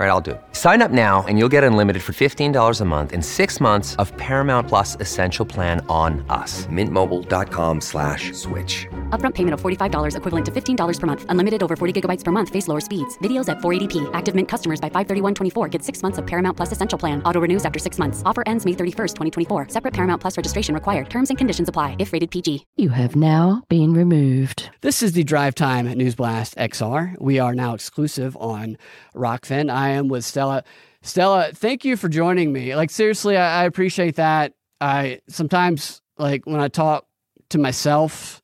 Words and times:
All 0.00 0.06
right, 0.06 0.12
I'll 0.12 0.22
do 0.22 0.30
it. 0.30 0.40
Sign 0.52 0.80
up 0.80 0.90
now 0.90 1.26
and 1.28 1.38
you'll 1.38 1.50
get 1.50 1.62
unlimited 1.62 2.02
for 2.02 2.14
$15 2.14 2.80
a 2.80 2.84
month 2.86 3.12
in 3.12 3.20
six 3.20 3.60
months 3.60 3.96
of 3.96 4.16
Paramount 4.16 4.66
Plus 4.66 4.96
Essential 4.98 5.44
Plan 5.44 5.84
on 5.90 6.24
us. 6.30 6.66
Mintmobile.com 6.68 7.82
slash 7.82 8.32
switch. 8.32 8.86
Upfront 9.10 9.34
payment 9.34 9.52
of 9.52 9.60
$45 9.60 10.16
equivalent 10.16 10.46
to 10.46 10.52
$15 10.52 11.00
per 11.00 11.06
month. 11.06 11.26
Unlimited 11.28 11.62
over 11.62 11.76
40 11.76 12.00
gigabytes 12.00 12.24
per 12.24 12.32
month. 12.32 12.48
Face 12.48 12.66
lower 12.66 12.80
speeds. 12.80 13.18
Videos 13.18 13.50
at 13.50 13.58
480p. 13.58 14.08
Active 14.14 14.34
Mint 14.34 14.48
customers 14.48 14.80
by 14.80 14.88
531.24 14.88 15.70
get 15.70 15.82
six 15.82 16.02
months 16.02 16.16
of 16.16 16.26
Paramount 16.26 16.56
Plus 16.56 16.72
Essential 16.72 16.98
Plan. 16.98 17.22
Auto 17.24 17.38
renews 17.38 17.66
after 17.66 17.78
six 17.78 17.98
months. 17.98 18.22
Offer 18.24 18.44
ends 18.46 18.64
May 18.64 18.72
31st, 18.72 19.16
2024. 19.48 19.68
Separate 19.68 19.92
Paramount 19.92 20.22
Plus 20.22 20.34
registration 20.34 20.74
required. 20.74 21.10
Terms 21.10 21.28
and 21.28 21.36
conditions 21.36 21.68
apply 21.68 21.96
if 21.98 22.14
rated 22.14 22.30
PG. 22.30 22.64
You 22.78 22.88
have 22.88 23.16
now 23.16 23.64
been 23.68 23.92
removed. 23.92 24.70
This 24.80 25.02
is 25.02 25.12
the 25.12 25.24
Drive 25.24 25.54
Time 25.54 25.84
News 25.88 26.14
Blast 26.14 26.56
XR. 26.56 27.16
We 27.20 27.38
are 27.38 27.54
now 27.54 27.74
exclusive 27.74 28.34
on 28.38 28.78
Rokfin. 29.14 29.70
I 29.70 29.90
am 29.90 30.08
with 30.08 30.24
Stella. 30.24 30.64
Stella, 31.02 31.50
thank 31.54 31.84
you 31.84 31.96
for 31.96 32.08
joining 32.08 32.52
me. 32.52 32.74
Like 32.76 32.90
seriously, 32.90 33.36
I, 33.36 33.62
I 33.62 33.64
appreciate 33.64 34.16
that. 34.16 34.52
I 34.80 35.20
sometimes 35.28 36.02
like 36.18 36.46
when 36.46 36.60
I 36.60 36.68
talk 36.68 37.06
to 37.50 37.58
myself, 37.58 38.42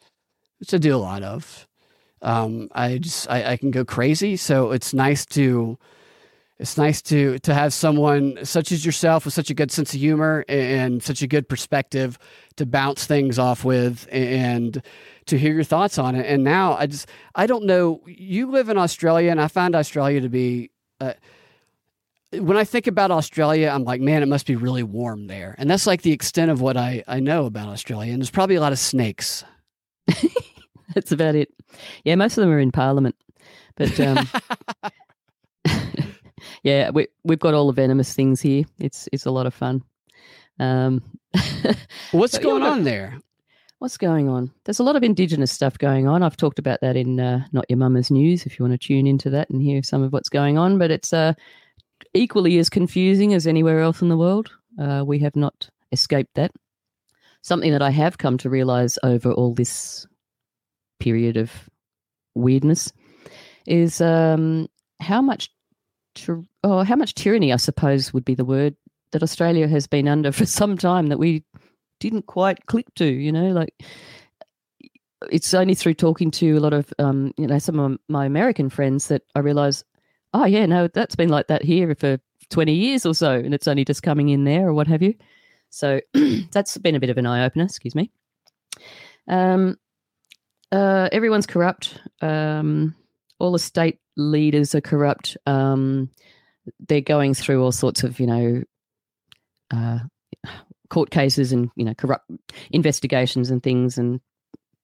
which 0.58 0.72
I 0.74 0.78
do 0.78 0.94
a 0.94 0.98
lot 0.98 1.22
of. 1.22 1.66
Um, 2.22 2.68
I 2.72 2.98
just 2.98 3.30
I, 3.30 3.52
I 3.52 3.56
can 3.56 3.70
go 3.70 3.84
crazy. 3.84 4.36
So 4.36 4.72
it's 4.72 4.92
nice 4.94 5.24
to 5.26 5.78
it's 6.58 6.78
nice 6.78 7.02
to 7.02 7.38
to 7.40 7.54
have 7.54 7.72
someone 7.74 8.38
such 8.44 8.72
as 8.72 8.84
yourself 8.84 9.24
with 9.24 9.34
such 9.34 9.50
a 9.50 9.54
good 9.54 9.70
sense 9.70 9.92
of 9.94 10.00
humor 10.00 10.44
and 10.48 11.02
such 11.02 11.22
a 11.22 11.26
good 11.26 11.48
perspective 11.48 12.18
to 12.56 12.64
bounce 12.64 13.06
things 13.06 13.38
off 13.38 13.64
with 13.64 14.08
and 14.10 14.82
to 15.26 15.38
hear 15.38 15.52
your 15.54 15.64
thoughts 15.64 15.98
on 15.98 16.14
it. 16.14 16.26
And 16.26 16.44
now 16.44 16.74
I 16.74 16.86
just 16.86 17.08
I 17.34 17.46
don't 17.46 17.64
know. 17.64 18.02
You 18.06 18.50
live 18.50 18.68
in 18.68 18.78
Australia, 18.78 19.30
and 19.30 19.40
I 19.40 19.48
find 19.48 19.74
Australia 19.74 20.20
to 20.20 20.28
be. 20.28 20.70
Uh, 21.00 21.14
when 22.32 22.56
I 22.56 22.64
think 22.64 22.86
about 22.86 23.10
Australia, 23.10 23.70
I'm 23.72 23.84
like, 23.84 24.00
man, 24.00 24.22
it 24.22 24.26
must 24.26 24.46
be 24.46 24.56
really 24.56 24.82
warm 24.82 25.26
there. 25.28 25.54
And 25.58 25.70
that's 25.70 25.86
like 25.86 26.02
the 26.02 26.12
extent 26.12 26.50
of 26.50 26.60
what 26.60 26.76
I, 26.76 27.04
I 27.06 27.20
know 27.20 27.46
about 27.46 27.68
Australia. 27.68 28.12
And 28.12 28.20
there's 28.20 28.30
probably 28.30 28.56
a 28.56 28.60
lot 28.60 28.72
of 28.72 28.78
snakes. 28.78 29.44
That's 30.94 31.12
about 31.12 31.34
it. 31.34 31.50
Yeah, 32.04 32.14
most 32.16 32.36
of 32.36 32.42
them 32.42 32.50
are 32.50 32.58
in 32.58 32.72
Parliament. 32.72 33.14
But 33.76 33.98
um, 34.00 34.28
yeah, 36.62 36.90
we, 36.90 37.06
we've 37.24 37.38
got 37.38 37.54
all 37.54 37.66
the 37.66 37.72
venomous 37.72 38.14
things 38.14 38.40
here. 38.40 38.64
It's 38.78 39.08
it's 39.12 39.26
a 39.26 39.30
lot 39.30 39.46
of 39.46 39.54
fun. 39.54 39.82
Um, 40.58 41.02
What's 42.12 42.38
going 42.38 42.62
on 42.62 42.84
there? 42.84 43.18
What's 43.78 43.98
going 43.98 44.28
on? 44.30 44.50
There's 44.64 44.78
a 44.78 44.82
lot 44.82 44.96
of 44.96 45.02
Indigenous 45.02 45.52
stuff 45.52 45.76
going 45.76 46.08
on. 46.08 46.22
I've 46.22 46.36
talked 46.36 46.58
about 46.58 46.80
that 46.80 46.96
in 46.96 47.20
uh, 47.20 47.44
Not 47.52 47.66
Your 47.68 47.76
Mama's 47.76 48.10
News 48.10 48.46
if 48.46 48.58
you 48.58 48.64
want 48.64 48.72
to 48.80 48.86
tune 48.86 49.06
into 49.06 49.28
that 49.30 49.50
and 49.50 49.60
hear 49.60 49.82
some 49.82 50.02
of 50.02 50.14
what's 50.14 50.30
going 50.30 50.56
on. 50.56 50.78
But 50.78 50.90
it's 50.90 51.12
uh, 51.12 51.34
equally 52.14 52.58
as 52.58 52.70
confusing 52.70 53.34
as 53.34 53.46
anywhere 53.46 53.80
else 53.80 54.00
in 54.00 54.08
the 54.08 54.16
world. 54.16 54.50
Uh, 54.80 55.04
we 55.06 55.18
have 55.18 55.36
not 55.36 55.68
escaped 55.92 56.34
that. 56.36 56.52
Something 57.42 57.72
that 57.72 57.82
I 57.82 57.90
have 57.90 58.16
come 58.16 58.38
to 58.38 58.50
realize 58.50 58.98
over 59.02 59.30
all 59.30 59.52
this 59.52 60.06
period 60.98 61.36
of 61.36 61.52
weirdness 62.34 62.94
is 63.66 64.00
um, 64.00 64.68
how 65.00 65.20
much 65.20 65.50
oh, 66.64 66.82
how 66.82 66.96
much 66.96 67.14
tyranny, 67.14 67.52
I 67.52 67.56
suppose, 67.56 68.14
would 68.14 68.24
be 68.24 68.34
the 68.34 68.44
word 68.44 68.74
that 69.12 69.22
Australia 69.22 69.68
has 69.68 69.86
been 69.86 70.08
under 70.08 70.32
for 70.32 70.46
some 70.46 70.78
time 70.78 71.08
that 71.08 71.18
we 71.18 71.44
didn't 72.10 72.26
quite 72.26 72.66
click 72.66 72.92
to. 72.96 73.04
You 73.04 73.32
know, 73.32 73.50
like 73.50 73.74
it's 75.30 75.54
only 75.54 75.74
through 75.74 75.94
talking 75.94 76.30
to 76.32 76.56
a 76.56 76.60
lot 76.60 76.72
of 76.72 76.92
um, 76.98 77.32
you 77.36 77.46
know 77.46 77.58
some 77.58 77.78
of 77.78 77.98
my 78.08 78.26
American 78.26 78.70
friends 78.70 79.08
that 79.08 79.22
I 79.34 79.40
realise, 79.40 79.84
oh 80.34 80.44
yeah, 80.44 80.66
no, 80.66 80.88
that's 80.88 81.16
been 81.16 81.30
like 81.30 81.48
that 81.48 81.62
here 81.62 81.94
for 81.94 82.18
twenty 82.50 82.74
years 82.74 83.06
or 83.06 83.14
so, 83.14 83.32
and 83.32 83.54
it's 83.54 83.68
only 83.68 83.84
just 83.84 84.02
coming 84.02 84.28
in 84.28 84.44
there 84.44 84.68
or 84.68 84.74
what 84.74 84.86
have 84.86 85.02
you. 85.02 85.14
So 85.70 86.00
that's 86.52 86.78
been 86.78 86.94
a 86.94 87.00
bit 87.00 87.10
of 87.10 87.18
an 87.18 87.26
eye 87.26 87.44
opener. 87.44 87.64
Excuse 87.64 87.94
me. 87.94 88.10
Um, 89.28 89.76
uh, 90.72 91.08
everyone's 91.12 91.46
corrupt. 91.46 92.00
Um, 92.20 92.94
all 93.38 93.52
the 93.52 93.58
state 93.58 93.98
leaders 94.16 94.74
are 94.74 94.80
corrupt. 94.80 95.36
Um, 95.46 96.10
they're 96.88 97.00
going 97.00 97.34
through 97.34 97.62
all 97.62 97.72
sorts 97.72 98.02
of, 98.02 98.18
you 98.18 98.26
know, 98.26 98.62
uh, 99.72 99.98
court 100.90 101.10
cases 101.10 101.52
and 101.52 101.70
you 101.76 101.84
know 101.84 101.94
corrupt 101.94 102.30
investigations 102.70 103.50
and 103.50 103.62
things, 103.62 103.98
and 103.98 104.20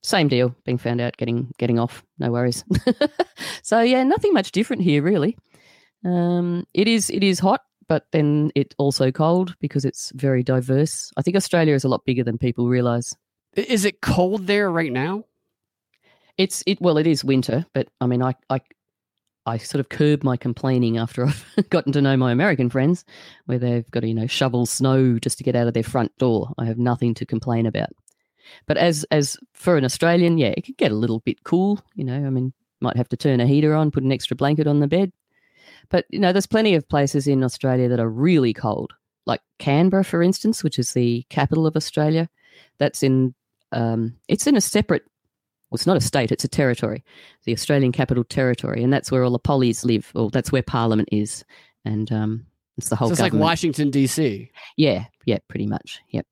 same 0.03 0.29
deal, 0.29 0.55
being 0.65 0.79
found 0.79 1.01
out, 1.01 1.17
getting 1.17 1.53
getting 1.59 1.79
off. 1.79 2.05
No 2.19 2.31
worries. 2.31 2.65
so 3.63 3.81
yeah, 3.81 4.03
nothing 4.03 4.33
much 4.33 4.53
different 4.53 4.83
here, 4.83 5.03
really. 5.03 5.37
Um, 6.05 6.67
it 6.75 6.89
is 6.89 7.11
it 7.11 7.23
is 7.23 7.39
hot, 7.39 7.61
but 7.89 8.07
then 8.13 8.51
it 8.55 8.75
also 8.79 9.11
cold 9.11 9.55
because 9.61 9.85
it's 9.85 10.11
very 10.15 10.43
diverse. 10.43 11.11
I 11.17 11.23
think 11.23 11.37
Australia 11.37 11.75
is 11.75 11.85
a 11.85 11.89
lot 11.89 12.05
bigger 12.05 12.25
than 12.25 12.39
people 12.39 12.69
realise. 12.69 13.13
Is 13.55 13.85
it 13.85 14.01
cold 14.01 14.47
there 14.47 14.71
right 14.71 14.93
now? 14.93 15.25
It's 16.39 16.63
it 16.67 16.81
well, 16.81 16.99
it 16.99 17.07
is 17.07 17.25
winter, 17.25 17.67
but 17.75 17.89
I 18.01 18.07
mean, 18.07 18.23
I 18.23 18.35
I 18.49 18.61
I 19.47 19.59
sort 19.59 19.81
of 19.81 19.89
curb 19.89 20.23
my 20.23 20.37
complaining 20.37 20.99
after 20.99 21.27
I've 21.57 21.71
gotten 21.71 21.93
to 21.93 22.01
know 22.01 22.17
my 22.17 22.33
American 22.33 22.71
friends, 22.71 23.05
where 23.47 23.59
they've 23.59 23.91
got 23.91 24.01
to 24.01 24.09
you 24.09 24.15
know 24.15 24.27
shovel 24.27 24.67
snow 24.67 25.19
just 25.19 25.39
to 25.39 25.45
get 25.45 25.57
out 25.57 25.67
of 25.69 25.75
their 25.75 25.83
front 25.83 26.17
door. 26.19 26.53
I 26.59 26.67
have 26.67 26.79
nothing 26.79 27.15
to 27.15 27.27
complain 27.27 27.67
about. 27.67 27.91
But 28.67 28.77
as 28.77 29.05
as 29.11 29.37
for 29.55 29.77
an 29.77 29.85
Australian, 29.85 30.39
yeah, 30.39 30.55
it 30.57 30.65
could 30.65 30.77
get 30.77 30.93
a 30.93 30.97
little 30.97 31.21
bit 31.21 31.45
cool. 31.45 31.81
You 31.95 32.05
know, 32.05 32.27
I 32.27 32.31
mean, 32.31 32.53
might 32.81 32.97
have 32.97 33.09
to 33.11 33.17
turn 33.17 33.41
a 33.41 33.47
heater 33.47 33.75
on, 33.75 33.91
put 33.91 34.03
an 34.03 34.13
extra 34.13 34.37
blanket 34.37 34.67
on 34.67 34.81
the 34.81 34.89
bed. 34.89 35.13
But 35.89 36.07
you 36.11 36.19
know, 36.19 36.33
there's 36.33 36.47
plenty 36.47 36.75
of 36.75 36.89
places 36.89 37.27
in 37.27 37.45
Australia 37.45 37.89
that 37.89 38.01
are 38.01 38.09
really 38.09 38.53
cold, 38.53 38.93
like 39.27 39.41
Canberra, 39.59 40.05
for 40.05 40.23
instance, 40.23 40.63
which 40.63 40.79
is 40.79 40.93
the 40.93 41.25
capital 41.31 41.67
of 41.67 41.77
Australia. 41.77 42.29
That's 42.79 43.03
in 43.03 43.35
um, 43.73 44.17
it's 44.29 44.47
in 44.47 44.57
a 44.57 44.61
separate 44.61 45.05
well, 45.73 45.77
it's 45.77 45.87
not 45.87 45.97
a 45.97 46.03
state, 46.03 46.31
it's 46.31 46.45
a 46.45 46.49
territory, 46.49 47.03
the 47.45 47.53
Australian 47.55 47.93
Capital 47.93 48.25
Territory, 48.25 48.83
and 48.83 48.93
that's 48.93 49.11
where 49.11 49.25
all 49.25 49.31
the 49.31 49.39
pollies 49.39 49.87
live, 49.87 50.13
or 50.15 50.29
that's 50.29 50.53
where 50.53 50.63
Parliament 50.63 51.09
is, 51.11 51.47
and 51.87 52.13
um, 52.13 52.45
it's 52.77 52.91
the 52.91 52.97
whole. 52.97 53.09
So 53.09 53.13
it's 53.13 53.23
like. 53.23 53.33
Washington 53.33 53.91
D.C. 53.91 54.51
Yeah, 54.77 55.07
yeah, 55.25 55.39
pretty 55.49 55.67
much. 55.67 56.03
Yep. 56.11 56.27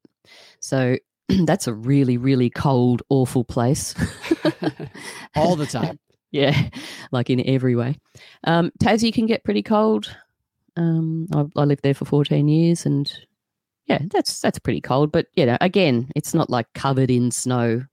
So 0.60 0.98
that's 1.46 1.66
a 1.66 1.72
really, 1.72 2.18
really 2.18 2.50
cold, 2.50 3.00
awful 3.08 3.42
place. 3.42 3.94
all 5.36 5.56
the 5.56 5.66
time. 5.66 5.98
yeah, 6.32 6.68
like 7.10 7.30
in 7.30 7.42
every 7.48 7.74
way. 7.76 7.96
Um, 8.44 8.72
Tassie 8.78 9.12
can 9.12 9.24
get 9.24 9.42
pretty 9.42 9.62
cold. 9.62 10.14
Um, 10.76 11.28
I, 11.34 11.46
I 11.56 11.64
lived 11.64 11.82
there 11.82 11.94
for 11.94 12.04
14 12.04 12.46
years, 12.46 12.84
and 12.84 13.10
yeah, 13.86 14.00
that's 14.10 14.38
that's 14.38 14.58
pretty 14.58 14.82
cold. 14.82 15.12
But 15.12 15.28
you 15.34 15.46
know, 15.46 15.56
again, 15.62 16.10
it's 16.14 16.34
not 16.34 16.50
like 16.50 16.66
covered 16.74 17.10
in 17.10 17.30
snow. 17.30 17.86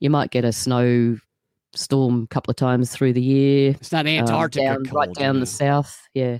You 0.00 0.10
might 0.10 0.30
get 0.30 0.44
a 0.44 0.52
snow 0.52 1.18
storm 1.74 2.24
a 2.24 2.26
couple 2.28 2.50
of 2.50 2.56
times 2.56 2.90
through 2.90 3.12
the 3.12 3.22
year. 3.22 3.70
It's 3.72 3.92
not 3.92 4.06
Antarctica 4.06 4.66
um, 4.66 4.74
down, 4.74 4.84
cold. 4.84 4.94
right 4.94 5.14
down 5.14 5.40
the 5.40 5.46
south. 5.46 6.08
Yeah, 6.14 6.38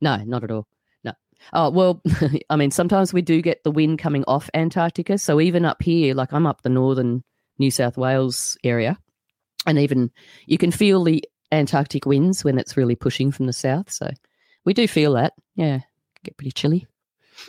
no, 0.00 0.16
not 0.24 0.44
at 0.44 0.50
all. 0.50 0.66
No. 1.04 1.12
Oh 1.52 1.70
well, 1.70 2.02
I 2.50 2.56
mean, 2.56 2.70
sometimes 2.70 3.12
we 3.12 3.22
do 3.22 3.42
get 3.42 3.64
the 3.64 3.70
wind 3.70 3.98
coming 3.98 4.24
off 4.26 4.50
Antarctica. 4.54 5.18
So 5.18 5.40
even 5.40 5.64
up 5.64 5.82
here, 5.82 6.14
like 6.14 6.32
I'm 6.32 6.46
up 6.46 6.62
the 6.62 6.68
northern 6.68 7.22
New 7.58 7.70
South 7.70 7.96
Wales 7.96 8.56
area, 8.64 8.98
and 9.66 9.78
even 9.78 10.10
you 10.46 10.58
can 10.58 10.70
feel 10.70 11.02
the 11.04 11.24
Antarctic 11.52 12.06
winds 12.06 12.44
when 12.44 12.58
it's 12.58 12.76
really 12.76 12.96
pushing 12.96 13.30
from 13.30 13.46
the 13.46 13.52
south. 13.52 13.90
So 13.90 14.10
we 14.64 14.74
do 14.74 14.88
feel 14.88 15.14
that. 15.14 15.34
Yeah, 15.54 15.80
get 16.24 16.36
pretty 16.36 16.52
chilly. 16.52 16.86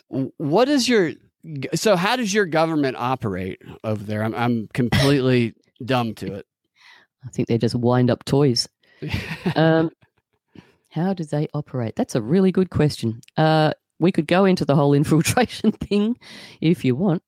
What 0.09 0.70
is 0.70 0.88
your 0.88 1.14
so? 1.75 1.96
How 1.96 2.16
does 2.16 2.34
your 2.34 2.46
government 2.46 2.97
operate 2.97 3.62
over 3.84 4.03
there? 4.03 4.24
I'm 4.24 4.34
I'm 4.35 4.68
completely 4.74 5.53
dumb 5.84 6.14
to 6.16 6.34
it. 6.35 6.46
I 7.26 7.29
think 7.29 7.47
they're 7.47 7.58
just 7.58 7.76
wind 7.76 8.09
up 8.09 8.26
toys. 8.26 8.67
Um, 9.55 9.91
how 10.90 11.14
do 11.14 11.23
they 11.23 11.47
operate? 11.53 11.96
That's 11.96 12.16
a 12.16 12.22
really 12.22 12.52
good 12.52 12.70
question. 12.72 13.22
Uh, 13.35 13.73
we 13.99 14.11
could 14.11 14.28
go 14.28 14.46
into 14.46 14.66
the 14.66 14.76
whole 14.76 14.94
infiltration 15.02 15.72
thing 15.72 16.17
if 16.61 16.84
you 16.84 16.96
want. 16.96 17.22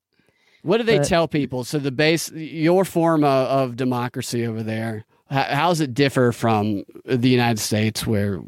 What 0.64 0.78
do 0.78 0.84
they 0.84 0.98
But- 0.98 1.08
tell 1.08 1.28
people? 1.28 1.64
So 1.64 1.78
the 1.80 1.92
base, 1.92 2.32
your 2.32 2.86
form 2.86 3.24
of, 3.24 3.48
of 3.48 3.76
democracy 3.76 4.46
over 4.48 4.64
there, 4.64 5.06
how, 5.30 5.44
how 5.44 5.70
does 5.70 5.82
it 5.82 5.94
differ 5.94 6.32
from 6.32 6.84
the 7.06 7.30
United 7.30 7.60
States, 7.60 8.06
where 8.08 8.40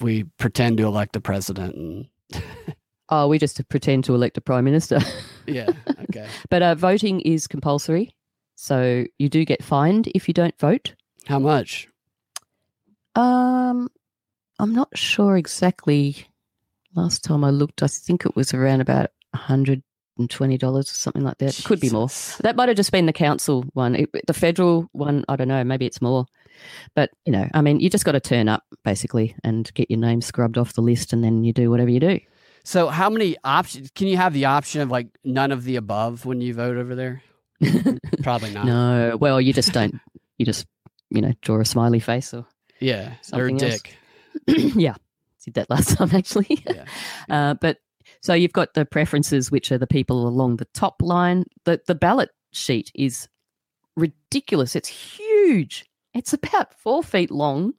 we 0.00 0.24
pretend 0.38 0.78
to 0.78 0.84
elect 0.84 1.16
a 1.16 1.20
president? 1.20 1.74
And 1.74 2.08
Oh, 3.14 3.28
we 3.28 3.38
just 3.38 3.68
pretend 3.68 4.04
to 4.04 4.14
elect 4.14 4.38
a 4.38 4.40
prime 4.40 4.64
minister. 4.64 4.98
yeah, 5.46 5.68
okay. 6.04 6.26
but 6.48 6.62
uh, 6.62 6.74
voting 6.74 7.20
is 7.20 7.46
compulsory. 7.46 8.14
So 8.54 9.04
you 9.18 9.28
do 9.28 9.44
get 9.44 9.62
fined 9.62 10.08
if 10.14 10.28
you 10.28 10.32
don't 10.32 10.58
vote. 10.58 10.94
How 11.26 11.38
much? 11.38 11.88
Um, 13.14 13.90
I'm 14.58 14.72
not 14.72 14.96
sure 14.96 15.36
exactly. 15.36 16.26
Last 16.94 17.22
time 17.22 17.44
I 17.44 17.50
looked, 17.50 17.82
I 17.82 17.86
think 17.86 18.24
it 18.24 18.34
was 18.34 18.54
around 18.54 18.80
about 18.80 19.10
hundred 19.34 19.82
and 20.16 20.30
twenty 20.30 20.56
dollars 20.56 20.90
or 20.90 20.94
something 20.94 21.22
like 21.22 21.36
that. 21.36 21.58
It 21.58 21.66
could 21.66 21.80
be 21.80 21.90
more. 21.90 22.08
That 22.40 22.56
might 22.56 22.68
have 22.68 22.78
just 22.78 22.92
been 22.92 23.04
the 23.04 23.12
council 23.12 23.66
one. 23.74 23.94
It, 23.94 24.08
the 24.26 24.32
federal 24.32 24.88
one, 24.92 25.26
I 25.28 25.36
don't 25.36 25.48
know. 25.48 25.62
Maybe 25.64 25.84
it's 25.84 26.00
more. 26.00 26.24
But 26.94 27.10
you 27.26 27.32
know, 27.32 27.46
I 27.52 27.60
mean, 27.60 27.78
you 27.78 27.90
just 27.90 28.06
got 28.06 28.12
to 28.12 28.20
turn 28.20 28.48
up 28.48 28.64
basically 28.84 29.36
and 29.44 29.70
get 29.74 29.90
your 29.90 30.00
name 30.00 30.22
scrubbed 30.22 30.56
off 30.56 30.72
the 30.72 30.80
list, 30.80 31.12
and 31.12 31.22
then 31.22 31.44
you 31.44 31.52
do 31.52 31.70
whatever 31.70 31.90
you 31.90 32.00
do. 32.00 32.18
So, 32.64 32.88
how 32.88 33.10
many 33.10 33.36
options 33.44 33.90
can 33.94 34.06
you 34.06 34.16
have? 34.16 34.32
The 34.32 34.44
option 34.44 34.80
of 34.80 34.90
like 34.90 35.08
none 35.24 35.52
of 35.52 35.64
the 35.64 35.76
above 35.76 36.24
when 36.24 36.40
you 36.40 36.54
vote 36.54 36.76
over 36.76 36.94
there? 36.94 37.22
Probably 38.22 38.50
not. 38.50 38.66
No, 38.66 39.16
well, 39.20 39.40
you 39.40 39.52
just 39.52 39.72
don't. 39.72 39.98
You 40.38 40.46
just 40.46 40.66
you 41.10 41.20
know 41.20 41.32
draw 41.42 41.60
a 41.60 41.64
smiley 41.64 42.00
face 42.00 42.32
or 42.32 42.46
Yeah, 42.80 43.14
or 43.32 43.46
a 43.46 43.52
dick. 43.52 43.96
yeah, 44.46 44.94
did 45.44 45.54
that 45.54 45.70
last 45.70 45.96
time 45.96 46.10
actually. 46.12 46.62
Yeah. 46.66 46.84
Uh, 47.30 47.54
but 47.54 47.78
so 48.20 48.34
you've 48.34 48.52
got 48.52 48.74
the 48.74 48.84
preferences, 48.84 49.50
which 49.50 49.72
are 49.72 49.78
the 49.78 49.86
people 49.86 50.26
along 50.26 50.56
the 50.56 50.66
top 50.74 51.00
line. 51.00 51.44
The 51.64 51.80
the 51.86 51.94
ballot 51.94 52.30
sheet 52.52 52.90
is 52.94 53.28
ridiculous. 53.96 54.76
It's 54.76 54.88
huge. 54.88 55.86
It's 56.12 56.32
about 56.32 56.74
four 56.74 57.02
feet 57.02 57.30
long 57.30 57.74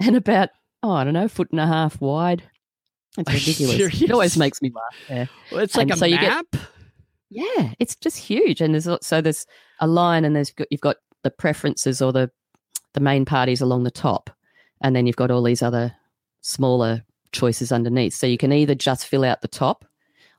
and 0.00 0.16
about 0.16 0.48
oh 0.82 0.92
I 0.92 1.04
don't 1.04 1.14
know, 1.14 1.28
foot 1.28 1.50
and 1.50 1.60
a 1.60 1.66
half 1.66 2.00
wide. 2.00 2.42
It's 3.20 3.32
ridiculous. 3.46 4.02
It 4.02 4.10
always 4.10 4.36
makes 4.36 4.60
me 4.62 4.70
laugh. 4.74 4.96
Yeah. 5.08 5.26
Well, 5.52 5.60
it's 5.62 5.76
like 5.76 5.84
And 5.84 5.92
a 5.92 5.96
so 5.96 6.06
you 6.06 6.18
get- 6.18 6.30
map. 6.30 6.56
Yeah, 7.32 7.74
it's 7.78 7.94
just 7.94 8.16
huge, 8.18 8.60
and 8.60 8.74
there's 8.74 8.88
so 9.06 9.20
there's 9.20 9.46
a 9.78 9.86
line, 9.86 10.24
and 10.24 10.34
there's 10.34 10.52
you've 10.70 10.80
got 10.80 10.96
the 11.22 11.30
preferences 11.30 12.02
or 12.02 12.12
the 12.12 12.28
the 12.94 12.98
main 13.00 13.24
parties 13.24 13.60
along 13.60 13.84
the 13.84 13.90
top, 13.92 14.30
and 14.82 14.96
then 14.96 15.06
you've 15.06 15.14
got 15.14 15.30
all 15.30 15.44
these 15.44 15.62
other 15.62 15.94
smaller 16.40 17.04
choices 17.30 17.70
underneath. 17.70 18.14
So 18.14 18.26
you 18.26 18.36
can 18.36 18.52
either 18.52 18.74
just 18.74 19.06
fill 19.06 19.24
out 19.24 19.42
the 19.42 19.46
top, 19.48 19.84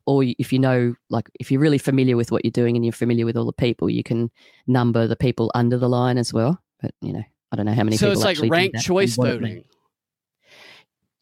or 0.05 0.21
if 0.25 0.51
you 0.51 0.59
know, 0.59 0.93
like 1.09 1.29
if 1.39 1.49
you're 1.49 1.61
really 1.61 1.77
familiar 1.77 2.17
with 2.17 2.29
what 2.29 2.43
you're 2.43 2.51
doing 2.51 2.75
and 2.75 2.83
you're 2.83 2.91
familiar 2.91 3.25
with 3.25 3.37
all 3.37 3.45
the 3.45 3.53
people, 3.53 3.89
you 3.89 4.03
can 4.03 4.29
number 4.67 5.07
the 5.07 5.15
people 5.15 5.49
under 5.55 5.77
the 5.77 5.87
line 5.87 6.17
as 6.17 6.33
well. 6.33 6.61
But 6.81 6.93
you 7.01 7.13
know, 7.13 7.23
I 7.53 7.55
don't 7.55 7.67
know 7.67 7.73
how 7.73 7.83
many. 7.85 7.95
So 7.95 8.07
people 8.09 8.27
it's 8.27 8.41
like 8.41 8.51
ranked 8.51 8.81
choice 8.81 9.17
what 9.17 9.29
it 9.29 9.41
means. 9.41 9.53
voting. 9.59 9.63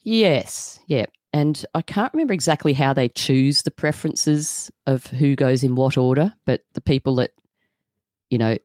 Yes, 0.02 0.80
yeah. 0.88 1.06
And 1.32 1.64
I 1.76 1.82
can't 1.82 2.14
remember 2.14 2.34
exactly 2.34 2.74
how 2.74 2.94
they 2.94 3.10
choose 3.10 3.62
the 3.62 3.72
preferences 3.72 4.72
of 4.88 5.06
who 5.08 5.36
goes 5.36 5.64
in 5.64 5.76
what 5.76 5.98
order, 5.98 6.34
but 6.46 6.62
the 6.74 6.82
people 6.82 7.16
that, 7.16 7.32
you 8.30 8.38
know, 8.38 8.58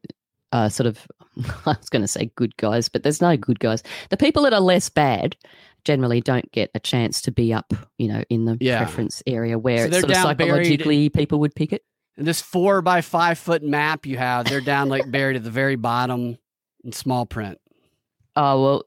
are 0.51 0.69
sort 0.69 0.87
of, 0.87 1.05
I 1.65 1.75
was 1.77 1.89
going 1.89 2.01
to 2.01 2.07
say 2.07 2.31
good 2.35 2.57
guys, 2.57 2.89
but 2.89 3.03
there's 3.03 3.21
no 3.21 3.37
good 3.37 3.59
guys. 3.59 3.83
The 4.09 4.17
people 4.17 4.43
that 4.43 4.53
are 4.53 4.59
less 4.61 4.89
bad 4.89 5.35
generally 5.83 6.21
don't 6.21 6.51
get 6.51 6.71
a 6.73 6.79
chance 6.79 7.21
to 7.21 7.31
be 7.31 7.53
up, 7.53 7.71
you 7.99 8.07
know, 8.07 8.23
in 8.29 8.45
the 8.45 8.57
Yeah. 8.59 8.77
preference 8.77 9.21
area 9.27 9.59
where 9.59 9.77
So 9.83 9.85
it's 9.89 9.99
sort 9.99 10.09
of 10.09 10.15
psychologically 10.17 11.09
people 11.09 11.39
would 11.41 11.53
pick 11.53 11.71
it. 11.71 11.83
And 12.17 12.25
this 12.25 12.41
four 12.41 12.81
by 12.81 13.01
five 13.01 13.37
foot 13.37 13.61
map 13.61 14.05
you 14.07 14.17
have, 14.17 14.45
they're 14.49 14.61
down 14.61 14.89
like 14.89 15.09
buried 15.11 15.35
at 15.35 15.43
the 15.43 15.51
very 15.51 15.75
bottom 15.75 16.37
in 16.83 16.91
small 16.93 17.25
print. 17.27 17.59
Oh, 18.35 18.61
well, 18.63 18.83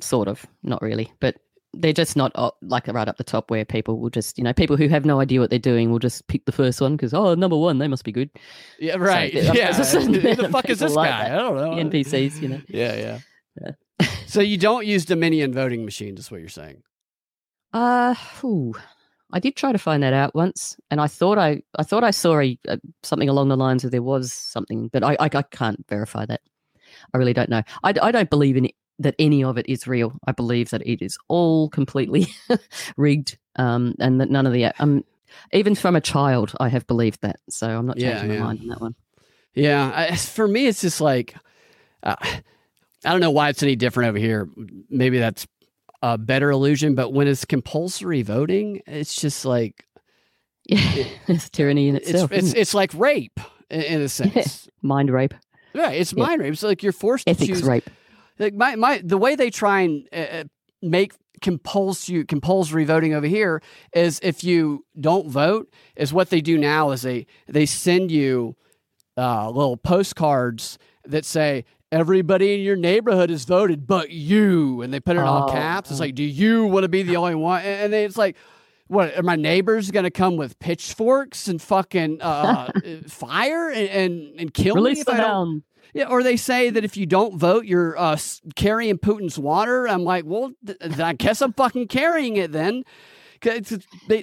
sort 0.00 0.28
of, 0.28 0.46
not 0.62 0.80
really, 0.80 1.12
but 1.20 1.36
they're 1.74 1.92
just 1.92 2.16
not 2.16 2.32
like 2.62 2.86
right 2.88 3.08
up 3.08 3.16
the 3.18 3.24
top 3.24 3.50
where 3.50 3.64
people 3.64 3.98
will 3.98 4.10
just, 4.10 4.38
you 4.38 4.44
know, 4.44 4.52
people 4.52 4.76
who 4.76 4.88
have 4.88 5.04
no 5.04 5.20
idea 5.20 5.38
what 5.40 5.50
they're 5.50 5.58
doing 5.58 5.90
will 5.90 5.98
just 5.98 6.26
pick 6.26 6.44
the 6.46 6.52
first 6.52 6.80
one 6.80 6.96
because, 6.96 7.12
oh, 7.12 7.34
number 7.34 7.56
one, 7.56 7.78
they 7.78 7.88
must 7.88 8.04
be 8.04 8.12
good. 8.12 8.30
Yeah, 8.78 8.96
right. 8.96 9.32
there- 9.32 9.44
yeah. 9.54 9.70
there's 9.72 9.78
a 9.78 9.84
certain 9.84 10.14
Who 10.14 10.34
the 10.34 10.48
fuck 10.48 10.68
is 10.70 10.78
this 10.78 10.94
like 10.94 11.10
guy? 11.10 11.28
that. 11.28 11.38
I 11.38 11.42
don't 11.42 11.56
know. 11.56 11.90
The 11.90 11.98
NPCs, 11.98 12.40
you 12.40 12.48
know. 12.48 12.60
Yeah, 12.68 13.20
yeah. 13.60 14.08
so 14.26 14.40
you 14.40 14.56
don't 14.56 14.86
use 14.86 15.04
Dominion 15.04 15.52
voting 15.52 15.84
machines, 15.84 16.20
is 16.20 16.30
what 16.30 16.40
you're 16.40 16.48
saying. 16.48 16.82
Uh, 17.72 18.14
ooh, 18.42 18.74
I 19.32 19.40
did 19.40 19.56
try 19.56 19.72
to 19.72 19.78
find 19.78 20.02
that 20.02 20.14
out 20.14 20.34
once, 20.34 20.76
and 20.90 21.00
I 21.00 21.06
thought 21.06 21.36
I, 21.36 21.62
I 21.78 21.82
thought 21.82 22.02
I 22.04 22.12
saw 22.12 22.40
a, 22.40 22.58
a 22.66 22.78
something 23.02 23.28
along 23.28 23.48
the 23.48 23.56
lines 23.56 23.84
of 23.84 23.90
there 23.90 24.02
was 24.02 24.32
something, 24.32 24.88
but 24.88 25.04
I, 25.04 25.16
I, 25.20 25.28
I 25.32 25.42
can't 25.42 25.84
verify 25.88 26.24
that. 26.26 26.40
I 27.12 27.18
really 27.18 27.34
don't 27.34 27.50
know. 27.50 27.62
I, 27.84 27.92
I 28.00 28.10
don't 28.10 28.30
believe 28.30 28.56
in 28.56 28.66
it, 28.66 28.74
that 28.98 29.14
any 29.18 29.44
of 29.44 29.58
it 29.58 29.68
is 29.68 29.86
real. 29.86 30.18
I 30.26 30.32
believe 30.32 30.70
that 30.70 30.86
it 30.86 31.02
is 31.02 31.18
all 31.28 31.68
completely 31.68 32.28
rigged, 32.96 33.38
um, 33.56 33.94
and 34.00 34.20
that 34.20 34.30
none 34.30 34.46
of 34.46 34.52
the 34.52 34.66
um, 34.80 35.04
even 35.52 35.74
from 35.74 35.96
a 35.96 36.00
child, 36.00 36.52
I 36.60 36.68
have 36.68 36.86
believed 36.86 37.20
that. 37.22 37.36
So 37.48 37.68
I'm 37.68 37.86
not 37.86 37.98
changing 37.98 38.30
yeah. 38.30 38.38
my 38.38 38.44
mind 38.46 38.60
on 38.62 38.68
that 38.68 38.80
one. 38.80 38.94
Yeah, 39.54 39.92
I, 39.94 40.16
for 40.16 40.46
me, 40.46 40.66
it's 40.66 40.80
just 40.80 41.00
like 41.00 41.34
uh, 42.02 42.16
I 42.20 43.10
don't 43.10 43.20
know 43.20 43.30
why 43.30 43.48
it's 43.48 43.62
any 43.62 43.76
different 43.76 44.08
over 44.08 44.18
here. 44.18 44.48
Maybe 44.90 45.18
that's 45.18 45.46
a 46.02 46.18
better 46.18 46.50
illusion, 46.50 46.94
but 46.94 47.12
when 47.12 47.28
it's 47.28 47.44
compulsory 47.44 48.22
voting, 48.22 48.82
it's 48.86 49.14
just 49.14 49.44
like 49.44 49.84
Yeah, 50.64 51.06
it's 51.28 51.48
tyranny 51.48 51.88
in 51.88 51.96
it's 51.96 52.10
itself. 52.10 52.32
it's, 52.32 52.44
isn't 52.44 52.56
it? 52.56 52.60
it's 52.60 52.74
like 52.74 52.92
rape 52.94 53.40
in, 53.70 54.02
a 54.02 54.08
sense. 54.08 54.68
mind 54.82 55.10
rape, 55.10 55.34
yeah, 55.72 55.90
it's 55.90 56.14
mind 56.14 56.40
rape. 56.42 56.52
It's 56.52 56.62
like 56.62 56.82
you're 56.82 56.92
forced 56.92 57.26
to 57.26 57.30
ethics 57.30 57.60
choose. 57.60 57.62
rape. 57.62 57.88
Like 58.38 58.54
my 58.54 58.76
my 58.76 59.00
the 59.04 59.18
way 59.18 59.34
they 59.34 59.50
try 59.50 59.80
and 59.82 60.08
uh, 60.12 60.16
uh, 60.16 60.44
make 60.82 61.14
compulsory 61.40 62.24
compulsory 62.24 62.84
voting 62.84 63.14
over 63.14 63.26
here 63.26 63.62
is 63.92 64.18
if 64.22 64.42
you 64.42 64.84
don't 65.00 65.28
vote 65.28 65.72
is 65.96 66.12
what 66.12 66.30
they 66.30 66.40
do 66.40 66.58
now 66.58 66.90
is 66.90 67.02
they 67.02 67.26
they 67.46 67.66
send 67.66 68.10
you 68.10 68.56
uh, 69.16 69.48
little 69.50 69.76
postcards 69.76 70.78
that 71.04 71.24
say 71.24 71.64
everybody 71.90 72.54
in 72.54 72.60
your 72.60 72.76
neighborhood 72.76 73.30
has 73.30 73.44
voted 73.44 73.86
but 73.86 74.10
you 74.10 74.82
and 74.82 74.92
they 74.92 75.00
put 75.00 75.16
it 75.16 75.20
in 75.20 75.24
all 75.24 75.48
Oh, 75.48 75.52
caps 75.52 75.90
it's 75.90 76.00
oh. 76.00 76.04
like 76.04 76.14
do 76.14 76.24
you 76.24 76.66
want 76.66 76.84
to 76.84 76.88
be 76.88 77.02
the 77.02 77.16
only 77.16 77.34
one 77.34 77.62
and, 77.62 77.94
it's 77.94 78.16
like 78.16 78.36
what 78.88 79.16
are 79.16 79.22
my 79.22 79.36
neighbors 79.36 79.90
going 79.90 80.04
to 80.04 80.10
come 80.10 80.36
with 80.36 80.58
pitchforks 80.58 81.46
and 81.46 81.60
fucking 81.62 82.20
uh, 82.20 82.70
fire 83.06 83.68
and, 83.70 83.88
and, 83.88 84.40
and 84.40 84.54
kill 84.54 84.74
me 84.76 84.80
Release 84.82 85.00
if 85.00 85.06
the 85.06 85.12
I 85.12 85.16
don't 85.18 85.26
hound. 85.26 85.62
Yeah, 85.94 86.08
or 86.08 86.22
they 86.22 86.36
say 86.36 86.70
that 86.70 86.84
if 86.84 86.96
you 86.96 87.06
don't 87.06 87.38
vote, 87.38 87.64
you're 87.64 87.98
uh, 87.98 88.18
carrying 88.56 88.98
Putin's 88.98 89.38
water. 89.38 89.88
I'm 89.88 90.04
like, 90.04 90.24
well, 90.24 90.52
th- 90.64 90.98
I 90.98 91.12
guess 91.14 91.40
I'm 91.40 91.52
fucking 91.52 91.88
carrying 91.88 92.36
it 92.36 92.52
then. 92.52 92.84
They, 93.40 93.60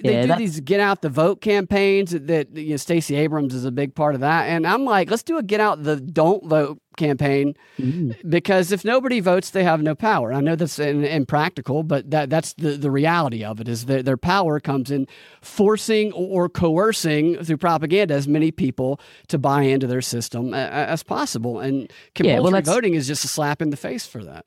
Yeah, 0.02 0.26
do 0.26 0.36
these 0.36 0.60
get 0.60 0.80
out 0.80 1.02
the 1.02 1.08
vote 1.08 1.40
campaigns 1.40 2.10
that, 2.12 2.54
you 2.56 2.70
know, 2.70 2.76
Stacey 2.76 3.16
Abrams 3.16 3.54
is 3.54 3.64
a 3.64 3.70
big 3.72 3.94
part 3.94 4.14
of 4.14 4.20
that. 4.20 4.44
And 4.46 4.66
I'm 4.66 4.84
like, 4.84 5.10
let's 5.10 5.22
do 5.22 5.38
a 5.38 5.42
get 5.42 5.60
out 5.60 5.82
the 5.82 5.96
don't 6.00 6.44
vote 6.46 6.78
campaign 6.96 7.54
Mm. 7.78 8.16
because 8.30 8.72
if 8.72 8.82
nobody 8.84 9.20
votes, 9.20 9.50
they 9.50 9.62
have 9.64 9.82
no 9.82 9.94
power. 9.94 10.32
I 10.32 10.40
know 10.40 10.56
that's 10.56 10.78
in, 10.78 11.04
impractical, 11.04 11.82
but 11.82 12.10
that 12.10 12.30
that's 12.30 12.54
the, 12.54 12.70
the 12.70 12.90
reality 12.90 13.44
of 13.44 13.60
it 13.60 13.68
is 13.68 13.84
that 13.84 14.06
their 14.06 14.16
power 14.16 14.60
comes 14.60 14.90
in 14.90 15.06
forcing 15.42 16.12
or 16.12 16.48
coercing 16.48 17.42
through 17.44 17.58
propaganda 17.58 18.14
as 18.14 18.26
many 18.26 18.50
people 18.50 18.98
to 19.28 19.38
buy 19.38 19.62
into 19.62 19.86
their 19.86 20.00
system 20.00 20.54
a- 20.54 20.56
a- 20.56 20.86
as 20.88 21.02
possible. 21.02 21.60
And 21.60 21.92
compulsory 22.14 22.42
Yeah, 22.44 22.50
well, 22.50 22.62
voting 22.62 22.94
is 22.94 23.06
just 23.06 23.24
a 23.24 23.28
slap 23.28 23.60
in 23.60 23.68
the 23.70 23.76
face 23.76 24.06
for 24.06 24.24
that. 24.24 24.46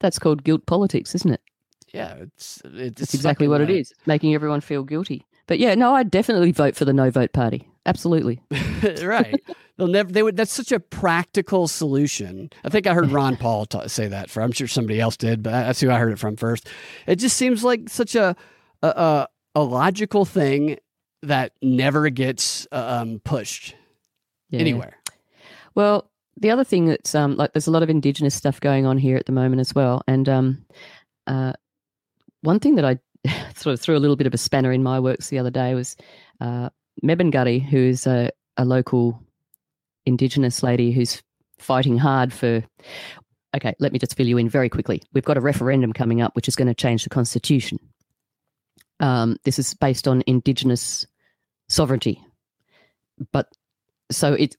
That's 0.00 0.18
called 0.18 0.44
guilt 0.44 0.66
politics, 0.66 1.14
isn't 1.14 1.32
it? 1.32 1.40
Yeah, 1.96 2.14
it's 2.20 2.62
it's, 2.64 3.00
That's 3.00 3.14
exactly 3.14 3.48
what 3.48 3.60
it 3.60 3.70
uh, 3.70 3.74
is, 3.74 3.92
making 4.06 4.34
everyone 4.34 4.60
feel 4.60 4.82
guilty. 4.84 5.26
But 5.46 5.58
yeah, 5.58 5.74
no, 5.74 5.94
I'd 5.94 6.10
definitely 6.10 6.52
vote 6.52 6.74
for 6.76 6.84
the 6.84 6.92
no 6.92 7.10
vote 7.10 7.32
party. 7.32 7.68
Absolutely. 7.86 8.40
right. 9.02 9.40
They'll 9.76 9.86
never. 9.86 10.10
They 10.10 10.22
would. 10.24 10.36
That's 10.36 10.52
such 10.52 10.72
a 10.72 10.80
practical 10.80 11.68
solution. 11.68 12.50
I 12.64 12.68
think 12.68 12.86
I 12.88 12.94
heard 12.94 13.12
Ron 13.12 13.36
Paul 13.40 13.64
ta 13.66 13.86
say 13.86 14.08
that. 14.08 14.28
For 14.28 14.42
I'm 14.42 14.50
sure 14.52 14.66
somebody 14.66 15.00
else 15.00 15.16
did, 15.16 15.42
but 15.42 15.50
that's 15.52 15.80
who 15.80 15.90
I 15.90 15.98
heard 15.98 16.12
it 16.12 16.18
from 16.18 16.36
first. 16.36 16.68
It 17.06 17.16
just 17.16 17.36
seems 17.36 17.62
like 17.62 17.88
such 17.88 18.16
a 18.16 18.34
a, 18.82 18.88
a, 18.88 19.28
a 19.54 19.62
logical 19.62 20.24
thing 20.24 20.78
that 21.22 21.52
never 21.62 22.10
gets 22.10 22.66
uh, 22.72 22.98
um, 23.02 23.20
pushed 23.24 23.74
Yeah. 24.50 24.60
anywhere. 24.60 24.96
Well, 25.74 26.10
the 26.38 26.50
other 26.50 26.64
thing 26.64 26.86
that's 26.86 27.14
um, 27.14 27.36
like 27.36 27.52
there's 27.52 27.66
a 27.68 27.70
lot 27.70 27.82
of 27.84 27.90
indigenous 27.90 28.34
stuff 28.34 28.60
going 28.60 28.84
on 28.84 28.98
here 28.98 29.16
at 29.16 29.26
the 29.26 29.32
moment 29.32 29.60
as 29.60 29.74
well, 29.74 30.02
and 30.08 30.28
um, 30.28 30.64
uh, 31.28 31.52
one 32.42 32.60
thing 32.60 32.76
that 32.76 32.84
I 32.84 32.98
sort 33.54 33.74
of 33.74 33.80
threw 33.80 33.96
a 33.96 34.00
little 34.00 34.16
bit 34.16 34.26
of 34.26 34.34
a 34.34 34.38
spanner 34.38 34.72
in 34.72 34.82
my 34.82 35.00
works 35.00 35.28
the 35.28 35.38
other 35.38 35.50
day 35.50 35.74
was 35.74 35.96
uh, 36.40 36.70
Mebangurri, 37.02 37.62
who's 37.62 38.06
a, 38.06 38.30
a 38.56 38.64
local 38.64 39.22
indigenous 40.04 40.62
lady 40.62 40.92
who's 40.92 41.22
fighting 41.58 41.98
hard 41.98 42.32
for. 42.32 42.62
Okay, 43.54 43.74
let 43.78 43.92
me 43.92 43.98
just 43.98 44.16
fill 44.16 44.26
you 44.26 44.38
in 44.38 44.48
very 44.48 44.68
quickly. 44.68 45.02
We've 45.12 45.24
got 45.24 45.38
a 45.38 45.40
referendum 45.40 45.92
coming 45.92 46.20
up 46.20 46.36
which 46.36 46.48
is 46.48 46.56
going 46.56 46.68
to 46.68 46.74
change 46.74 47.04
the 47.04 47.10
constitution. 47.10 47.78
Um, 49.00 49.36
this 49.44 49.58
is 49.58 49.74
based 49.74 50.08
on 50.08 50.22
indigenous 50.26 51.06
sovereignty, 51.68 52.22
but 53.32 53.48
so 54.10 54.32
it 54.34 54.56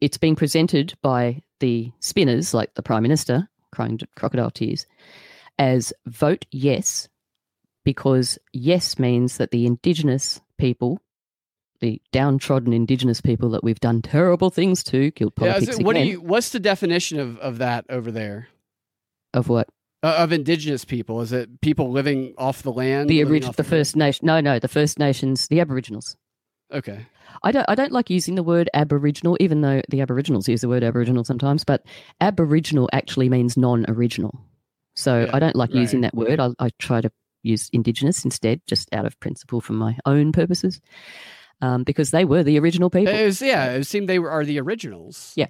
it's 0.00 0.18
being 0.18 0.36
presented 0.36 0.94
by 1.02 1.42
the 1.60 1.92
spinners, 2.00 2.54
like 2.54 2.74
the 2.74 2.82
prime 2.82 3.02
minister, 3.02 3.48
crying 3.72 4.00
crocodile 4.16 4.50
tears, 4.50 4.86
as 5.58 5.92
vote 6.06 6.46
yes, 6.50 7.08
because 7.84 8.38
yes 8.52 8.98
means 8.98 9.36
that 9.38 9.50
the 9.50 9.66
indigenous 9.66 10.40
people, 10.58 11.00
the 11.80 12.00
downtrodden 12.12 12.72
indigenous 12.72 13.20
people 13.20 13.50
that 13.50 13.64
we've 13.64 13.80
done 13.80 14.02
terrible 14.02 14.50
things 14.50 14.82
to, 14.84 14.98
Yeah, 15.18 15.26
is 15.26 15.30
politics 15.34 15.78
it- 15.78 15.84
what 15.84 15.96
do 15.96 16.02
you? 16.02 16.20
What's 16.20 16.50
the 16.50 16.60
definition 16.60 17.18
of, 17.18 17.38
of 17.38 17.58
that 17.58 17.84
over 17.88 18.10
there? 18.10 18.48
of 19.32 19.48
what 19.48 19.68
Uh, 20.02 20.16
of 20.18 20.32
indigenous 20.32 20.84
people? 20.84 21.20
Is 21.20 21.32
it 21.32 21.60
people 21.60 21.90
living 21.90 22.34
off 22.36 22.62
the 22.62 22.72
land? 22.72 23.08
the 23.08 23.22
living 23.24 23.44
orig- 23.44 23.56
the? 23.56 23.64
First 23.64 23.96
Nation? 23.96 24.26
No, 24.26 24.40
no, 24.40 24.58
the 24.58 24.68
First 24.68 24.98
Nations, 24.98 25.46
the 25.48 25.60
Aboriginals. 25.60 26.16
Okay. 26.72 27.06
I 27.42 27.52
don't 27.52 27.64
I 27.68 27.74
don't 27.76 27.92
like 27.92 28.10
using 28.10 28.34
the 28.34 28.42
word 28.42 28.68
Aboriginal, 28.74 29.36
even 29.40 29.60
though 29.60 29.82
the 29.88 30.00
Aboriginals 30.00 30.48
use 30.48 30.60
the 30.62 30.68
word 30.68 30.82
Aboriginal 30.82 31.24
sometimes. 31.24 31.64
But 31.64 31.84
Aboriginal 32.20 32.88
actually 32.92 33.28
means 33.28 33.56
non-original, 33.56 34.34
so 34.96 35.24
Yeah, 35.24 35.30
I 35.32 35.38
don't 35.38 35.56
like 35.56 35.72
using 35.74 36.00
that 36.02 36.14
word. 36.14 36.40
I, 36.40 36.50
I 36.58 36.70
try 36.78 37.00
to 37.00 37.10
use 37.42 37.68
Indigenous 37.72 38.24
instead, 38.24 38.60
just 38.66 38.92
out 38.94 39.06
of 39.06 39.18
principle 39.20 39.60
for 39.60 39.72
my 39.72 39.96
own 40.06 40.32
purposes, 40.32 40.80
um, 41.60 41.84
because 41.84 42.10
they 42.10 42.24
were 42.24 42.42
the 42.42 42.58
original 42.58 42.90
people. 42.90 43.14
It 43.14 43.24
was, 43.24 43.42
yeah, 43.42 43.72
it 43.72 43.84
seemed 43.84 44.08
they 44.08 44.18
were, 44.18 44.30
are 44.30 44.44
the 44.44 44.60
originals. 44.60 45.32
Yeah. 45.36 45.48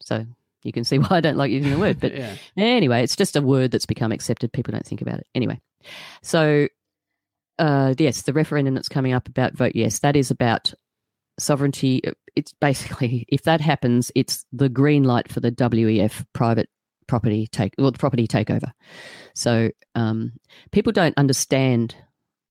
So 0.00 0.26
you 0.62 0.72
can 0.72 0.84
see 0.84 0.98
why 0.98 1.18
I 1.18 1.20
don't 1.20 1.36
like 1.36 1.50
using 1.50 1.70
the 1.70 1.78
word. 1.78 2.00
But 2.00 2.14
yeah. 2.14 2.36
Anyway, 2.56 3.02
it's 3.02 3.16
just 3.16 3.36
a 3.36 3.42
word 3.42 3.70
that's 3.70 3.86
become 3.86 4.12
accepted. 4.12 4.52
People 4.52 4.72
don't 4.72 4.86
think 4.86 5.02
about 5.02 5.18
it. 5.18 5.26
Anyway, 5.34 5.60
so 6.22 6.68
uh, 7.58 7.94
yes, 7.98 8.22
the 8.22 8.32
referendum 8.32 8.74
that's 8.74 8.88
coming 8.88 9.12
up 9.12 9.28
about 9.28 9.54
vote 9.54 9.72
yes, 9.74 10.00
that 10.00 10.16
is 10.16 10.30
about 10.30 10.72
sovereignty. 11.38 12.02
It's 12.34 12.52
basically, 12.60 13.26
if 13.28 13.42
that 13.42 13.60
happens, 13.60 14.10
it's 14.14 14.44
the 14.52 14.68
green 14.68 15.04
light 15.04 15.30
for 15.30 15.40
the 15.40 15.52
WEF 15.52 16.24
private 16.32 16.68
property 17.12 17.46
take, 17.46 17.74
well, 17.76 17.90
the 17.90 17.98
property 17.98 18.26
takeover. 18.26 18.72
So 19.34 19.70
um, 19.94 20.32
people 20.70 20.92
don't 20.92 21.16
understand 21.18 21.94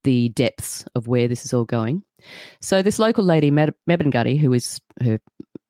the 0.03 0.30
depths 0.30 0.86
of 0.94 1.08
where 1.08 1.27
this 1.27 1.46
is 1.46 1.51
all 1.51 1.65
going. 1.65 2.03
So 2.62 2.84
this 2.84 3.00
local 3.00 3.24
lady, 3.24 3.50
Meb- 3.50 3.74
Mebangutty, 3.89 4.39
who 4.39 4.53
is 4.53 4.80
her 5.01 5.20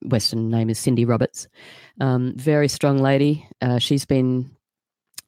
Western 0.03 0.49
name 0.49 0.69
is 0.69 0.77
Cindy 0.77 1.05
Roberts, 1.05 1.47
um, 2.01 2.33
very 2.35 2.67
strong 2.67 2.97
lady. 2.97 3.47
Uh, 3.61 3.79
she's 3.79 4.03
been 4.03 4.51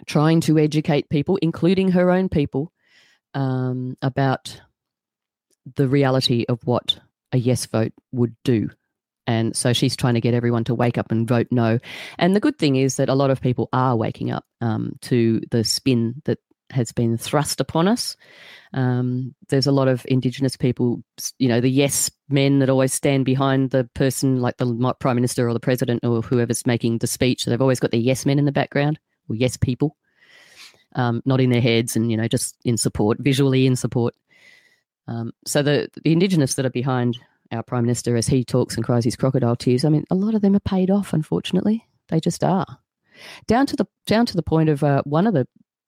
trying 0.05 0.41
to 0.41 0.59
educate 0.59 1.07
people, 1.07 1.37
including 1.41 1.91
her 1.91 2.11
own 2.11 2.27
people, 2.27 2.73
um, 3.33 3.95
about 4.01 4.59
the 5.77 5.87
reality 5.87 6.43
of 6.49 6.59
what 6.65 6.99
a 7.31 7.37
yes 7.37 7.65
vote 7.67 7.93
would 8.11 8.35
do. 8.43 8.69
And 9.25 9.55
so 9.55 9.73
she's 9.73 9.95
trying 9.95 10.15
to 10.15 10.21
get 10.21 10.33
everyone 10.33 10.63
to 10.65 10.75
wake 10.75 10.97
up 10.97 11.11
and 11.11 11.27
vote 11.27 11.47
no. 11.49 11.79
And 12.19 12.35
the 12.35 12.39
good 12.39 12.57
thing 12.57 12.75
is 12.75 12.97
that 12.97 13.09
a 13.09 13.15
lot 13.15 13.29
of 13.29 13.41
people 13.41 13.69
are 13.71 13.95
waking 13.95 14.31
up 14.31 14.45
um, 14.61 14.97
to 15.01 15.41
the 15.51 15.63
spin 15.63 16.21
that 16.25 16.39
has 16.73 16.91
been 16.91 17.17
thrust 17.17 17.59
upon 17.59 17.87
us. 17.87 18.15
Um, 18.73 19.33
there's 19.49 19.67
a 19.67 19.71
lot 19.71 19.87
of 19.87 20.05
Indigenous 20.09 20.57
people, 20.57 21.03
you 21.37 21.47
know, 21.47 21.61
the 21.61 21.69
yes 21.69 22.09
men 22.29 22.59
that 22.59 22.69
always 22.69 22.93
stand 22.93 23.25
behind 23.25 23.69
the 23.69 23.85
person, 23.93 24.41
like 24.41 24.57
the 24.57 24.95
prime 24.99 25.15
minister 25.15 25.47
or 25.47 25.53
the 25.53 25.59
president 25.59 26.03
or 26.03 26.21
whoever's 26.21 26.65
making 26.65 26.97
the 26.97 27.07
speech. 27.07 27.45
They've 27.45 27.61
always 27.61 27.79
got 27.79 27.91
their 27.91 27.99
yes 27.99 28.25
men 28.25 28.39
in 28.39 28.45
the 28.45 28.51
background 28.51 28.99
or 29.29 29.35
yes 29.35 29.55
people, 29.57 29.95
um, 30.95 31.21
not 31.25 31.39
in 31.39 31.51
their 31.51 31.61
heads 31.61 31.95
and 31.95 32.11
you 32.11 32.17
know 32.17 32.27
just 32.27 32.55
in 32.65 32.77
support, 32.77 33.19
visually 33.19 33.65
in 33.65 33.75
support. 33.75 34.15
Um, 35.07 35.31
so 35.45 35.61
the 35.61 35.89
the 36.03 36.11
Indigenous 36.11 36.55
that 36.55 36.65
are 36.65 36.71
behind 36.71 37.17
our 37.53 37.63
prime 37.63 37.83
minister 37.83 38.15
as 38.15 38.27
he 38.27 38.43
talks 38.43 38.75
and 38.75 38.85
cries 38.85 39.03
his 39.03 39.15
crocodile 39.15 39.55
tears. 39.55 39.85
I 39.85 39.89
mean, 39.89 40.05
a 40.09 40.15
lot 40.15 40.35
of 40.35 40.41
them 40.41 40.55
are 40.55 40.59
paid 40.59 40.89
off. 40.89 41.13
Unfortunately, 41.13 41.87
they 42.09 42.19
just 42.19 42.43
are. 42.43 42.79
Down 43.47 43.65
to 43.67 43.75
the 43.75 43.85
down 44.07 44.25
to 44.25 44.35
the 44.35 44.43
point 44.43 44.69
of 44.69 44.83
uh, 44.83 45.03
one 45.05 45.27
of 45.27 45.33
the 45.33 45.47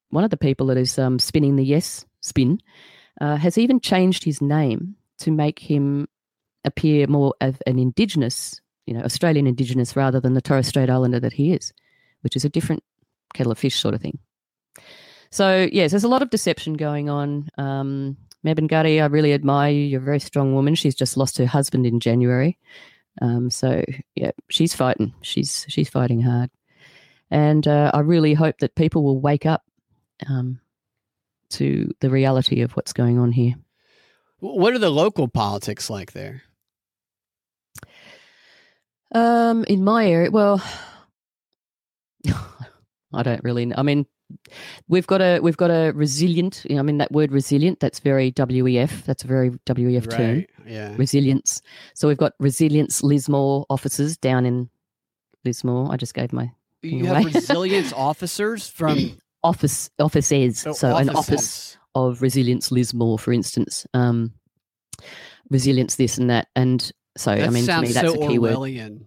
one 0.09 0.23
of 0.23 0.29
the 0.29 0.37
people 0.37 0.67
that 0.67 0.77
is 0.77 0.97
um, 0.99 1.19
spinning 1.19 1.55
the 1.55 1.65
yes 1.65 2.05
spin 2.21 2.59
uh, 3.19 3.35
has 3.35 3.57
even 3.57 3.79
changed 3.79 4.23
his 4.23 4.41
name 4.41 4.95
to 5.19 5.31
make 5.31 5.59
him 5.59 6.07
appear 6.63 7.07
more 7.07 7.33
of 7.41 7.61
an 7.67 7.79
Indigenous, 7.79 8.59
you 8.85 8.93
know, 8.93 9.03
Australian 9.03 9.47
Indigenous 9.47 9.95
rather 9.95 10.19
than 10.19 10.33
the 10.33 10.41
Torres 10.41 10.67
Strait 10.67 10.89
Islander 10.89 11.19
that 11.19 11.33
he 11.33 11.53
is, 11.53 11.73
which 12.21 12.35
is 12.35 12.45
a 12.45 12.49
different 12.49 12.83
kettle 13.33 13.51
of 13.51 13.59
fish 13.59 13.79
sort 13.79 13.93
of 13.93 14.01
thing. 14.01 14.19
So 15.31 15.67
yes, 15.71 15.91
there's 15.91 16.03
a 16.03 16.09
lot 16.09 16.21
of 16.21 16.29
deception 16.29 16.73
going 16.75 17.09
on. 17.09 17.49
Um, 17.57 18.17
Mebin 18.45 18.67
Gutty, 18.67 19.01
I 19.01 19.07
really 19.07 19.33
admire 19.33 19.71
you. 19.71 19.81
You're 19.81 20.01
a 20.01 20.05
very 20.05 20.19
strong 20.19 20.53
woman. 20.53 20.75
She's 20.75 20.95
just 20.95 21.17
lost 21.17 21.37
her 21.39 21.47
husband 21.47 21.85
in 21.85 21.99
January. 21.99 22.59
Um, 23.21 23.49
so 23.49 23.83
yeah, 24.13 24.31
she's 24.49 24.75
fighting. 24.75 25.13
She's 25.21 25.65
she's 25.67 25.89
fighting 25.89 26.21
hard, 26.21 26.49
and 27.31 27.67
uh, 27.67 27.91
I 27.93 28.01
really 28.01 28.33
hope 28.33 28.59
that 28.59 28.75
people 28.75 29.03
will 29.03 29.19
wake 29.19 29.45
up 29.45 29.63
um, 30.27 30.59
to 31.51 31.89
the 32.01 32.09
reality 32.09 32.61
of 32.61 32.73
what's 32.73 32.93
going 32.93 33.17
on 33.17 33.31
here. 33.31 33.55
What 34.39 34.73
are 34.73 34.79
the 34.79 34.89
local 34.89 35.27
politics 35.27 35.89
like 35.89 36.11
there? 36.11 36.43
Um, 39.13 39.63
in 39.63 39.83
my 39.83 40.07
area, 40.07 40.29
well, 40.29 40.61
I 43.13 43.23
don't 43.23 43.43
really. 43.43 43.65
Know. 43.67 43.75
I 43.77 43.83
mean, 43.83 44.05
we've 44.87 45.07
got 45.07 45.21
a 45.21 45.39
we've 45.39 45.57
got 45.57 45.69
a 45.71 45.91
resilient. 45.93 46.65
You 46.69 46.75
know, 46.75 46.79
I 46.79 46.83
mean, 46.83 46.97
that 46.97 47.11
word 47.11 47.31
resilient. 47.31 47.79
That's 47.79 47.99
very 47.99 48.31
WEF. 48.31 49.05
That's 49.05 49.23
a 49.23 49.27
very 49.27 49.51
WEF 49.51 50.09
term. 50.09 50.35
Right. 50.35 50.49
Yeah. 50.65 50.93
Resilience. 50.97 51.61
So 51.93 52.07
we've 52.07 52.17
got 52.17 52.33
resilience 52.39 53.03
Lismore 53.03 53.65
officers 53.69 54.17
down 54.17 54.45
in 54.45 54.69
Lismore. 55.43 55.91
I 55.91 55.97
just 55.97 56.13
gave 56.13 56.33
my 56.33 56.51
You 56.81 57.05
have 57.05 57.25
resilience 57.25 57.93
officers 57.95 58.67
from 58.67 59.19
office 59.43 59.89
offices. 59.99 60.65
oh, 60.65 60.73
so 60.73 60.95
an 60.95 61.09
office 61.09 61.77
of 61.93 62.21
resilience 62.21 62.71
Lismore, 62.71 63.17
for 63.19 63.31
instance. 63.31 63.85
Um, 63.93 64.33
resilience 65.49 65.95
this 65.95 66.17
and 66.17 66.29
that, 66.29 66.47
and 66.55 66.91
so 67.17 67.35
That 67.35 67.47
I 67.47 67.49
mean, 67.49 67.65
to 67.65 67.81
me, 67.81 67.91
that's 67.91 68.13
so 68.13 68.23
a 68.23 68.27
key 68.27 68.39
word. 68.39 68.55
Orwellian. 68.55 68.99
Yeah. 68.99 69.05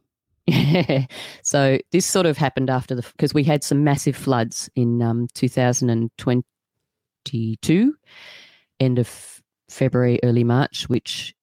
So 1.42 1.78
this 1.92 2.06
sort 2.06 2.26
of 2.26 2.36
happened 2.36 2.70
after 2.70 2.94
the 2.94 3.02
because 3.02 3.34
we 3.34 3.42
had 3.44 3.64
some 3.64 3.84
massive 3.84 4.16
floods 4.16 4.70
in 4.74 5.02
um, 5.02 5.28
2022, 5.34 7.94
end 8.80 8.98
of 8.98 9.42
February, 9.70 10.18
early 10.22 10.44
March, 10.44 10.88
which 10.88 11.34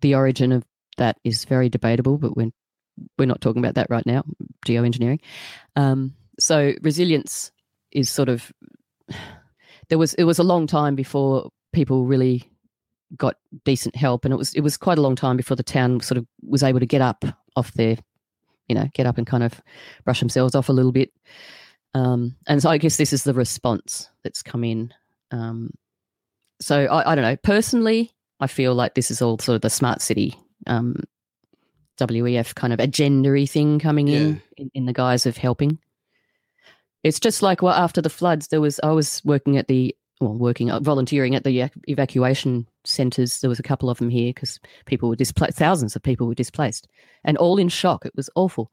the 0.00 0.14
origin 0.14 0.52
of 0.52 0.64
that 0.98 1.18
is 1.24 1.44
very 1.44 1.68
debatable, 1.68 2.18
but 2.18 2.36
we're 2.36 2.52
we're 3.18 3.26
not 3.26 3.40
talking 3.40 3.60
about 3.60 3.74
that 3.74 3.88
right 3.90 4.06
now. 4.06 4.22
Geoengineering. 4.66 5.20
Um, 5.76 6.14
so 6.38 6.74
resilience 6.82 7.50
is 7.90 8.10
sort 8.10 8.28
of 8.28 8.52
there 9.88 9.98
was 9.98 10.14
it 10.14 10.24
was 10.24 10.38
a 10.38 10.44
long 10.44 10.66
time 10.66 10.94
before 10.94 11.50
people 11.72 12.04
really 12.04 12.44
got 13.16 13.36
decent 13.64 13.96
help, 13.96 14.24
and 14.24 14.32
it 14.32 14.36
was 14.36 14.54
it 14.54 14.60
was 14.60 14.76
quite 14.76 14.98
a 14.98 15.02
long 15.02 15.16
time 15.16 15.36
before 15.36 15.56
the 15.56 15.62
town 15.62 16.00
sort 16.00 16.18
of 16.18 16.26
was 16.42 16.62
able 16.62 16.80
to 16.80 16.86
get 16.86 17.00
up 17.00 17.24
off 17.56 17.72
their 17.74 17.96
you 18.72 18.80
know, 18.80 18.88
get 18.94 19.06
up 19.06 19.18
and 19.18 19.26
kind 19.26 19.42
of 19.42 19.60
brush 20.04 20.20
themselves 20.20 20.54
off 20.54 20.70
a 20.70 20.72
little 20.72 20.92
bit. 20.92 21.12
Um, 21.94 22.36
and 22.46 22.62
so 22.62 22.70
I 22.70 22.78
guess 22.78 22.96
this 22.96 23.12
is 23.12 23.24
the 23.24 23.34
response 23.34 24.08
that's 24.24 24.42
come 24.42 24.64
in. 24.64 24.94
Um, 25.30 25.74
so 26.58 26.86
I, 26.86 27.12
I 27.12 27.14
don't 27.14 27.24
know. 27.24 27.36
Personally, 27.36 28.12
I 28.40 28.46
feel 28.46 28.74
like 28.74 28.94
this 28.94 29.10
is 29.10 29.20
all 29.20 29.38
sort 29.38 29.56
of 29.56 29.60
the 29.60 29.68
smart 29.68 30.00
city 30.00 30.34
um, 30.66 30.96
WEF 31.98 32.54
kind 32.54 32.72
of 32.72 32.80
agenda 32.80 33.46
thing 33.46 33.78
coming 33.78 34.08
in, 34.08 34.42
in 34.56 34.70
in 34.74 34.86
the 34.86 34.92
guise 34.92 35.26
of 35.26 35.36
helping. 35.36 35.78
It's 37.04 37.20
just 37.20 37.42
like 37.42 37.62
well, 37.62 37.74
after 37.74 38.00
the 38.00 38.10
floods, 38.10 38.48
there 38.48 38.60
was 38.60 38.80
I 38.82 38.92
was 38.92 39.20
working 39.24 39.58
at 39.58 39.68
the 39.68 39.94
well, 40.20 40.34
working 40.34 40.70
uh, 40.70 40.80
volunteering 40.80 41.34
at 41.34 41.44
the 41.44 41.70
evacuation 41.88 42.66
centres. 42.84 43.40
There 43.40 43.50
was 43.50 43.58
a 43.58 43.64
couple 43.64 43.90
of 43.90 43.98
them 43.98 44.10
here 44.10 44.30
because 44.30 44.60
people 44.86 45.08
were 45.08 45.16
displaced. 45.16 45.56
Thousands 45.56 45.96
of 45.96 46.02
people 46.02 46.26
were 46.26 46.34
displaced, 46.34 46.88
and 47.24 47.36
all 47.36 47.58
in 47.58 47.68
shock. 47.68 48.04
It 48.06 48.14
was 48.16 48.30
awful. 48.34 48.70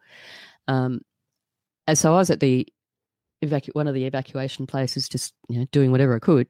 Um, 0.67 1.01
and 1.87 1.97
so 1.97 2.13
I 2.13 2.17
was 2.17 2.29
at 2.29 2.39
the 2.39 2.67
evacu- 3.43 3.73
one 3.73 3.87
of 3.87 3.93
the 3.93 4.05
evacuation 4.05 4.67
places, 4.67 5.09
just 5.09 5.33
you 5.47 5.59
know 5.59 5.65
doing 5.71 5.91
whatever 5.91 6.15
I 6.15 6.19
could, 6.19 6.49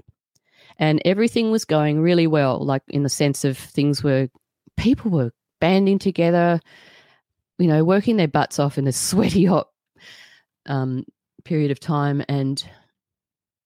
and 0.78 1.02
everything 1.06 1.52
was 1.52 1.66
going 1.66 2.02
really 2.02 2.28
well. 2.28 2.64
Like 2.64 2.84
in 2.90 3.04
the 3.04 3.10
sense 3.10 3.46
of 3.46 3.58
things 3.58 4.04
were, 4.04 4.30
people 4.78 5.12
were 5.12 5.32
banding 5.60 6.00
together, 6.00 6.60
you 7.58 7.68
know, 7.68 7.84
working 7.84 8.18
their 8.18 8.28
butts 8.28 8.60
off 8.60 8.78
in 8.78 8.88
a 8.88 8.92
sweaty 8.94 9.46
hot 9.46 9.70
um, 10.66 11.06
period 11.44 11.72
of 11.72 11.80
time, 11.80 12.24
and 12.28 12.64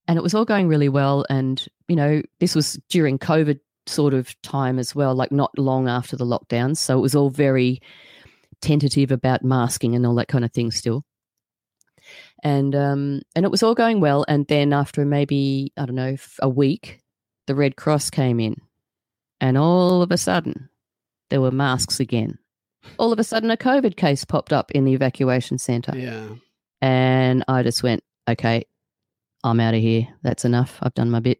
and 0.07 0.17
it 0.17 0.23
was 0.23 0.33
all 0.33 0.45
going 0.45 0.67
really 0.67 0.89
well. 0.89 1.25
And 1.29 1.65
you 1.87 1.95
know, 1.95 2.21
this 2.39 2.55
was 2.55 2.79
during 2.89 3.19
COVID 3.19 3.59
sort 3.85 4.13
of 4.13 4.39
time 4.41 4.79
as 4.79 4.95
well, 4.95 5.15
like 5.15 5.31
not 5.31 5.57
long 5.57 5.87
after 5.87 6.15
the 6.15 6.25
lockdowns, 6.25 6.77
so 6.77 6.97
it 6.97 7.01
was 7.01 7.15
all 7.15 7.29
very 7.29 7.81
tentative 8.61 9.11
about 9.11 9.43
masking 9.43 9.95
and 9.95 10.05
all 10.05 10.15
that 10.15 10.27
kind 10.27 10.45
of 10.45 10.51
thing 10.51 10.71
still. 10.71 11.03
And 12.43 12.75
um, 12.75 13.21
and 13.35 13.45
it 13.45 13.51
was 13.51 13.63
all 13.63 13.75
going 13.75 14.01
well, 14.01 14.25
and 14.27 14.45
then 14.47 14.73
after 14.73 15.05
maybe 15.05 15.71
I 15.77 15.85
don't 15.85 15.95
know 15.95 16.17
a 16.41 16.49
week, 16.49 17.01
the 17.47 17.55
Red 17.55 17.77
Cross 17.77 18.09
came 18.09 18.39
in, 18.39 18.57
and 19.39 19.57
all 19.57 20.01
of 20.01 20.11
a 20.11 20.17
sudden, 20.17 20.69
there 21.29 21.41
were 21.41 21.51
masks 21.51 21.99
again. 21.99 22.37
All 22.99 23.13
of 23.13 23.19
a 23.19 23.23
sudden, 23.23 23.49
a 23.49 23.57
COVID 23.57 23.95
case 23.95 24.25
popped 24.25 24.51
up 24.51 24.71
in 24.71 24.83
the 24.83 24.93
evacuation 24.93 25.57
centre. 25.57 25.97
Yeah. 25.97 26.27
And 26.81 27.45
I 27.47 27.63
just 27.63 27.81
went, 27.81 28.03
okay, 28.27 28.65
I'm 29.43 29.61
out 29.61 29.73
of 29.73 29.79
here. 29.79 30.07
That's 30.21 30.43
enough. 30.43 30.79
I've 30.81 30.93
done 30.93 31.09
my 31.09 31.21
bit. 31.21 31.39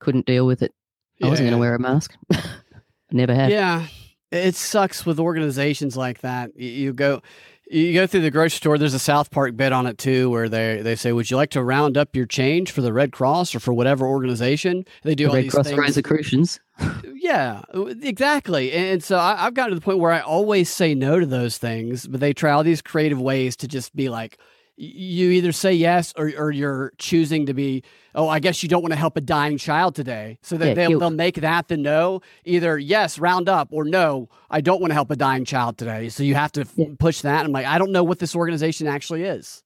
Couldn't 0.00 0.26
deal 0.26 0.46
with 0.46 0.62
it. 0.62 0.74
I 1.22 1.28
wasn't 1.28 1.48
going 1.48 1.58
to 1.58 1.58
wear 1.58 1.74
a 1.74 1.78
mask. 1.78 2.14
Never 3.10 3.34
have. 3.34 3.50
Yeah, 3.50 3.86
it 4.30 4.54
sucks 4.54 5.06
with 5.06 5.18
organizations 5.18 5.96
like 5.96 6.20
that. 6.20 6.58
You, 6.58 6.92
go, 6.92 7.22
you 7.70 7.94
go 7.94 8.06
through 8.06 8.20
the 8.20 8.30
grocery 8.30 8.56
store. 8.56 8.78
There's 8.78 8.94
a 8.94 8.98
South 8.98 9.30
Park 9.30 9.56
bit 9.56 9.72
on 9.72 9.86
it 9.86 9.98
too, 9.98 10.30
where 10.30 10.48
they 10.48 10.82
they 10.82 10.94
say, 10.94 11.12
"Would 11.12 11.30
you 11.30 11.36
like 11.36 11.50
to 11.50 11.62
round 11.62 11.96
up 11.96 12.14
your 12.14 12.26
change 12.26 12.70
for 12.70 12.82
the 12.82 12.92
Red 12.92 13.12
Cross 13.12 13.54
or 13.54 13.60
for 13.60 13.72
whatever 13.72 14.06
organization?" 14.06 14.84
They 15.02 15.14
do 15.14 15.24
The 15.24 15.30
all 15.30 15.36
Red 15.36 15.44
these 15.44 15.52
Cross 15.52 15.66
things. 15.68 15.78
Rosicrucians. 15.78 16.60
Yeah, 16.80 17.62
Yeah, 17.74 17.92
exactly. 18.02 18.72
And 18.72 19.02
so 19.02 19.18
I, 19.18 19.36
have 19.36 19.54
gotten 19.54 19.70
to 19.70 19.74
the 19.74 19.84
point 19.84 19.98
where 19.98 20.12
I 20.12 20.20
always 20.20 20.70
say 20.70 20.94
no 20.94 21.18
to 21.18 21.26
those 21.26 21.58
things, 21.58 22.06
but 22.06 22.20
they 22.20 22.32
try 22.32 22.52
all 22.52 22.62
these 22.62 22.82
creative 22.82 23.20
ways 23.20 23.56
to 23.56 23.68
just 23.68 23.94
be 23.96 24.08
like, 24.08 24.38
you 24.80 25.30
either 25.30 25.50
say 25.50 25.72
yes 25.72 26.14
or, 26.16 26.30
or 26.38 26.52
you're 26.52 26.92
choosing 26.98 27.46
to 27.46 27.54
be, 27.54 27.82
oh, 28.14 28.28
I 28.28 28.38
guess 28.38 28.62
you 28.62 28.68
don't 28.68 28.80
want 28.80 28.92
to 28.92 28.98
help 28.98 29.16
a 29.16 29.20
dying 29.20 29.58
child 29.58 29.96
today. 29.96 30.38
So 30.42 30.56
that 30.56 30.68
yeah, 30.68 30.74
they'll, 30.74 31.00
they'll 31.00 31.10
make 31.10 31.34
that 31.40 31.66
the 31.66 31.76
no, 31.76 32.22
either 32.44 32.78
yes, 32.78 33.18
round 33.18 33.48
up, 33.48 33.68
or 33.72 33.84
no, 33.84 34.28
I 34.50 34.60
don't 34.60 34.80
want 34.80 34.92
to 34.92 34.94
help 34.94 35.10
a 35.10 35.16
dying 35.16 35.44
child 35.44 35.78
today. 35.78 36.08
So 36.10 36.22
you 36.22 36.36
have 36.36 36.52
to 36.52 36.66
yeah. 36.76 36.86
push 36.98 37.22
that. 37.22 37.44
I'm 37.44 37.50
like, 37.50 37.66
I 37.66 37.78
don't 37.78 37.90
know 37.90 38.04
what 38.04 38.20
this 38.20 38.36
organization 38.36 38.86
actually 38.86 39.24
is. 39.24 39.64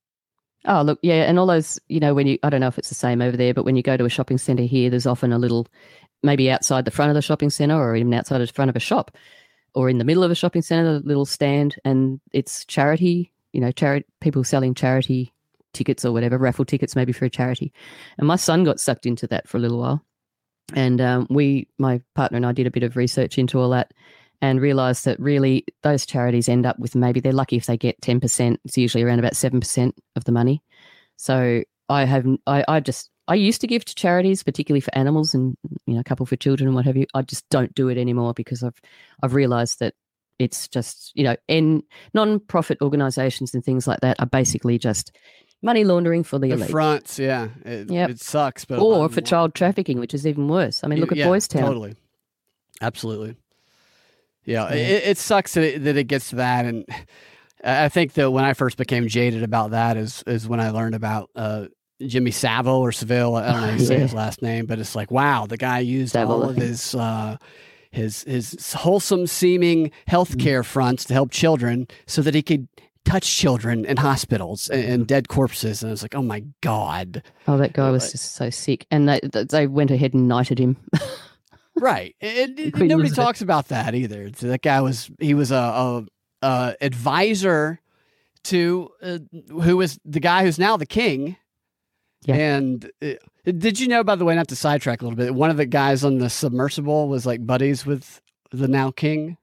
Oh, 0.65 0.81
look, 0.81 0.99
yeah. 1.03 1.25
And 1.25 1.39
all 1.39 1.47
those, 1.47 1.79
you 1.89 2.01
know, 2.01 2.15
when 2.15 2.27
you, 2.27 2.39
I 2.43 2.49
don't 2.49 2.61
know 2.61 2.69
if 2.69 2.79
it's 2.79 2.89
the 2.89 2.95
same 2.95 3.21
over 3.21 3.37
there, 3.37 3.53
but 3.53 3.65
when 3.65 3.77
you 3.77 3.83
go 3.83 3.97
to 3.97 4.05
a 4.05 4.11
shopping 4.11 4.39
center 4.39 4.63
here, 4.63 4.89
there's 4.89 5.07
often 5.07 5.33
a 5.33 5.39
little 5.39 5.67
maybe 6.23 6.51
outside 6.51 6.85
the 6.85 6.91
front 6.91 7.11
of 7.11 7.15
the 7.15 7.23
shopping 7.23 7.51
center 7.51 7.77
or 7.77 7.97
even 7.97 8.15
outside 8.15 8.39
the 8.39 8.47
front 8.47 8.71
of 8.71 8.77
a 8.77 8.81
shop 8.81 9.17
or 9.75 9.89
in 9.89 9.99
the 9.99 10.05
middle 10.05 10.23
of 10.23 10.31
a 10.31 10.35
shopping 10.37 10.63
center, 10.63 10.89
a 10.89 10.99
little 11.01 11.27
stand, 11.27 11.77
and 11.85 12.21
it's 12.33 12.65
charity, 12.65 13.33
you 13.53 13.61
know, 13.61 13.73
charity 13.73 14.07
people 14.21 14.45
selling 14.45 14.75
charity 14.75 15.33
tickets 15.73 16.05
or 16.05 16.13
whatever, 16.13 16.39
raffle 16.39 16.65
tickets 16.65 16.97
maybe 16.97 17.13
for 17.13 17.25
a 17.25 17.31
charity. 17.31 17.73
And 18.19 18.27
my 18.27 18.37
son 18.37 18.65
got 18.65 18.81
sucked 18.81 19.07
into 19.07 19.27
that 19.29 19.49
for 19.49 19.57
a 19.57 19.61
little 19.61 19.79
while. 19.79 20.05
And 20.75 21.01
um, 21.01 21.27
we, 21.31 21.69
my 21.79 22.01
partner 22.15 22.37
and 22.37 22.47
I, 22.47 22.53
did 22.53 22.67
a 22.67 22.71
bit 22.71 22.83
of 22.83 22.97
research 22.97 23.39
into 23.39 23.59
all 23.59 23.71
that 23.71 23.93
and 24.41 24.61
realized 24.61 25.05
that 25.05 25.21
really 25.21 25.65
those 25.83 26.07
charities 26.07 26.49
end 26.49 26.67
up 26.67 26.79
with 26.79 26.95
maybe 26.95 27.21
they're 27.21 27.33
lucky 27.33 27.57
if 27.57 27.67
they 27.67 27.77
get 27.77 28.01
10%. 28.01 28.57
It's 28.65 28.79
usually 28.79 29.05
around 29.05 29.19
about 29.19 29.35
7% 29.35 29.93
of 30.17 30.25
the 30.25 30.33
money. 30.33 30.63
So 31.17 31.63
I 31.89 32.05
have, 32.05 32.27
I, 32.47 32.65
I 32.69 32.81
just, 32.81 33.11
I 33.29 33.35
used 33.35 33.61
to 33.61 33.67
give 33.67 33.85
to 33.85 33.95
charities, 33.95 34.43
particularly 34.43 34.81
for 34.81 34.95
animals 34.97 35.35
and 35.35 35.57
you 35.87 35.95
know, 35.95 36.01
a 36.01 36.05
couple 36.05 36.27
for 36.27 36.37
children 36.37 36.69
and 36.69 36.75
what 36.75 36.87
have 36.87 36.97
you. 36.97 37.07
I 37.15 37.23
just 37.23 37.49
don't 37.51 37.75
do 37.75 37.89
it 37.89 37.99
anymore 37.99 38.35
because 38.35 38.63
I've 38.63 38.81
I've 39.23 39.35
realised 39.35 39.79
that 39.79 39.95
it's 40.39 40.69
just 40.69 41.13
you 41.15 41.25
know, 41.25 41.37
and 41.49 41.83
non-profit 42.15 42.79
organisations 42.81 43.55
and 43.55 43.65
things 43.65 43.87
like 43.87 44.01
that 44.01 44.19
are 44.21 44.27
basically 44.27 44.79
just 44.79 45.17
money 45.63 45.85
laundering 45.85 46.25
for 46.25 46.39
the, 46.39 46.49
the 46.49 46.55
elite. 46.55 46.71
fronts. 46.71 47.19
Yeah, 47.19 47.49
it, 47.65 47.91
yep. 47.91 48.11
it 48.11 48.21
sucks, 48.21 48.65
but 48.65 48.79
or 48.79 49.09
for 49.09 49.21
child 49.21 49.55
trafficking, 49.55 49.99
which 50.01 50.15
is 50.15 50.27
even 50.27 50.49
worse. 50.49 50.83
I 50.85 50.89
mean, 50.89 51.01
look 51.01 51.13
at 51.13 51.19
yeah, 51.19 51.27
Boys 51.27 51.49
Town. 51.49 51.63
Totally, 51.63 51.95
absolutely. 52.81 53.37
Yeah, 54.45 54.69
yeah. 54.69 54.75
It, 54.75 55.05
it, 55.07 55.19
sucks 55.19 55.55
that 55.55 55.63
it, 55.63 55.85
that 55.85 55.97
it 55.97 56.05
gets 56.05 56.31
to 56.31 56.37
that, 56.37 56.65
and 56.65 56.85
I 57.63 57.89
think 57.89 58.15
that 58.15 58.31
when 58.31 58.45
I 58.45 58.55
first 58.55 58.77
became 58.77 59.07
jaded 59.09 59.43
about 59.43 59.71
that 59.71 59.97
is 59.97 60.25
is 60.27 60.49
when 60.49 60.61
I 60.61 60.71
learned 60.71 60.97
about 60.97 61.31
uh, 61.37 61.67
Jimmy 62.07 62.31
Savile 62.31 62.75
or 62.75 62.93
Seville. 62.93 63.37
I 63.37 63.47
don't 63.47 63.61
know 63.61 63.67
how 63.69 63.73
you 63.73 63.85
say 63.85 63.99
his 64.01 64.15
last 64.15 64.43
name, 64.43 64.67
but 64.67 64.79
it's 64.79 64.95
like, 64.95 65.11
wow, 65.11 65.47
the 65.47 65.57
guy 65.57 65.81
used 65.81 66.13
Savile. 66.13 66.43
all 66.43 66.49
of 66.49 66.57
his 66.57 66.95
uh, 66.95 67.37
his 67.93 68.25
his 68.25 68.73
wholesome 68.73 69.27
seeming 69.27 69.91
healthcare 70.09 70.61
mm. 70.61 70.65
fronts 70.65 71.05
to 71.05 71.15
help 71.15 71.31
children 71.31 71.87
so 72.07 72.23
that 72.23 72.35
he 72.35 72.43
could 72.43 72.69
touch 73.05 73.37
children 73.37 73.85
in 73.85 73.97
hospitals 73.97 74.71
and, 74.71 74.85
and, 74.85 75.07
dead 75.07 75.29
corpses. 75.29 75.83
And 75.83 75.91
I 75.91 75.93
was 75.93 76.03
like, 76.03 76.15
oh 76.15 76.23
my 76.23 76.45
god. 76.61 77.23
Oh, 77.49 77.57
that 77.57 77.73
guy 77.73 77.91
was 77.91 78.13
just 78.13 78.35
so 78.35 78.51
sick, 78.51 78.87
and 78.91 79.09
they 79.09 79.21
they 79.23 79.67
went 79.67 79.91
ahead 79.91 80.15
and 80.15 80.29
knighted 80.29 80.59
him. 80.59 80.77
right, 81.77 82.17
and, 82.21 82.59
and 82.59 82.89
nobody 82.89 83.11
talks 83.11 83.43
about 83.43 83.69
that 83.69 83.95
either. 83.95 84.31
That 84.31 84.63
guy 84.63 84.81
was 84.81 85.11
he 85.21 85.35
was 85.35 85.51
a, 85.51 85.57
a, 85.57 86.07
a 86.43 86.77
advisor 86.81 87.81
to 88.45 88.91
uh, 89.03 89.19
who 89.49 89.77
was 89.77 89.99
the 90.05 90.21
guy 90.21 90.43
who's 90.43 90.59
now 90.59 90.77
the 90.77 90.87
king 90.87 91.37
yeah. 92.25 92.37
And 92.37 92.91
uh, 93.03 93.15
did 93.45 93.81
you 93.81 93.89
know, 93.89 94.05
by 94.05 94.15
the 94.15 94.25
way, 94.25 94.35
not 94.35 94.49
to 94.49 94.57
sidetrack 94.57 95.03
a 95.03 95.05
little 95.05 95.17
bit, 95.17 95.35
one 95.35 95.51
of 95.51 95.57
the 95.57 95.67
guys 95.67 96.05
on 96.05 96.19
the 96.19 96.31
submersible 96.31 97.09
was 97.09 97.27
like 97.27 97.45
buddies 97.47 97.85
with 97.85 98.21
the 98.51 98.69
now 98.69 98.91
king? 98.91 99.37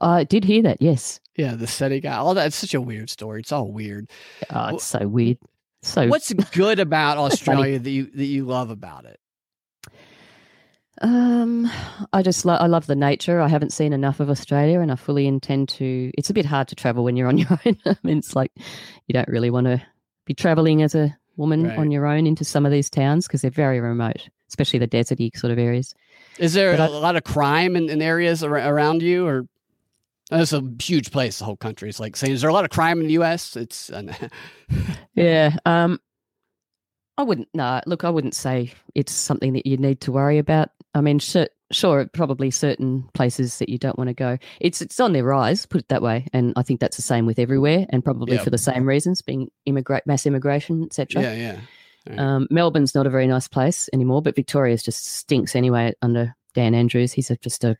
I 0.00 0.24
did 0.24 0.44
hear 0.44 0.62
that, 0.62 0.82
yes. 0.82 1.20
Yeah, 1.36 1.54
the 1.54 1.66
SETI 1.66 2.00
guy. 2.00 2.16
All 2.16 2.34
that. 2.34 2.48
It's 2.48 2.56
such 2.56 2.74
a 2.74 2.80
weird 2.80 3.08
story. 3.08 3.40
It's 3.40 3.52
all 3.52 3.70
weird. 3.70 4.10
Oh, 4.50 4.74
it's 4.74 4.84
so 4.84 5.06
weird. 5.08 5.38
So 5.82 6.08
what's 6.08 6.32
good 6.52 6.78
about 6.78 7.16
Australia 7.16 7.78
that 7.78 7.90
you 7.90 8.10
that 8.14 8.26
you 8.26 8.44
love 8.44 8.70
about 8.70 9.06
it? 9.06 9.18
Um, 11.00 11.70
I 12.12 12.22
just 12.22 12.44
lo- 12.44 12.58
I 12.60 12.66
love 12.66 12.86
the 12.86 12.96
nature. 12.96 13.40
I 13.40 13.48
haven't 13.48 13.72
seen 13.72 13.94
enough 13.94 14.20
of 14.20 14.28
Australia, 14.28 14.80
and 14.80 14.92
I 14.92 14.96
fully 14.96 15.26
intend 15.26 15.70
to. 15.70 16.10
It's 16.18 16.28
a 16.28 16.34
bit 16.34 16.44
hard 16.44 16.68
to 16.68 16.74
travel 16.74 17.04
when 17.04 17.16
you're 17.16 17.28
on 17.28 17.38
your 17.38 17.58
own. 17.64 17.78
I 17.86 17.96
mean, 18.02 18.18
it's 18.18 18.36
like 18.36 18.52
you 19.06 19.14
don't 19.14 19.28
really 19.28 19.50
want 19.50 19.66
to 19.66 19.80
be 20.26 20.34
traveling 20.34 20.82
as 20.82 20.94
a 20.94 21.16
woman 21.40 21.66
right. 21.66 21.78
on 21.78 21.90
your 21.90 22.06
own 22.06 22.26
into 22.26 22.44
some 22.44 22.66
of 22.66 22.70
these 22.70 22.90
towns 22.90 23.26
because 23.26 23.42
they're 23.42 23.50
very 23.50 23.80
remote, 23.80 24.28
especially 24.48 24.78
the 24.78 24.86
deserty 24.86 25.36
sort 25.36 25.50
of 25.50 25.58
areas. 25.58 25.94
Is 26.38 26.52
there 26.52 26.76
but 26.76 26.90
a 26.90 26.92
I, 26.92 26.98
lot 26.98 27.16
of 27.16 27.24
crime 27.24 27.74
in, 27.74 27.88
in 27.88 28.00
areas 28.00 28.44
ar- 28.44 28.54
around 28.54 29.02
you, 29.02 29.26
or 29.26 29.46
it's 30.30 30.52
a 30.52 30.62
huge 30.80 31.10
place, 31.10 31.38
the 31.38 31.46
whole 31.46 31.56
country? 31.56 31.88
It's 31.88 31.98
like 31.98 32.14
saying, 32.14 32.34
is 32.34 32.42
there 32.42 32.50
a 32.50 32.52
lot 32.52 32.64
of 32.64 32.70
crime 32.70 33.00
in 33.00 33.06
the 33.06 33.14
U.S.? 33.14 33.56
It's 33.56 33.90
yeah. 35.14 35.56
Um, 35.66 35.98
I 37.18 37.22
wouldn't. 37.22 37.48
No, 37.54 37.64
nah, 37.64 37.80
look, 37.86 38.04
I 38.04 38.10
wouldn't 38.10 38.34
say 38.34 38.72
it's 38.94 39.12
something 39.12 39.54
that 39.54 39.66
you 39.66 39.76
need 39.76 40.00
to 40.02 40.12
worry 40.12 40.38
about. 40.38 40.70
I 40.94 41.00
mean, 41.00 41.18
sh- 41.18 41.48
sure, 41.72 42.06
probably 42.06 42.50
certain 42.50 43.08
places 43.14 43.58
that 43.58 43.68
you 43.68 43.78
don't 43.78 43.98
want 43.98 44.08
to 44.08 44.14
go. 44.14 44.38
It's 44.60 44.82
it's 44.82 45.00
on 45.00 45.12
their 45.12 45.24
rise, 45.24 45.66
put 45.66 45.82
it 45.82 45.88
that 45.88 46.02
way, 46.02 46.26
and 46.32 46.52
I 46.56 46.62
think 46.62 46.80
that's 46.80 46.96
the 46.96 47.02
same 47.02 47.26
with 47.26 47.38
everywhere, 47.38 47.86
and 47.90 48.04
probably 48.04 48.38
for 48.38 48.50
the 48.50 48.58
same 48.58 48.86
reasons, 48.86 49.22
being 49.22 49.50
immigrate, 49.66 50.06
mass 50.06 50.26
immigration, 50.26 50.84
etc. 50.84 51.22
Yeah, 51.22 51.34
yeah. 51.34 51.60
Right. 52.08 52.18
Um, 52.18 52.48
Melbourne's 52.50 52.94
not 52.94 53.06
a 53.06 53.10
very 53.10 53.26
nice 53.26 53.46
place 53.46 53.88
anymore, 53.92 54.22
but 54.22 54.34
Victoria's 54.34 54.82
just 54.82 55.06
stinks 55.06 55.54
anyway 55.54 55.92
under 56.00 56.34
Dan 56.54 56.74
Andrews. 56.74 57.12
He's 57.12 57.30
a, 57.30 57.36
just 57.36 57.62
a 57.62 57.76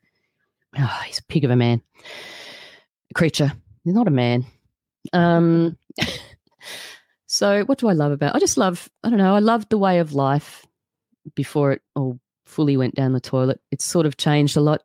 oh, 0.78 1.02
he's 1.06 1.18
a 1.18 1.24
pig 1.24 1.44
of 1.44 1.50
a 1.50 1.56
man, 1.56 1.82
a 3.10 3.14
creature. 3.14 3.52
He's 3.84 3.94
not 3.94 4.08
a 4.08 4.12
man. 4.12 4.44
Um, 5.12 5.78
so 7.26 7.64
what 7.64 7.78
do 7.78 7.88
I 7.88 7.92
love 7.94 8.12
about? 8.12 8.36
I 8.36 8.38
just 8.38 8.58
love. 8.58 8.88
I 9.02 9.08
don't 9.08 9.18
know. 9.18 9.34
I 9.34 9.40
love 9.40 9.68
the 9.68 9.78
way 9.78 9.98
of 9.98 10.12
life 10.12 10.66
before 11.34 11.72
it 11.72 11.82
all 11.94 12.18
fully 12.50 12.76
went 12.76 12.94
down 12.94 13.12
the 13.12 13.20
toilet. 13.20 13.60
It's 13.70 13.84
sort 13.84 14.06
of 14.06 14.16
changed 14.16 14.56
a 14.56 14.60
lot 14.60 14.82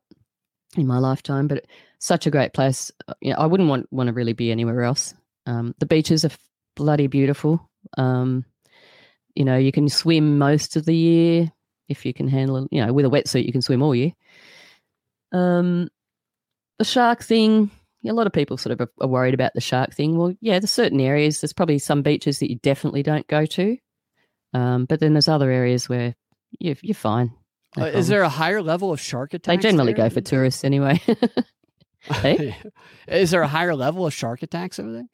in 0.77 0.87
my 0.87 0.99
lifetime, 0.99 1.47
but 1.47 1.65
such 1.99 2.27
a 2.27 2.31
great 2.31 2.53
place. 2.53 2.91
Uh, 3.07 3.13
you 3.21 3.31
know, 3.31 3.39
I 3.39 3.45
wouldn't 3.45 3.69
want 3.69 3.91
want 3.91 4.07
to 4.07 4.13
really 4.13 4.33
be 4.33 4.51
anywhere 4.51 4.83
else. 4.83 5.13
Um, 5.45 5.75
the 5.79 5.85
beaches 5.85 6.25
are 6.25 6.31
bloody 6.75 7.07
beautiful. 7.07 7.69
Um, 7.97 8.45
you 9.35 9.45
know, 9.45 9.57
you 9.57 9.71
can 9.71 9.89
swim 9.89 10.37
most 10.37 10.75
of 10.75 10.85
the 10.85 10.95
year 10.95 11.51
if 11.89 12.05
you 12.05 12.13
can 12.13 12.27
handle 12.27 12.57
it. 12.57 12.67
You 12.71 12.85
know, 12.85 12.93
with 12.93 13.05
a 13.05 13.09
wetsuit, 13.09 13.45
you 13.45 13.51
can 13.51 13.61
swim 13.61 13.81
all 13.81 13.95
year. 13.95 14.13
Um, 15.31 15.89
the 16.79 16.85
shark 16.85 17.23
thing, 17.23 17.71
a 18.07 18.13
lot 18.13 18.27
of 18.27 18.33
people 18.33 18.57
sort 18.57 18.79
of 18.79 18.89
are 19.01 19.07
worried 19.07 19.33
about 19.33 19.53
the 19.53 19.61
shark 19.61 19.93
thing. 19.93 20.17
Well, 20.17 20.33
yeah, 20.41 20.59
there's 20.59 20.71
certain 20.71 20.99
areas. 20.99 21.41
There's 21.41 21.53
probably 21.53 21.79
some 21.79 22.01
beaches 22.01 22.39
that 22.39 22.49
you 22.49 22.57
definitely 22.57 23.03
don't 23.03 23.27
go 23.27 23.45
to, 23.45 23.77
um, 24.53 24.85
but 24.85 24.99
then 24.99 25.13
there's 25.13 25.27
other 25.27 25.51
areas 25.51 25.89
where 25.89 26.15
you're, 26.59 26.75
you're 26.81 26.95
fine. 26.95 27.33
Uh, 27.77 27.85
is 27.85 28.07
there 28.07 28.21
a 28.21 28.29
higher 28.29 28.61
level 28.61 28.91
of 28.91 28.99
shark 28.99 29.33
attacks? 29.33 29.61
They 29.61 29.69
generally 29.69 29.93
there? 29.93 30.09
go 30.09 30.13
for 30.13 30.21
tourists 30.21 30.63
anyway. 30.63 31.01
hey? 31.99 32.55
Is 33.07 33.31
there 33.31 33.41
a 33.41 33.47
higher 33.47 33.75
level 33.75 34.05
of 34.05 34.13
shark 34.13 34.43
attacks 34.43 34.79
over 34.79 34.91
there? 34.91 35.07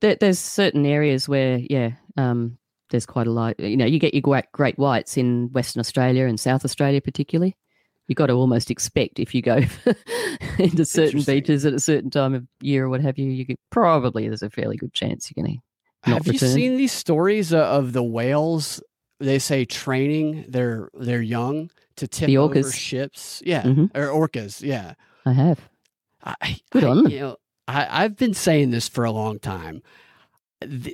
there 0.00 0.16
there's 0.16 0.38
certain 0.38 0.84
areas 0.86 1.28
where, 1.28 1.58
yeah, 1.58 1.92
um, 2.16 2.58
there's 2.90 3.06
quite 3.06 3.26
a 3.26 3.30
lot. 3.30 3.58
You 3.60 3.76
know, 3.76 3.86
you 3.86 3.98
get 3.98 4.14
your 4.14 4.20
great, 4.20 4.50
great 4.52 4.78
whites 4.78 5.16
in 5.16 5.50
Western 5.52 5.80
Australia 5.80 6.26
and 6.26 6.38
South 6.38 6.64
Australia, 6.64 7.00
particularly. 7.00 7.56
You've 8.08 8.16
got 8.16 8.26
to 8.26 8.32
almost 8.32 8.70
expect 8.70 9.20
if 9.20 9.34
you 9.34 9.42
go 9.42 9.60
into 10.58 10.84
certain 10.84 11.22
beaches 11.22 11.64
at 11.64 11.74
a 11.74 11.80
certain 11.80 12.10
time 12.10 12.34
of 12.34 12.44
year 12.60 12.86
or 12.86 12.88
what 12.88 13.00
have 13.00 13.18
you, 13.18 13.30
you 13.30 13.46
could 13.46 13.58
probably 13.70 14.26
there's 14.26 14.42
a 14.42 14.50
fairly 14.50 14.76
good 14.76 14.92
chance 14.92 15.30
you're 15.30 15.44
going 15.44 15.56
to. 15.56 15.62
Have 16.10 16.26
return. 16.26 16.48
you 16.48 16.54
seen 16.54 16.76
these 16.76 16.92
stories 16.92 17.52
of 17.52 17.92
the 17.92 18.02
whales 18.02 18.82
they 19.20 19.38
say 19.38 19.64
training 19.64 20.46
their 20.48 20.90
their 20.94 21.22
young 21.22 21.70
to 21.96 22.08
tip 22.08 22.26
the 22.26 22.34
orcas. 22.36 22.58
over 22.58 22.72
ships. 22.72 23.42
Yeah, 23.44 23.62
mm-hmm. 23.62 23.96
or 23.96 24.28
orcas. 24.28 24.62
Yeah, 24.62 24.94
I 25.24 25.32
have. 25.32 25.68
I, 26.24 26.58
Good 26.70 26.84
I, 26.84 26.88
on 26.88 27.04
them. 27.04 27.12
You 27.12 27.20
know, 27.20 27.36
I, 27.68 28.04
I've 28.04 28.16
been 28.16 28.34
saying 28.34 28.70
this 28.70 28.88
for 28.88 29.04
a 29.04 29.10
long 29.10 29.38
time. 29.38 29.82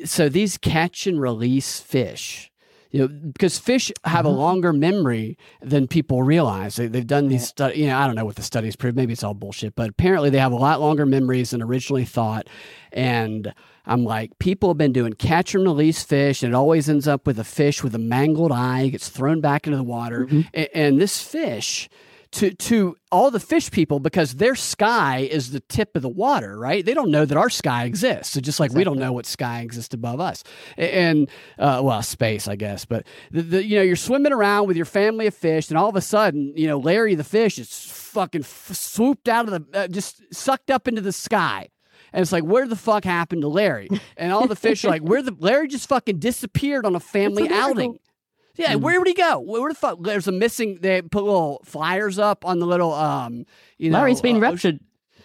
So 0.04 0.28
these 0.28 0.58
catch 0.58 1.06
and 1.06 1.20
release 1.20 1.80
fish, 1.80 2.52
you 2.92 3.00
know, 3.00 3.08
because 3.08 3.58
fish 3.58 3.90
have 4.04 4.24
a 4.24 4.28
uh-huh. 4.28 4.38
longer 4.38 4.72
memory 4.72 5.36
than 5.60 5.88
people 5.88 6.22
realize. 6.22 6.76
They, 6.76 6.84
have 6.84 7.06
done 7.06 7.28
these 7.28 7.48
studies. 7.48 7.78
You 7.78 7.86
know, 7.88 7.98
I 7.98 8.06
don't 8.06 8.14
know 8.14 8.24
what 8.24 8.36
the 8.36 8.42
studies 8.42 8.76
prove. 8.76 8.94
Maybe 8.94 9.12
it's 9.12 9.24
all 9.24 9.34
bullshit, 9.34 9.74
but 9.74 9.90
apparently 9.90 10.30
they 10.30 10.38
have 10.38 10.52
a 10.52 10.56
lot 10.56 10.80
longer 10.80 11.06
memories 11.06 11.50
than 11.50 11.62
originally 11.62 12.04
thought. 12.04 12.46
And 12.92 13.52
I'm 13.86 14.04
like, 14.04 14.38
people 14.38 14.68
have 14.70 14.78
been 14.78 14.92
doing 14.92 15.12
catch 15.12 15.54
and 15.54 15.64
release 15.64 16.02
fish, 16.02 16.42
and 16.42 16.52
it 16.52 16.56
always 16.56 16.88
ends 16.88 17.06
up 17.06 17.26
with 17.26 17.38
a 17.38 17.44
fish 17.44 17.82
with 17.82 17.94
a 17.94 17.98
mangled 17.98 18.52
eye, 18.52 18.88
gets 18.88 19.08
thrown 19.08 19.40
back 19.40 19.66
into 19.66 19.76
the 19.76 19.84
water. 19.84 20.26
Mm-hmm. 20.26 20.40
And, 20.54 20.68
and, 20.74 21.00
this 21.00 21.22
fish, 21.22 21.88
to 22.32 22.52
to 22.52 22.96
all 23.12 23.30
the 23.30 23.40
fish 23.40 23.70
people 23.70 24.00
because 24.00 24.34
their 24.34 24.54
sky 24.54 25.20
is 25.30 25.52
the 25.52 25.60
tip 25.60 25.94
of 25.96 26.02
the 26.02 26.08
water, 26.08 26.58
right? 26.58 26.84
They 26.84 26.94
don't 26.94 27.10
know 27.10 27.24
that 27.24 27.36
our 27.36 27.48
sky 27.48 27.84
exists. 27.84 28.34
So 28.34 28.40
just 28.40 28.58
like 28.58 28.72
we 28.72 28.84
don't 28.84 28.98
know 28.98 29.12
what 29.12 29.26
sky 29.26 29.60
exists 29.60 29.94
above 29.94 30.20
us, 30.20 30.42
and 30.76 31.28
uh, 31.58 31.80
well, 31.82 32.02
space, 32.02 32.48
I 32.48 32.56
guess. 32.56 32.84
But 32.84 33.06
the, 33.30 33.42
the, 33.42 33.64
you 33.64 33.76
know, 33.76 33.82
you're 33.82 33.96
swimming 33.96 34.32
around 34.32 34.66
with 34.66 34.76
your 34.76 34.86
family 34.86 35.26
of 35.26 35.34
fish, 35.34 35.68
and 35.68 35.78
all 35.78 35.88
of 35.88 35.96
a 35.96 36.00
sudden, 36.00 36.52
you 36.56 36.66
know, 36.66 36.78
Larry 36.78 37.14
the 37.14 37.24
fish 37.24 37.58
is 37.58 37.70
fucking 37.70 38.42
f- 38.42 38.70
swooped 38.72 39.28
out 39.28 39.48
of 39.48 39.52
the, 39.52 39.78
uh, 39.78 39.88
just 39.88 40.22
sucked 40.34 40.70
up 40.70 40.88
into 40.88 41.00
the 41.00 41.12
sky. 41.12 41.68
And 42.12 42.22
it's 42.22 42.32
like, 42.32 42.44
where 42.44 42.66
the 42.66 42.76
fuck 42.76 43.04
happened 43.04 43.42
to 43.42 43.48
Larry? 43.48 43.88
And 44.16 44.32
all 44.32 44.46
the 44.46 44.56
fish 44.56 44.84
are 44.84 44.88
like, 44.88 45.02
where 45.02 45.22
the 45.22 45.34
Larry 45.38 45.68
just 45.68 45.88
fucking 45.88 46.18
disappeared 46.18 46.86
on 46.86 46.94
a 46.94 47.00
family 47.00 47.48
outing. 47.50 47.98
Yeah, 48.56 48.72
Mm. 48.74 48.80
where 48.80 48.98
would 48.98 49.08
he 49.08 49.12
go? 49.14 49.38
Where 49.40 49.68
the 49.70 49.74
fuck? 49.74 49.98
There's 50.02 50.26
a 50.28 50.32
missing. 50.32 50.78
They 50.80 51.02
put 51.02 51.24
little 51.24 51.60
flyers 51.64 52.18
up 52.18 52.44
on 52.46 52.58
the 52.58 52.66
little, 52.66 52.94
um, 52.94 53.44
you 53.76 53.90
know, 53.90 53.98
Larry's 53.98 54.22
been 54.22 54.36
uh, 54.36 54.40
raptured. 54.40 54.80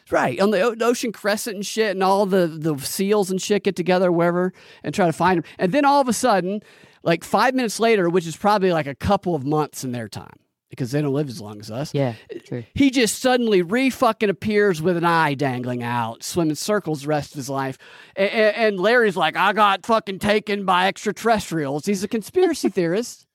Right 0.10 0.38
on 0.42 0.52
the 0.52 0.60
o- 0.62 0.76
ocean 0.82 1.14
crescent 1.14 1.56
and 1.56 1.66
shit, 1.66 1.92
and 1.92 2.04
all 2.04 2.26
the 2.26 2.46
the 2.48 2.78
seals 2.80 3.32
and 3.32 3.42
shit 3.42 3.64
get 3.64 3.78
together 3.78 4.12
wherever 4.12 4.52
and 4.84 4.94
try 4.94 5.06
to 5.06 5.14
find 5.14 5.38
him. 5.38 5.44
And 5.58 5.72
then 5.72 5.86
all 5.86 6.02
of 6.02 6.10
a 6.10 6.14
sudden, 6.14 6.60
like 7.04 7.24
five 7.24 7.56
minutes 7.56 7.80
later, 7.80 8.10
which 8.10 8.28
is 8.28 8.36
probably 8.36 8.74
like 8.74 8.88
a 8.88 8.96
couple 8.96 9.36
of 9.36 9.46
months 9.46 9.86
in 9.86 9.94
their 9.94 10.10
time 10.10 10.36
because 10.72 10.90
they 10.92 11.02
don't 11.02 11.14
live 11.14 11.30
as 11.30 11.40
long 11.40 11.60
as 11.60 11.70
us. 11.70 11.94
Yeah, 11.94 12.16
true. 12.46 12.64
He 12.74 12.90
just 12.90 13.20
suddenly 13.20 13.62
re 13.62 13.92
fucking 13.92 14.30
appears 14.30 14.82
with 14.82 14.98
an 14.98 15.06
eye 15.06 15.36
dangling 15.36 15.84
out, 15.84 16.24
swimming 16.24 16.56
circles 16.56 17.04
the 17.04 17.10
rest 17.10 17.34
of 17.34 17.38
his 17.38 17.50
life. 17.50 17.78
And, 18.16 18.32
and 18.32 18.80
Larry's 18.80 19.18
like, 19.18 19.36
I 19.36 19.54
got 19.54 19.86
fucking 19.86 20.20
taken 20.20 20.66
by 20.66 20.88
extraterrestrials. 20.88 21.86
He's 21.86 22.04
a 22.04 22.08
conspiracy 22.08 22.70
theorist. 22.70 23.28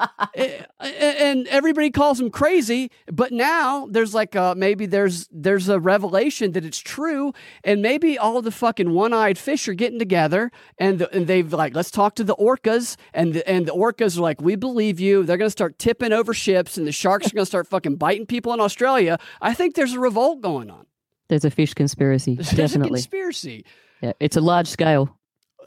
A- 0.00 0.64
a- 0.80 0.84
and 1.28 1.46
everybody 1.48 1.90
calls 1.90 2.20
him 2.20 2.30
crazy 2.30 2.90
but 3.10 3.32
now 3.32 3.86
there's 3.90 4.14
like 4.14 4.36
uh 4.36 4.54
maybe 4.56 4.86
there's 4.86 5.28
there's 5.32 5.68
a 5.68 5.80
revelation 5.80 6.52
that 6.52 6.64
it's 6.64 6.78
true 6.78 7.32
and 7.64 7.82
maybe 7.82 8.16
all 8.16 8.40
the 8.40 8.50
fucking 8.52 8.90
one-eyed 8.92 9.36
fish 9.38 9.66
are 9.68 9.74
getting 9.74 9.98
together 9.98 10.50
and 10.78 11.00
the, 11.00 11.12
and 11.14 11.26
they've 11.26 11.52
like 11.52 11.74
let's 11.74 11.90
talk 11.90 12.14
to 12.14 12.24
the 12.24 12.36
orcas 12.36 12.96
and 13.12 13.34
the, 13.34 13.48
and 13.48 13.66
the 13.66 13.72
orcas 13.72 14.16
are 14.16 14.20
like 14.22 14.40
we 14.40 14.54
believe 14.54 15.00
you 15.00 15.24
they're 15.24 15.36
going 15.36 15.46
to 15.46 15.50
start 15.50 15.78
tipping 15.78 16.12
over 16.12 16.32
ships 16.32 16.78
and 16.78 16.86
the 16.86 16.92
sharks 16.92 17.26
are 17.26 17.34
going 17.34 17.42
to 17.42 17.46
start 17.46 17.66
fucking 17.66 17.96
biting 17.96 18.26
people 18.26 18.52
in 18.54 18.60
Australia 18.60 19.18
i 19.42 19.52
think 19.52 19.74
there's 19.74 19.94
a 19.94 20.00
revolt 20.00 20.40
going 20.40 20.70
on 20.70 20.86
There's 21.28 21.44
a 21.44 21.50
fish 21.50 21.74
conspiracy, 21.74 22.34
there's 22.36 22.52
a 22.52 22.56
definitely. 22.56 22.98
conspiracy 23.00 23.64
yeah, 24.00 24.12
it's 24.20 24.36
a 24.36 24.40
large 24.40 24.68
scale. 24.68 25.17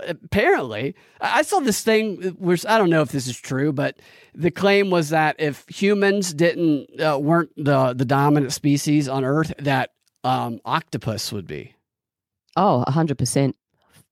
Apparently 0.07 0.95
I 1.19 1.41
saw 1.41 1.59
this 1.59 1.83
thing 1.83 2.21
where 2.37 2.57
I 2.67 2.77
don't 2.77 2.89
know 2.89 3.01
if 3.01 3.11
this 3.11 3.27
is 3.27 3.39
true, 3.39 3.71
but 3.71 3.99
the 4.33 4.51
claim 4.51 4.89
was 4.89 5.09
that 5.09 5.35
if 5.39 5.65
humans 5.67 6.33
didn't 6.33 6.99
uh, 7.01 7.17
weren't 7.19 7.51
the 7.55 7.93
the 7.93 8.05
dominant 8.05 8.53
species 8.53 9.07
on 9.07 9.23
Earth, 9.23 9.53
that 9.59 9.91
um, 10.23 10.59
octopus 10.65 11.31
would 11.31 11.47
be. 11.47 11.75
Oh, 12.55 12.83
hundred 12.87 13.17
percent. 13.17 13.55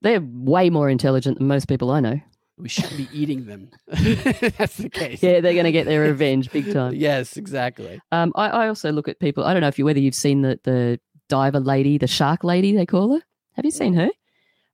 They're 0.01 0.21
way 0.21 0.69
more 0.69 0.89
intelligent 0.89 1.39
than 1.39 1.47
most 1.47 1.67
people 1.67 1.91
I 1.91 1.99
know. 1.99 2.19
We 2.57 2.67
should 2.67 2.95
be 2.97 3.07
eating 3.13 3.45
them. 3.45 3.69
That's 3.87 4.75
the 4.77 4.89
case. 4.89 5.23
Yeah, 5.23 5.39
they're 5.39 5.53
going 5.53 5.63
to 5.63 5.71
get 5.71 5.85
their 5.85 6.01
revenge 6.01 6.51
big 6.51 6.73
time. 6.73 6.93
Yes, 6.99 7.37
exactly. 7.37 8.01
Um, 8.11 8.33
I, 8.35 8.49
I 8.49 8.67
also 8.67 8.91
look 8.91 9.07
at 9.07 9.19
people. 9.19 9.45
I 9.45 9.53
don't 9.53 9.61
know 9.61 9.69
if 9.69 9.79
you 9.79 9.85
whether 9.85 9.99
you've 9.99 10.15
seen 10.15 10.41
the 10.41 10.59
the 10.63 10.99
diver 11.29 11.59
lady, 11.59 11.97
the 11.97 12.07
shark 12.07 12.43
lady 12.43 12.75
they 12.75 12.85
call 12.85 13.13
her. 13.13 13.21
Have 13.53 13.65
you 13.65 13.71
seen 13.71 13.93
her? 13.93 14.09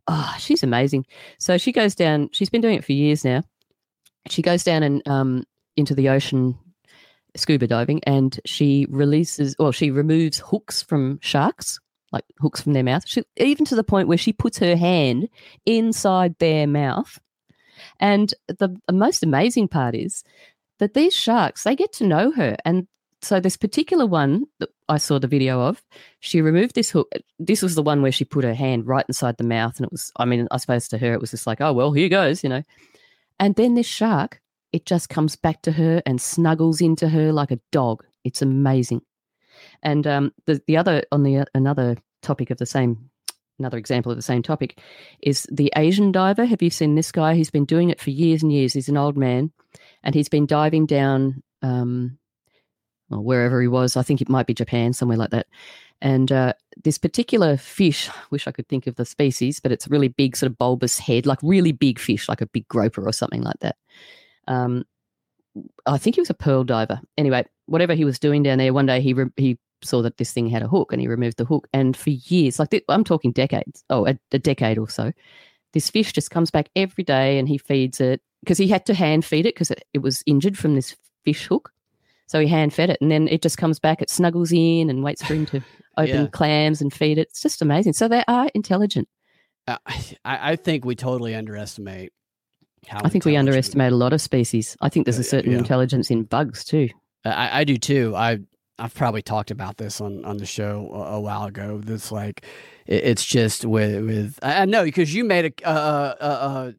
Oh, 0.07 0.35
she's 0.39 0.63
amazing. 0.63 1.05
So 1.39 1.57
she 1.57 1.71
goes 1.71 1.95
down. 1.95 2.29
She's 2.31 2.49
been 2.49 2.61
doing 2.61 2.75
it 2.77 2.85
for 2.85 2.93
years 2.93 3.25
now. 3.25 3.43
She 4.29 4.41
goes 4.41 4.63
down 4.63 4.83
and 4.83 5.07
um 5.07 5.43
into 5.75 5.95
the 5.95 6.09
ocean 6.09 6.57
scuba 7.35 7.67
diving, 7.67 8.01
and 8.05 8.39
she 8.45 8.87
releases 8.89 9.55
well, 9.59 9.71
she 9.71 9.91
removes 9.91 10.39
hooks 10.39 10.81
from 10.81 11.19
sharks, 11.21 11.79
like 12.11 12.25
hooks 12.39 12.61
from 12.61 12.73
their 12.73 12.83
mouth. 12.83 13.03
She, 13.07 13.23
even 13.37 13.65
to 13.65 13.75
the 13.75 13.83
point 13.83 14.07
where 14.07 14.17
she 14.17 14.33
puts 14.33 14.57
her 14.59 14.75
hand 14.75 15.29
inside 15.65 16.35
their 16.39 16.67
mouth. 16.67 17.19
And 17.99 18.33
the, 18.47 18.79
the 18.87 18.93
most 18.93 19.21
amazing 19.21 19.67
part 19.67 19.95
is 19.95 20.23
that 20.79 20.93
these 20.93 21.13
sharks 21.13 21.63
they 21.63 21.75
get 21.75 21.93
to 21.93 22.07
know 22.07 22.31
her 22.31 22.55
and 22.63 22.87
so 23.21 23.39
this 23.39 23.57
particular 23.57 24.05
one 24.05 24.45
that 24.59 24.69
I 24.87 24.97
saw 24.97 25.19
the 25.19 25.27
video 25.27 25.59
of, 25.61 25.81
she 26.19 26.41
removed 26.41 26.75
this 26.75 26.91
hook. 26.91 27.11
This 27.39 27.61
was 27.61 27.75
the 27.75 27.83
one 27.83 28.01
where 28.01 28.11
she 28.11 28.25
put 28.25 28.43
her 28.43 28.53
hand 28.53 28.87
right 28.87 29.05
inside 29.07 29.37
the 29.37 29.43
mouth, 29.43 29.77
and 29.77 29.85
it 29.85 29.91
was. 29.91 30.11
I 30.17 30.25
mean, 30.25 30.47
I 30.51 30.57
suppose 30.57 30.87
to 30.89 30.97
her 30.97 31.13
it 31.13 31.21
was 31.21 31.31
just 31.31 31.47
like, 31.47 31.61
oh 31.61 31.73
well, 31.73 31.91
here 31.91 32.09
goes, 32.09 32.43
you 32.43 32.49
know. 32.49 32.63
And 33.39 33.55
then 33.55 33.75
this 33.75 33.87
shark, 33.87 34.41
it 34.71 34.85
just 34.85 35.09
comes 35.09 35.35
back 35.35 35.61
to 35.63 35.71
her 35.71 36.01
and 36.05 36.21
snuggles 36.21 36.81
into 36.81 37.09
her 37.09 37.31
like 37.31 37.51
a 37.51 37.59
dog. 37.71 38.05
It's 38.23 38.41
amazing. 38.41 39.01
And 39.81 40.05
um, 40.05 40.33
the 40.45 40.61
the 40.67 40.77
other 40.77 41.03
on 41.11 41.23
the 41.23 41.45
another 41.55 41.97
topic 42.21 42.51
of 42.51 42.57
the 42.57 42.65
same, 42.65 43.09
another 43.57 43.77
example 43.77 44.11
of 44.11 44.17
the 44.17 44.21
same 44.21 44.43
topic, 44.43 44.79
is 45.21 45.47
the 45.51 45.71
Asian 45.75 46.11
diver. 46.11 46.45
Have 46.45 46.61
you 46.61 46.69
seen 46.69 46.95
this 46.95 47.11
guy? 47.11 47.35
He's 47.35 47.51
been 47.51 47.65
doing 47.65 47.89
it 47.89 48.01
for 48.01 48.11
years 48.11 48.43
and 48.43 48.51
years. 48.53 48.73
He's 48.73 48.89
an 48.89 48.97
old 48.97 49.17
man, 49.17 49.51
and 50.03 50.13
he's 50.13 50.29
been 50.29 50.45
diving 50.45 50.85
down. 50.85 51.41
Um, 51.61 52.19
or 53.11 53.19
wherever 53.19 53.61
he 53.61 53.67
was. 53.67 53.95
I 53.95 54.03
think 54.03 54.21
it 54.21 54.29
might 54.29 54.47
be 54.47 54.53
Japan, 54.53 54.93
somewhere 54.93 55.17
like 55.17 55.31
that. 55.31 55.47
And 56.01 56.31
uh, 56.31 56.53
this 56.83 56.97
particular 56.97 57.57
fish, 57.57 58.09
I 58.09 58.13
wish 58.29 58.47
I 58.47 58.51
could 58.51 58.67
think 58.67 58.87
of 58.87 58.95
the 58.95 59.05
species, 59.05 59.59
but 59.59 59.71
it's 59.71 59.87
a 59.87 59.89
really 59.89 60.09
big, 60.09 60.35
sort 60.35 60.51
of 60.51 60.57
bulbous 60.57 60.99
head, 60.99 61.25
like 61.25 61.39
really 61.41 61.71
big 61.71 61.99
fish, 61.99 62.27
like 62.27 62.41
a 62.41 62.47
big 62.47 62.67
groper 62.67 63.07
or 63.07 63.13
something 63.13 63.41
like 63.41 63.59
that. 63.61 63.77
Um, 64.47 64.83
I 65.85 65.97
think 65.97 66.15
he 66.15 66.21
was 66.21 66.29
a 66.29 66.35
pearl 66.35 66.63
diver. 66.63 66.99
Anyway, 67.17 67.45
whatever 67.65 67.93
he 67.93 68.05
was 68.05 68.19
doing 68.19 68.43
down 68.43 68.57
there, 68.57 68.73
one 68.73 68.85
day 68.85 68.99
he 69.01 69.13
re- 69.13 69.31
he 69.37 69.57
saw 69.81 70.01
that 70.01 70.17
this 70.17 70.31
thing 70.33 70.47
had 70.47 70.63
a 70.63 70.67
hook, 70.67 70.91
and 70.91 71.01
he 71.01 71.07
removed 71.07 71.37
the 71.37 71.45
hook. 71.45 71.67
And 71.73 71.95
for 71.95 72.09
years, 72.09 72.59
like 72.59 72.71
th- 72.71 72.83
I'm 72.89 73.03
talking 73.03 73.31
decades, 73.31 73.83
oh, 73.89 74.05
a, 74.05 74.17
a 74.31 74.39
decade 74.39 74.77
or 74.77 74.89
so, 74.89 75.13
this 75.73 75.89
fish 75.89 76.11
just 76.11 76.31
comes 76.31 76.51
back 76.51 76.69
every 76.75 77.03
day, 77.03 77.39
and 77.39 77.47
he 77.47 77.57
feeds 77.57 78.01
it 78.01 78.21
because 78.41 78.57
he 78.57 78.67
had 78.67 78.85
to 78.87 78.93
hand 78.93 79.23
feed 79.23 79.45
it 79.45 79.55
because 79.55 79.71
it, 79.71 79.85
it 79.93 79.99
was 79.99 80.23
injured 80.25 80.57
from 80.57 80.75
this 80.75 80.95
fish 81.23 81.47
hook. 81.47 81.71
So 82.27 82.39
he 82.39 82.47
hand 82.47 82.73
fed 82.73 82.89
it, 82.89 82.97
and 83.01 83.11
then 83.11 83.27
it 83.27 83.41
just 83.41 83.57
comes 83.57 83.79
back. 83.79 84.01
It 84.01 84.09
snuggles 84.09 84.51
in 84.51 84.89
and 84.89 85.03
waits 85.03 85.23
for 85.23 85.33
him 85.35 85.45
to 85.47 85.61
open 85.97 86.23
Yeah. 86.23 86.27
clams 86.27 86.81
and 86.81 86.91
feed 86.93 87.17
it. 87.17 87.27
It's 87.29 87.41
just 87.41 87.61
amazing. 87.61 87.93
So 87.93 88.07
they 88.07 88.23
are 88.27 88.49
intelligent. 88.55 89.07
Uh, 89.67 89.77
I, 89.85 90.51
I 90.51 90.55
think 90.55 90.85
we 90.85 90.95
totally 90.95 91.35
underestimate. 91.35 92.13
How 92.87 93.01
I 93.03 93.09
think 93.09 93.25
we 93.25 93.35
underestimate 93.35 93.91
a 93.91 93.95
lot 93.95 94.13
of 94.13 94.21
species. 94.21 94.77
I 94.81 94.89
think 94.89 95.05
there's 95.05 95.17
Uh, 95.17 95.21
a 95.21 95.23
certain 95.23 95.51
yeah. 95.53 95.57
intelligence 95.57 96.11
in 96.11 96.23
bugs 96.23 96.63
too. 96.63 96.89
I, 97.23 97.61
I 97.61 97.63
do 97.63 97.77
too. 97.77 98.15
I 98.15 98.39
I've 98.77 98.93
probably 98.93 99.21
talked 99.23 99.49
about 99.51 99.77
this 99.77 100.01
on, 100.01 100.23
on 100.25 100.37
the 100.37 100.45
show 100.45 100.89
a, 100.93 101.15
a 101.15 101.19
while 101.19 101.45
ago. 101.45 101.79
This 101.83 102.11
like 102.11 102.45
it, 102.85 103.03
it's 103.05 103.25
just 103.25 103.65
with 103.65 104.03
with 104.05 104.39
I 104.43 104.65
know 104.65 104.83
because 104.83 105.13
you 105.15 105.23
made 105.23 105.45
a 105.45 105.67
uh, 105.67 106.15
uh, 106.21 106.71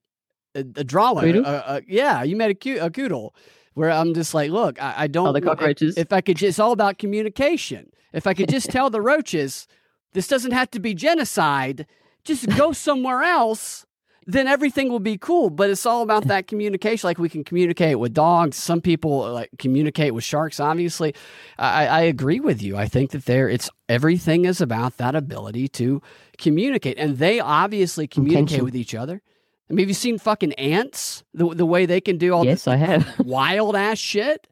a, 0.54 0.58
a 0.60 0.84
drawing. 0.84 1.44
Uh, 1.44 1.48
uh, 1.66 1.80
yeah, 1.88 2.22
you 2.22 2.36
made 2.36 2.50
a 2.50 2.54
cute 2.54 2.78
a 2.80 2.90
coodle 2.90 3.34
where 3.76 3.90
I'm 3.90 4.14
just 4.14 4.34
like, 4.34 4.50
look, 4.50 4.82
I, 4.82 4.94
I 4.96 5.06
don't. 5.06 5.28
Oh, 5.28 5.32
the 5.32 5.40
cockroaches? 5.40 5.96
If 5.96 6.12
I 6.12 6.20
could, 6.20 6.38
just, 6.38 6.48
it's 6.48 6.58
all 6.58 6.72
about 6.72 6.98
communication. 6.98 7.90
If 8.12 8.26
I 8.26 8.34
could 8.34 8.48
just 8.48 8.70
tell 8.70 8.90
the 8.90 9.02
roaches, 9.02 9.68
this 10.12 10.26
doesn't 10.26 10.52
have 10.52 10.70
to 10.72 10.80
be 10.80 10.94
genocide. 10.94 11.86
Just 12.24 12.48
go 12.56 12.72
somewhere 12.86 13.22
else 13.22 13.86
then 14.26 14.48
everything 14.48 14.88
will 14.88 15.00
be 15.00 15.16
cool. 15.16 15.50
But 15.50 15.70
it's 15.70 15.86
all 15.86 16.02
about 16.02 16.26
that 16.26 16.48
communication. 16.48 17.06
Like 17.06 17.18
we 17.18 17.28
can 17.28 17.44
communicate 17.44 17.98
with 17.98 18.12
dogs. 18.12 18.56
Some 18.56 18.80
people 18.80 19.32
like 19.32 19.50
communicate 19.58 20.14
with 20.14 20.24
sharks. 20.24 20.58
Obviously, 20.60 21.14
I, 21.58 21.86
I 21.86 22.00
agree 22.02 22.40
with 22.40 22.60
you. 22.60 22.76
I 22.76 22.86
think 22.86 23.12
that 23.12 23.24
there, 23.24 23.48
it's 23.48 23.70
everything 23.88 24.44
is 24.44 24.60
about 24.60 24.96
that 24.96 25.14
ability 25.14 25.68
to 25.68 26.02
communicate, 26.38 26.98
and 26.98 27.18
they 27.18 27.40
obviously 27.40 28.06
communicate 28.06 28.40
Intention. 28.40 28.64
with 28.64 28.76
each 28.76 28.94
other. 28.94 29.22
I 29.68 29.72
mean, 29.72 29.84
have 29.84 29.88
you 29.88 29.94
seen 29.94 30.18
fucking 30.18 30.52
ants? 30.54 31.24
The 31.34 31.54
the 31.54 31.66
way 31.66 31.86
they 31.86 32.00
can 32.00 32.18
do 32.18 32.32
all 32.32 32.44
yes, 32.44 32.64
this 32.64 32.68
I 32.68 32.76
have. 32.76 33.18
wild 33.24 33.76
ass 33.76 33.98
shit. 33.98 34.46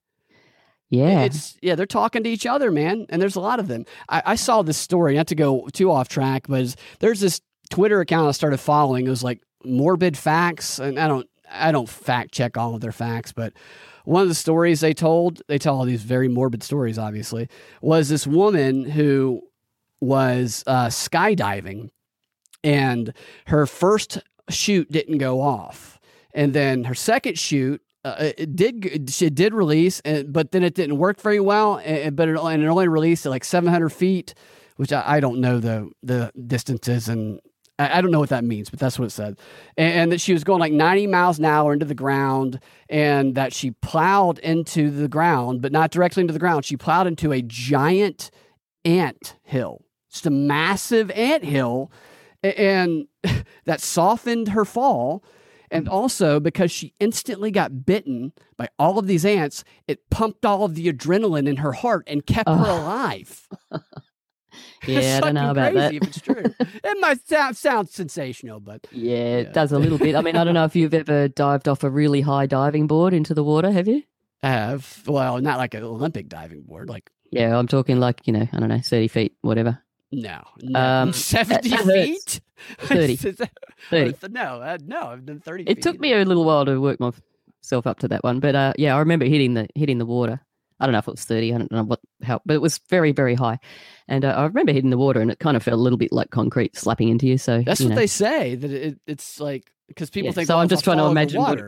yeah. 0.90 1.22
It's 1.22 1.56
yeah, 1.62 1.74
they're 1.74 1.86
talking 1.86 2.24
to 2.24 2.30
each 2.30 2.46
other, 2.46 2.70
man, 2.70 3.06
and 3.08 3.22
there's 3.22 3.36
a 3.36 3.40
lot 3.40 3.60
of 3.60 3.68
them. 3.68 3.84
I, 4.08 4.22
I 4.26 4.34
saw 4.36 4.62
this 4.62 4.78
story, 4.78 5.14
not 5.14 5.28
to 5.28 5.34
go 5.34 5.68
too 5.72 5.90
off 5.90 6.08
track, 6.08 6.46
but 6.48 6.74
there's 6.98 7.20
this 7.20 7.40
Twitter 7.70 8.00
account 8.00 8.28
I 8.28 8.32
started 8.32 8.58
following. 8.58 9.06
It 9.06 9.10
was 9.10 9.22
like 9.24 9.40
morbid 9.64 10.16
facts, 10.16 10.78
and 10.78 10.98
I 10.98 11.06
don't 11.06 11.28
I 11.50 11.72
don't 11.72 11.88
fact 11.88 12.32
check 12.32 12.56
all 12.56 12.74
of 12.74 12.80
their 12.80 12.92
facts, 12.92 13.32
but 13.32 13.52
one 14.04 14.22
of 14.22 14.28
the 14.28 14.34
stories 14.34 14.80
they 14.80 14.92
told, 14.92 15.40
they 15.48 15.58
tell 15.58 15.76
all 15.78 15.84
these 15.84 16.02
very 16.02 16.28
morbid 16.28 16.62
stories, 16.62 16.98
obviously, 16.98 17.48
was 17.80 18.08
this 18.10 18.26
woman 18.26 18.84
who 18.84 19.40
was 20.00 20.62
uh, 20.66 20.88
skydiving, 20.88 21.90
and 22.62 23.14
her 23.46 23.66
first 23.66 24.18
shoot 24.50 24.90
didn't 24.90 25.18
go 25.18 25.40
off, 25.40 25.98
and 26.32 26.52
then 26.52 26.84
her 26.84 26.94
second 26.94 27.38
shoot 27.38 27.80
uh, 28.04 28.32
it 28.36 28.54
did 28.54 29.10
she 29.10 29.30
did 29.30 29.54
release, 29.54 30.00
and, 30.00 30.32
but 30.32 30.52
then 30.52 30.62
it 30.62 30.74
didn't 30.74 30.98
work 30.98 31.20
very 31.20 31.40
well. 31.40 31.76
But 31.76 32.28
it, 32.28 32.38
and 32.38 32.62
it 32.62 32.66
only 32.66 32.88
released 32.88 33.24
at 33.24 33.30
like 33.30 33.44
700 33.44 33.88
feet, 33.88 34.34
which 34.76 34.92
I, 34.92 35.02
I 35.06 35.20
don't 35.20 35.40
know 35.40 35.58
the 35.58 35.90
the 36.02 36.30
distances, 36.46 37.08
and 37.08 37.40
I, 37.78 37.98
I 37.98 38.00
don't 38.02 38.10
know 38.10 38.20
what 38.20 38.28
that 38.28 38.44
means, 38.44 38.68
but 38.68 38.78
that's 38.78 38.98
what 38.98 39.06
it 39.06 39.10
said. 39.10 39.38
And, 39.78 39.94
and 39.94 40.12
that 40.12 40.20
she 40.20 40.34
was 40.34 40.44
going 40.44 40.60
like 40.60 40.72
90 40.72 41.06
miles 41.06 41.38
an 41.38 41.46
hour 41.46 41.72
into 41.72 41.86
the 41.86 41.94
ground 41.94 42.60
and 42.90 43.34
that 43.36 43.54
she 43.54 43.70
plowed 43.70 44.38
into 44.40 44.90
the 44.90 45.08
ground, 45.08 45.62
but 45.62 45.72
not 45.72 45.90
directly 45.90 46.20
into 46.20 46.34
the 46.34 46.38
ground. 46.38 46.66
She 46.66 46.76
plowed 46.76 47.06
into 47.06 47.32
a 47.32 47.40
giant 47.40 48.30
ant 48.84 49.36
hill, 49.42 49.82
just 50.10 50.26
a 50.26 50.30
massive 50.30 51.10
ant 51.12 51.44
hill. 51.44 51.90
And 52.44 53.06
that 53.64 53.80
softened 53.80 54.48
her 54.48 54.64
fall. 54.64 55.24
And 55.70 55.86
mm-hmm. 55.86 55.94
also 55.94 56.38
because 56.40 56.70
she 56.70 56.94
instantly 57.00 57.50
got 57.50 57.84
bitten 57.86 58.32
by 58.56 58.68
all 58.78 58.98
of 58.98 59.06
these 59.06 59.24
ants, 59.24 59.64
it 59.88 60.08
pumped 60.10 60.44
all 60.44 60.64
of 60.64 60.74
the 60.76 60.92
adrenaline 60.92 61.48
in 61.48 61.56
her 61.56 61.72
heart 61.72 62.04
and 62.06 62.24
kept 62.24 62.48
her 62.48 62.54
Oh. 62.54 62.80
alive. 62.82 63.48
Yeah, 64.86 65.16
I 65.16 65.20
don't 65.20 65.34
know 65.34 65.50
about 65.50 65.74
that. 65.74 65.94
If 65.94 66.02
it's 66.04 66.20
true, 66.20 66.44
it 66.60 67.00
might 67.00 67.26
sound 67.26 67.56
sound 67.56 67.88
sensational, 67.88 68.60
but 68.60 68.86
Yeah, 68.92 69.16
it 69.38 69.46
Yeah. 69.48 69.52
does 69.52 69.72
a 69.72 69.78
little 69.78 69.98
bit. 69.98 70.14
I 70.14 70.20
mean, 70.20 70.36
I 70.36 70.44
don't 70.44 70.54
know 70.54 70.64
if 70.64 70.76
you've 70.76 70.94
ever 70.94 71.26
dived 71.26 71.68
off 71.68 71.82
a 71.82 71.90
really 71.90 72.20
high 72.20 72.46
diving 72.46 72.86
board 72.86 73.14
into 73.14 73.34
the 73.34 73.42
water, 73.42 73.72
have 73.72 73.88
you? 73.88 74.02
I 74.42 74.50
have 74.50 75.02
well, 75.08 75.40
not 75.40 75.58
like 75.58 75.74
an 75.74 75.82
Olympic 75.82 76.28
diving 76.28 76.62
board. 76.62 76.88
Like 76.88 77.10
Yeah, 77.30 77.58
I'm 77.58 77.66
talking 77.66 77.98
like, 77.98 78.20
you 78.26 78.32
know, 78.32 78.46
I 78.52 78.60
don't 78.60 78.68
know, 78.68 78.78
30 78.78 79.08
feet, 79.08 79.34
whatever. 79.40 79.78
No, 80.14 80.42
no. 80.62 80.80
Um, 80.80 81.12
seventy 81.12 81.70
that 81.70 81.80
hurts. 81.84 82.34
feet, 82.34 82.40
30. 82.80 83.16
30. 83.90 84.14
No, 84.30 84.60
uh, 84.60 84.78
no, 84.84 85.00
I've 85.08 85.26
done 85.26 85.40
thirty. 85.40 85.64
It 85.64 85.76
feet. 85.76 85.82
took 85.82 86.00
me 86.00 86.12
a 86.12 86.24
little 86.24 86.44
while 86.44 86.64
to 86.64 86.80
work 86.80 87.00
myself 87.00 87.86
up 87.86 87.98
to 88.00 88.08
that 88.08 88.24
one, 88.24 88.40
but 88.40 88.54
uh, 88.54 88.72
yeah, 88.78 88.94
I 88.96 88.98
remember 89.00 89.24
hitting 89.26 89.54
the 89.54 89.68
hitting 89.74 89.98
the 89.98 90.06
water. 90.06 90.40
I 90.80 90.86
don't 90.86 90.92
know 90.92 90.98
if 90.98 91.06
it 91.06 91.12
was 91.12 91.24
30, 91.24 91.54
I 91.54 91.58
don't 91.58 91.70
know 91.72 91.84
what 91.84 92.00
how, 92.24 92.40
but 92.44 92.54
it 92.54 92.60
was 92.60 92.80
very, 92.90 93.12
very 93.12 93.36
high. 93.36 93.60
And 94.08 94.24
uh, 94.24 94.30
I 94.36 94.44
remember 94.46 94.72
hitting 94.72 94.90
the 94.90 94.98
water 94.98 95.20
and 95.20 95.30
it 95.30 95.38
kind 95.38 95.56
of 95.56 95.62
felt 95.62 95.78
a 95.78 95.80
little 95.80 95.96
bit 95.96 96.10
like 96.12 96.30
concrete 96.30 96.76
slapping 96.76 97.08
into 97.08 97.28
you. 97.28 97.38
So 97.38 97.62
That's 97.64 97.80
you 97.80 97.86
what 97.86 97.90
know. 97.90 98.00
they 98.00 98.08
say 98.08 98.56
that 98.56 98.70
it, 98.72 98.98
it's 99.06 99.38
like 99.38 99.70
because 99.86 100.10
people 100.10 100.26
Yeah, 100.26 100.32
think. 100.32 100.48
so 100.48 100.54
well, 100.54 100.62
I'm 100.62 100.68
just 100.68 100.82
trying 100.82 100.98
to 100.98 101.04
imagine 101.04 101.40
what- 101.40 101.60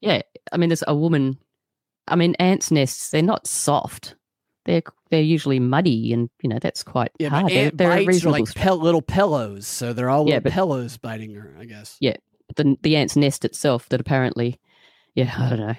Yeah, 0.00 0.22
I 0.52 0.56
mean, 0.56 0.70
there's 0.70 0.82
a 0.88 0.94
woman. 0.94 1.38
I 2.08 2.16
mean, 2.16 2.34
ants' 2.40 2.72
nests. 2.72 3.10
They're 3.10 3.22
not 3.22 3.46
soft. 3.46 4.16
They're 4.68 4.82
they're 5.10 5.22
usually 5.22 5.58
muddy, 5.58 6.12
and 6.12 6.28
you 6.42 6.50
know 6.50 6.58
that's 6.60 6.82
quite 6.82 7.10
Yeah, 7.18 7.30
hard. 7.30 7.44
but 7.44 7.52
They're, 7.54 7.70
they're 7.70 7.90
a 7.92 7.94
bites 7.96 8.04
are 8.04 8.08
reasonable. 8.10 8.38
like 8.44 8.54
pel- 8.54 8.76
little 8.76 9.00
pillows, 9.00 9.66
so 9.66 9.94
they're 9.94 10.10
all 10.10 10.26
Yeah, 10.28 10.34
little 10.34 10.40
but- 10.42 10.52
pillows 10.52 10.96
biting 10.98 11.34
her. 11.36 11.56
I 11.58 11.64
guess. 11.64 11.96
Yeah. 12.00 12.16
the 12.56 12.76
the 12.82 12.94
ant's 12.96 13.16
nest 13.16 13.46
itself 13.46 13.88
that 13.88 13.98
apparently, 14.00 14.60
yeah, 15.14 15.34
I 15.38 15.48
don't 15.48 15.58
know. 15.60 15.74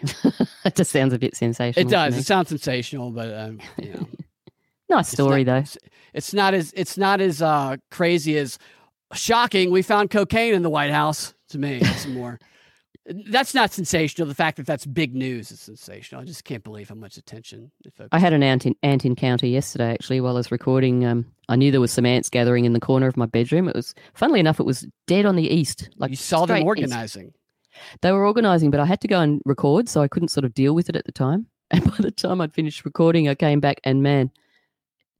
it 0.65 0.75
just 0.75 0.91
sounds 0.91 1.13
a 1.13 1.19
bit 1.19 1.35
sensational. 1.35 1.85
It 1.87 1.91
does. 1.91 2.17
It 2.17 2.25
sounds 2.25 2.49
sensational, 2.49 3.11
but 3.11 3.31
um, 3.31 3.59
you 3.77 3.93
know, 3.93 4.07
nice 4.89 5.05
it's 5.13 5.21
story 5.21 5.43
not- 5.43 5.53
though. 5.53 5.59
It's, 5.59 5.77
it's 6.15 6.33
not 6.33 6.53
as 6.55 6.73
it's 6.75 6.97
not 6.97 7.21
as 7.21 7.43
uh, 7.43 7.77
crazy 7.91 8.37
as 8.39 8.57
shocking. 9.13 9.69
We 9.69 9.83
found 9.83 10.09
cocaine 10.09 10.55
in 10.55 10.63
the 10.63 10.69
White 10.71 10.91
House. 10.91 11.35
To 11.49 11.59
me, 11.59 11.77
it's 11.81 12.07
more. 12.07 12.39
That's 13.09 13.55
not 13.55 13.71
sensational. 13.71 14.27
The 14.27 14.35
fact 14.35 14.57
that 14.57 14.67
that's 14.67 14.85
big 14.85 15.15
news 15.15 15.51
is 15.51 15.59
sensational. 15.59 16.21
I 16.21 16.25
just 16.25 16.43
can't 16.43 16.63
believe 16.63 16.89
how 16.89 16.95
much 16.95 17.17
attention. 17.17 17.71
I 18.11 18.19
had 18.19 18.33
an 18.33 18.43
ant, 18.43 18.67
in, 18.67 18.75
ant 18.83 19.03
encounter 19.03 19.47
yesterday 19.47 19.91
actually 19.93 20.21
while 20.21 20.35
I 20.35 20.39
was 20.39 20.51
recording. 20.51 21.05
Um, 21.05 21.25
I 21.47 21.55
knew 21.55 21.71
there 21.71 21.81
was 21.81 21.91
some 21.91 22.05
ants 22.05 22.29
gathering 22.29 22.65
in 22.65 22.73
the 22.73 22.79
corner 22.79 23.07
of 23.07 23.17
my 23.17 23.25
bedroom. 23.25 23.67
It 23.67 23.75
was, 23.75 23.95
funnily 24.13 24.39
enough, 24.39 24.59
it 24.59 24.65
was 24.65 24.87
dead 25.07 25.25
on 25.25 25.35
the 25.35 25.47
east. 25.47 25.89
Like 25.97 26.11
you 26.11 26.17
saw 26.17 26.45
them 26.45 26.57
straight 26.57 26.61
east. 26.61 26.67
organizing. 26.67 27.33
They 28.01 28.11
were 28.11 28.25
organising, 28.25 28.69
but 28.69 28.79
I 28.79 28.85
had 28.85 29.01
to 29.01 29.07
go 29.07 29.19
and 29.19 29.41
record, 29.45 29.89
so 29.89 30.01
I 30.01 30.07
couldn't 30.07 30.29
sort 30.29 30.45
of 30.45 30.53
deal 30.53 30.75
with 30.75 30.89
it 30.89 30.95
at 30.95 31.05
the 31.05 31.11
time. 31.11 31.47
And 31.71 31.83
by 31.83 31.97
the 31.99 32.09
time 32.09 32.41
I'd 32.41 32.51
finished 32.53 32.83
recording, 32.83 33.29
I 33.29 33.35
came 33.35 33.59
back 33.59 33.79
and 33.83 34.01
man, 34.01 34.31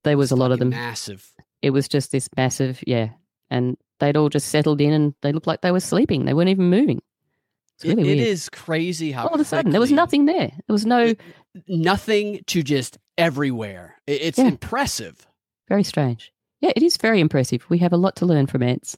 there 0.04 0.18
was 0.18 0.32
It's 0.32 0.38
a 0.38 0.42
lot 0.42 0.52
of 0.52 0.58
them. 0.58 0.70
Massive. 0.70 1.32
It 1.62 1.70
was 1.70 1.88
just 1.88 2.12
this 2.12 2.28
massive, 2.36 2.84
yeah. 2.88 3.10
And 3.52 3.78
they'd 4.00 4.18
all 4.18 4.30
just 4.30 4.48
settled 4.48 4.82
in 4.82 4.92
and 4.92 5.14
they 5.22 5.32
looked 5.32 5.46
like 5.46 5.62
they 5.62 5.72
were 5.72 5.80
sleeping. 5.80 6.26
They 6.26 6.34
weren't 6.34 6.50
even 6.50 6.70
moving. 6.70 7.02
It's 7.82 7.86
really 7.96 8.12
it 8.12 8.16
weird. 8.18 8.28
is 8.28 8.50
crazy 8.50 9.12
how 9.12 9.28
all 9.28 9.34
of 9.36 9.40
a 9.40 9.46
sudden, 9.46 9.72
there 9.72 9.80
was 9.82 9.92
nothing 9.92 10.26
there. 10.26 10.50
There 10.50 10.74
was 10.74 10.86
no, 10.86 11.14
nothing 11.68 12.42
to 12.48 12.64
just 12.64 12.98
everywhere. 13.18 13.96
It- 14.08 14.22
It's 14.22 14.38
Yeah. 14.38 14.48
impressive. 14.48 15.26
very 15.68 15.84
strange. 15.84 16.32
Yeah, 16.62 16.72
it 16.76 16.82
is 16.84 16.98
very 16.98 17.20
impressive. 17.20 17.64
We 17.70 17.78
have 17.78 17.94
a 17.94 17.98
lot 17.98 18.16
to 18.18 18.26
learn 18.26 18.48
from 18.48 18.64
ants. 18.64 18.98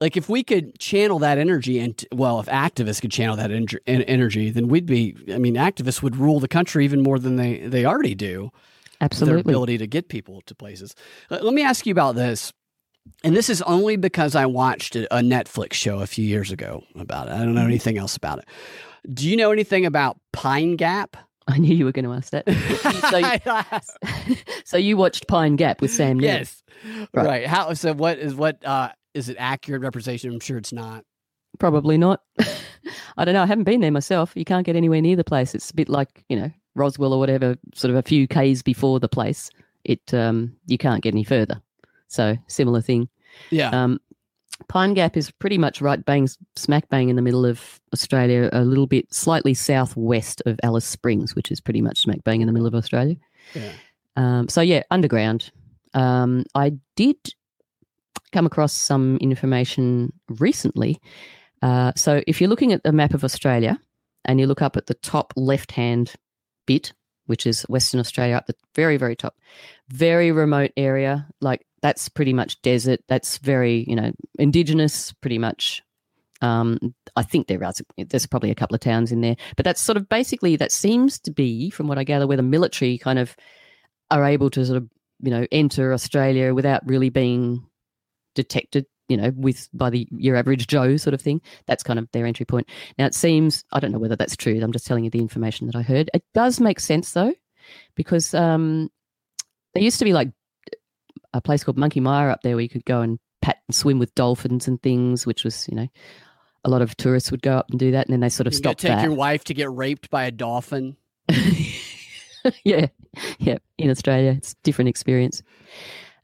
Like 0.00 0.16
if 0.16 0.28
we 0.28 0.42
could 0.42 0.78
channel 0.78 1.18
that 1.20 1.38
energy, 1.38 1.78
and 1.78 2.04
well, 2.12 2.38
if 2.40 2.46
activists 2.46 3.00
could 3.00 3.10
channel 3.12 3.36
that 3.36 3.50
en- 3.50 3.66
en- 3.86 4.02
energy, 4.02 4.50
then 4.50 4.68
we'd 4.68 4.84
be. 4.86 5.16
I 5.32 5.38
mean, 5.38 5.54
activists 5.54 6.02
would 6.02 6.16
rule 6.16 6.38
the 6.40 6.48
country 6.48 6.84
even 6.84 7.02
more 7.02 7.18
than 7.18 7.36
they 7.36 7.58
they 7.66 7.84
already 7.84 8.14
do. 8.14 8.50
Absolutely, 9.00 9.32
their 9.34 9.40
ability 9.40 9.78
to 9.78 9.86
get 9.86 10.08
people 10.08 10.40
to 10.46 10.54
places. 10.54 10.94
Uh, 11.30 11.38
Let 11.40 11.54
me 11.54 11.62
ask 11.62 11.86
you 11.86 11.92
about 11.92 12.14
this. 12.16 12.52
And 13.24 13.36
this 13.36 13.48
is 13.50 13.62
only 13.62 13.96
because 13.96 14.34
I 14.34 14.46
watched 14.46 14.96
a 14.96 15.06
Netflix 15.12 15.74
show 15.74 16.00
a 16.00 16.06
few 16.06 16.24
years 16.24 16.50
ago 16.52 16.82
about 16.98 17.28
it. 17.28 17.32
I 17.32 17.38
don't 17.38 17.54
know 17.54 17.64
anything 17.64 17.98
else 17.98 18.16
about 18.16 18.38
it. 18.38 18.44
Do 19.12 19.28
you 19.28 19.36
know 19.36 19.50
anything 19.52 19.86
about 19.86 20.18
Pine 20.32 20.76
Gap? 20.76 21.16
I 21.46 21.56
knew 21.58 21.74
you 21.74 21.84
were 21.86 21.92
going 21.92 22.04
to 22.04 22.12
ask 22.12 22.30
that. 22.32 22.44
so, 23.10 24.28
you, 24.28 24.36
so 24.64 24.76
you 24.76 24.96
watched 24.96 25.26
Pine 25.28 25.56
Gap 25.56 25.80
with 25.80 25.90
Sam 25.92 26.18
Neill. 26.18 26.30
yes, 26.30 26.62
Right. 27.14 27.26
right. 27.26 27.46
How? 27.46 27.72
So 27.74 27.92
what 27.94 28.18
is 28.18 28.34
what? 28.34 28.64
uh 28.64 28.90
Is 29.14 29.28
it 29.28 29.36
accurate 29.38 29.82
representation? 29.82 30.30
I'm 30.32 30.40
sure 30.40 30.58
it's 30.58 30.72
not. 30.72 31.04
Probably 31.58 31.96
not. 31.98 32.20
I 33.16 33.24
don't 33.24 33.34
know. 33.34 33.42
I 33.42 33.46
haven't 33.46 33.64
been 33.64 33.80
there 33.80 33.90
myself. 33.90 34.32
You 34.36 34.44
can't 34.44 34.64
get 34.66 34.76
anywhere 34.76 35.00
near 35.00 35.16
the 35.16 35.24
place. 35.24 35.54
It's 35.54 35.70
a 35.70 35.74
bit 35.74 35.88
like, 35.88 36.22
you 36.28 36.36
know, 36.38 36.50
Roswell 36.76 37.12
or 37.12 37.18
whatever, 37.18 37.56
sort 37.74 37.90
of 37.90 37.96
a 37.96 38.02
few 38.02 38.28
Ks 38.28 38.62
before 38.62 39.00
the 39.00 39.08
place. 39.08 39.50
It 39.84 40.12
um 40.12 40.54
you 40.66 40.76
can't 40.78 41.02
get 41.02 41.14
any 41.14 41.24
further. 41.24 41.60
So 42.08 42.36
similar 42.46 42.80
thing. 42.80 43.08
Yeah. 43.50 43.70
Um 43.70 44.00
Pine 44.66 44.94
Gap 44.94 45.16
is 45.16 45.30
pretty 45.30 45.56
much 45.56 45.80
right 45.80 46.04
bang 46.04 46.28
smack 46.56 46.88
bang 46.88 47.08
in 47.08 47.16
the 47.16 47.22
middle 47.22 47.46
of 47.46 47.80
Australia, 47.92 48.50
a 48.52 48.64
little 48.64 48.88
bit 48.88 49.12
slightly 49.14 49.54
southwest 49.54 50.42
of 50.46 50.58
Alice 50.64 50.84
Springs, 50.84 51.36
which 51.36 51.52
is 51.52 51.60
pretty 51.60 51.80
much 51.80 52.00
smack 52.00 52.24
bang 52.24 52.40
in 52.40 52.46
the 52.46 52.52
middle 52.52 52.66
of 52.66 52.74
Australia. 52.74 53.16
yeah. 53.54 53.70
Um, 54.16 54.48
so 54.48 54.60
yeah, 54.60 54.82
underground. 54.90 55.52
Um, 55.94 56.44
I 56.56 56.72
did 56.96 57.16
come 58.32 58.46
across 58.46 58.72
some 58.72 59.16
information 59.18 60.12
recently. 60.28 61.00
Uh, 61.62 61.92
so 61.96 62.22
if 62.26 62.40
you're 62.40 62.50
looking 62.50 62.72
at 62.72 62.82
the 62.82 62.92
map 62.92 63.14
of 63.14 63.24
Australia 63.24 63.80
and 64.24 64.40
you 64.40 64.46
look 64.46 64.60
up 64.60 64.76
at 64.76 64.86
the 64.86 64.94
top 64.94 65.32
left-hand 65.36 66.14
bit, 66.66 66.92
which 67.28 67.46
is 67.46 67.62
Western 67.62 68.00
Australia, 68.00 68.36
up 68.36 68.46
the 68.46 68.54
very 68.74 68.96
very 68.96 69.16
top, 69.16 69.36
very 69.88 70.32
remote 70.32 70.72
area, 70.76 71.26
like 71.40 71.66
that's 71.82 72.08
pretty 72.08 72.32
much 72.32 72.60
desert. 72.62 73.00
That's 73.08 73.38
very 73.38 73.84
you 73.86 73.96
know 73.96 74.12
indigenous, 74.38 75.12
pretty 75.12 75.38
much. 75.38 75.82
Um, 76.40 76.78
I 77.16 77.24
think 77.24 77.48
there 77.48 77.62
are 77.64 77.72
there's 77.96 78.26
probably 78.26 78.50
a 78.50 78.54
couple 78.54 78.74
of 78.74 78.80
towns 78.80 79.12
in 79.12 79.20
there, 79.20 79.36
but 79.56 79.64
that's 79.64 79.80
sort 79.80 79.96
of 79.96 80.08
basically 80.08 80.56
that 80.56 80.72
seems 80.72 81.18
to 81.20 81.30
be, 81.30 81.70
from 81.70 81.88
what 81.88 81.98
I 81.98 82.04
gather, 82.04 82.26
where 82.26 82.36
the 82.36 82.42
military 82.42 82.98
kind 82.98 83.18
of 83.18 83.36
are 84.10 84.24
able 84.24 84.50
to 84.50 84.64
sort 84.64 84.78
of 84.78 84.88
you 85.20 85.30
know 85.30 85.46
enter 85.52 85.92
Australia 85.92 86.54
without 86.54 86.86
really 86.86 87.10
being 87.10 87.66
detected 88.34 88.86
you 89.08 89.16
know 89.16 89.32
with 89.36 89.68
by 89.72 89.90
the 89.90 90.06
your 90.10 90.36
average 90.36 90.66
Joe 90.66 90.96
sort 90.96 91.14
of 91.14 91.20
thing 91.20 91.40
that's 91.66 91.82
kind 91.82 91.98
of 91.98 92.08
their 92.12 92.26
entry 92.26 92.46
point 92.46 92.68
now 92.98 93.06
it 93.06 93.14
seems 93.14 93.64
I 93.72 93.80
don't 93.80 93.92
know 93.92 93.98
whether 93.98 94.16
that's 94.16 94.36
true 94.36 94.58
I'm 94.62 94.72
just 94.72 94.86
telling 94.86 95.04
you 95.04 95.10
the 95.10 95.20
information 95.20 95.66
that 95.66 95.76
I 95.76 95.82
heard 95.82 96.10
it 96.14 96.24
does 96.34 96.60
make 96.60 96.80
sense 96.80 97.12
though 97.12 97.34
because 97.94 98.34
um 98.34 98.90
there 99.74 99.82
used 99.82 99.98
to 99.98 100.04
be 100.04 100.12
like 100.12 100.30
a 101.34 101.40
place 101.40 101.64
called 101.64 101.78
Monkey 101.78 102.00
Mia 102.00 102.30
up 102.30 102.42
there 102.42 102.54
where 102.54 102.62
you 102.62 102.68
could 102.68 102.84
go 102.84 103.00
and 103.00 103.18
pat 103.42 103.58
and 103.66 103.74
swim 103.74 103.98
with 103.98 104.14
dolphins 104.14 104.68
and 104.68 104.82
things 104.82 105.26
which 105.26 105.44
was 105.44 105.68
you 105.68 105.76
know 105.76 105.88
a 106.64 106.70
lot 106.70 106.82
of 106.82 106.96
tourists 106.96 107.30
would 107.30 107.42
go 107.42 107.56
up 107.56 107.70
and 107.70 107.78
do 107.78 107.90
that 107.92 108.06
and 108.06 108.12
then 108.12 108.20
they 108.20 108.28
sort 108.28 108.46
of 108.46 108.52
You 108.52 108.58
stopped 108.58 108.80
take 108.80 108.90
that 108.90 109.02
your 109.02 109.14
wife 109.14 109.44
to 109.44 109.54
get 109.54 109.72
raped 109.72 110.10
by 110.10 110.24
a 110.24 110.30
dolphin. 110.30 110.96
yeah, 112.64 112.86
yeah. 113.38 113.58
In 113.78 113.90
Australia, 113.90 114.34
it's 114.36 114.52
a 114.52 114.56
different 114.62 114.88
experience. 114.88 115.42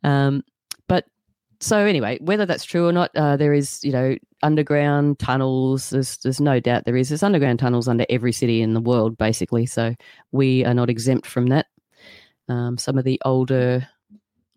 Um, 0.02 0.42
but 0.88 1.06
so 1.64 1.78
anyway, 1.78 2.18
whether 2.20 2.44
that's 2.44 2.64
true 2.64 2.86
or 2.86 2.92
not, 2.92 3.10
uh, 3.16 3.36
there 3.38 3.54
is 3.54 3.82
you 3.82 3.90
know 3.92 4.16
underground 4.42 5.18
tunnels. 5.18 5.88
There's 5.90 6.18
there's 6.18 6.40
no 6.40 6.60
doubt 6.60 6.84
there 6.84 6.96
is. 6.96 7.08
There's 7.08 7.22
underground 7.22 7.58
tunnels 7.58 7.88
under 7.88 8.04
every 8.10 8.32
city 8.32 8.60
in 8.60 8.74
the 8.74 8.80
world, 8.80 9.16
basically. 9.16 9.64
So 9.64 9.94
we 10.30 10.64
are 10.66 10.74
not 10.74 10.90
exempt 10.90 11.26
from 11.26 11.46
that. 11.46 11.66
Um, 12.48 12.76
some 12.76 12.98
of 12.98 13.04
the 13.04 13.18
older 13.24 13.88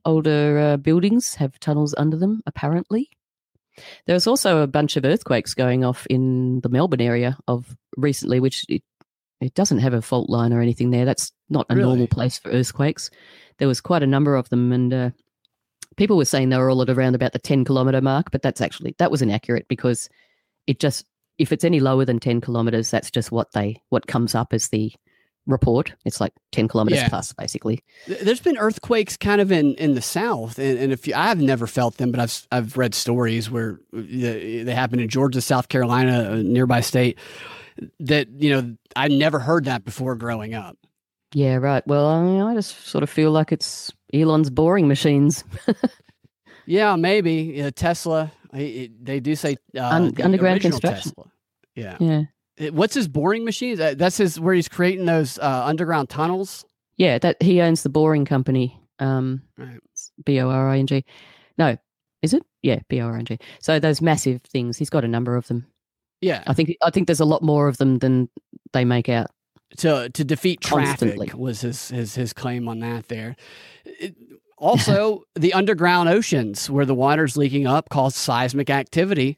older 0.03 0.59
uh, 0.59 0.77
buildings 0.77 1.35
have 1.35 1.57
tunnels 1.61 1.95
under 1.97 2.17
them, 2.17 2.41
apparently. 2.45 3.09
There's 4.05 4.27
also 4.27 4.61
a 4.61 4.67
bunch 4.67 4.97
of 4.97 5.05
earthquakes 5.05 5.53
going 5.53 5.85
off 5.85 6.05
in 6.09 6.59
the 6.61 6.69
Melbourne 6.69 7.01
area 7.01 7.37
of 7.47 7.77
recently, 7.95 8.39
which 8.39 8.65
it, 8.67 8.83
it 9.39 9.53
doesn't 9.53 9.79
have 9.79 9.93
a 9.93 10.01
fault 10.01 10.29
line 10.29 10.51
or 10.51 10.61
anything 10.61 10.89
there. 10.91 11.05
That's 11.05 11.31
not 11.49 11.67
a 11.69 11.75
Really? 11.75 11.87
normal 11.87 12.07
place 12.07 12.37
for 12.39 12.49
earthquakes. 12.49 13.09
There 13.59 13.67
was 13.67 13.79
quite 13.79 14.03
a 14.03 14.07
number 14.07 14.35
of 14.35 14.49
them, 14.49 14.73
and 14.73 14.93
uh, 14.93 15.09
people 15.97 16.15
were 16.17 16.25
saying 16.25 16.49
they 16.49 16.57
were 16.57 16.69
all 16.69 16.81
at 16.81 16.89
around 16.89 17.15
about 17.15 17.33
the 17.33 17.39
10 17.39 17.65
kilometer 17.65 17.99
mark, 18.01 18.31
but 18.31 18.41
that's 18.41 18.61
actually 18.61 18.95
that 18.99 19.11
was 19.11 19.21
inaccurate 19.21 19.67
because 19.67 20.09
it 20.65 20.79
just 20.79 21.05
if 21.37 21.51
it's 21.51 21.63
any 21.63 21.79
lower 21.79 22.03
than 22.05 22.19
10 22.19 22.41
kilometers, 22.41 22.89
that's 22.89 23.11
just 23.11 23.31
what 23.31 23.51
they 23.51 23.81
what 23.89 24.07
comes 24.07 24.33
up 24.33 24.53
as 24.53 24.69
the 24.69 24.91
report. 25.45 25.93
It's 26.03 26.19
like 26.19 26.33
10 26.51 26.67
kilometers 26.67 26.99
Yeah. 26.99 27.09
plus, 27.09 27.31
basically. 27.33 27.81
There's 28.07 28.41
been 28.41 28.57
earthquakes 28.57 29.15
kind 29.15 29.39
of 29.39 29.49
in, 29.51 29.75
in 29.75 29.93
the 29.95 30.01
south, 30.01 30.59
and, 30.59 30.77
and 30.77 30.91
if 30.91 31.07
you, 31.07 31.13
I've 31.15 31.39
never 31.39 31.67
felt 31.67 31.97
them, 31.97 32.11
but 32.11 32.19
I've 32.19 32.47
I've 32.51 32.77
read 32.77 32.93
stories 32.95 33.49
where 33.49 33.79
uh, 33.95 34.01
they 34.01 34.63
they 34.63 34.73
happen 34.73 34.99
in 34.99 35.07
Georgia, 35.09 35.41
South 35.41 35.69
Carolina, 35.69 36.31
a 36.31 36.43
nearby 36.43 36.81
state. 36.81 37.17
That 37.99 38.27
you 38.29 38.49
know, 38.49 38.75
I 38.95 39.07
never 39.07 39.39
heard 39.39 39.65
that 39.65 39.85
before 39.85 40.15
growing 40.15 40.53
up. 40.55 40.77
Yeah, 41.33 41.55
right. 41.55 41.85
Well, 41.87 42.07
I, 42.07 42.23
mean, 42.23 42.41
I 42.41 42.53
just 42.55 42.87
sort 42.87 43.03
of 43.03 43.09
feel 43.09 43.31
like 43.31 43.51
it's 43.51 43.91
Elon's 44.13 44.49
boring 44.49 44.87
machines. 44.87 45.43
Yeah, 46.69 46.97
maybe 46.97 47.61
uh, 47.63 47.71
Tesla. 47.73 48.29
he- 48.53 48.59
he- 48.79 48.91
They 49.01 49.21
do 49.21 49.35
say 49.35 49.55
uh, 49.73 49.83
Un- 49.87 50.13
the 50.13 50.23
underground 50.25 50.59
construction. 50.59 51.11
Tesla. 51.11 51.31
Yeah. 51.75 51.95
Yeah. 51.99 52.23
Uh, 52.59 52.73
What's 52.73 52.93
his 52.93 53.07
boring 53.07 53.45
machines? 53.45 53.79
That- 53.79 53.97
That's 53.97 54.17
his 54.17 54.37
where 54.37 54.53
he's 54.53 54.67
creating 54.67 55.05
those 55.05 55.39
uh, 55.39 55.63
underground 55.65 56.09
tunnels. 56.09 56.65
Yeah, 56.97 57.19
that 57.19 57.41
he 57.41 57.61
owns 57.61 57.83
the 57.83 57.89
boring 57.89 58.25
company. 58.25 58.77
Um, 58.99 59.43
Right. 59.57 59.79
B 60.25 60.41
O 60.41 60.49
R 60.49 60.69
I 60.69 60.79
N 60.79 60.87
G. 60.87 61.05
No, 61.57 61.77
is 62.21 62.33
it? 62.33 62.43
Yeah, 62.63 62.79
B 62.89 62.99
O 62.99 63.05
R 63.05 63.15
I 63.15 63.19
N 63.19 63.25
G. 63.25 63.37
So 63.61 63.79
those 63.79 64.01
massive 64.01 64.41
things, 64.41 64.77
he's 64.77 64.89
got 64.89 65.05
a 65.05 65.07
number 65.07 65.37
of 65.37 65.47
them. 65.47 65.67
Yeah. 66.19 66.43
I 66.47 66.53
think 66.53 66.75
I 66.83 66.89
think 66.89 67.07
there's 67.07 67.21
a 67.21 67.25
lot 67.25 67.43
more 67.43 67.69
of 67.69 67.77
them 67.77 67.99
than 67.99 68.27
they 68.73 68.83
make 68.83 69.07
out. 69.07 69.27
To 69.77 70.09
to 70.09 70.23
defeat 70.23 70.61
traffic 70.61 71.15
Constantly. 71.17 71.31
was 71.35 71.61
his 71.61 71.89
his 71.89 72.15
his 72.15 72.33
claim 72.33 72.67
on 72.67 72.79
that 72.79 73.07
there. 73.09 73.35
It- 73.85 74.15
also, 74.59 75.21
the 75.35 75.53
underground 75.53 76.09
oceans 76.09 76.67
where 76.69 76.85
the 76.85 76.95
water's 76.95 77.37
leaking 77.37 77.67
up 77.67 77.89
caused 77.89 78.15
seismic 78.15 78.69
activity. 78.69 79.37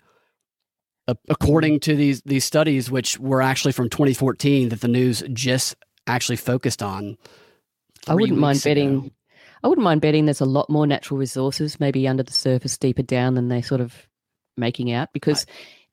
According 1.27 1.79
to 1.81 1.95
these 1.95 2.21
these 2.21 2.45
studies, 2.45 2.91
which 2.91 3.17
were 3.19 3.41
actually 3.41 3.71
from 3.71 3.89
2014, 3.89 4.69
that 4.69 4.81
the 4.81 4.87
news 4.87 5.23
just 5.33 5.75
actually 6.05 6.35
focused 6.35 6.83
on. 6.83 7.17
I 8.07 8.13
wouldn't 8.13 8.37
mind 8.37 8.59
ago. 8.59 8.69
betting. 8.69 9.11
I 9.63 9.67
wouldn't 9.67 9.83
mind 9.83 10.01
betting 10.01 10.25
there's 10.25 10.39
a 10.39 10.45
lot 10.45 10.69
more 10.69 10.85
natural 10.85 11.17
resources, 11.19 11.79
maybe 11.79 12.07
under 12.07 12.21
the 12.23 12.31
surface, 12.31 12.77
deeper 12.77 13.01
down 13.01 13.33
than 13.33 13.49
they 13.49 13.61
sort 13.61 13.81
of 13.81 14.07
making 14.55 14.91
out. 14.91 15.09
Because 15.11 15.47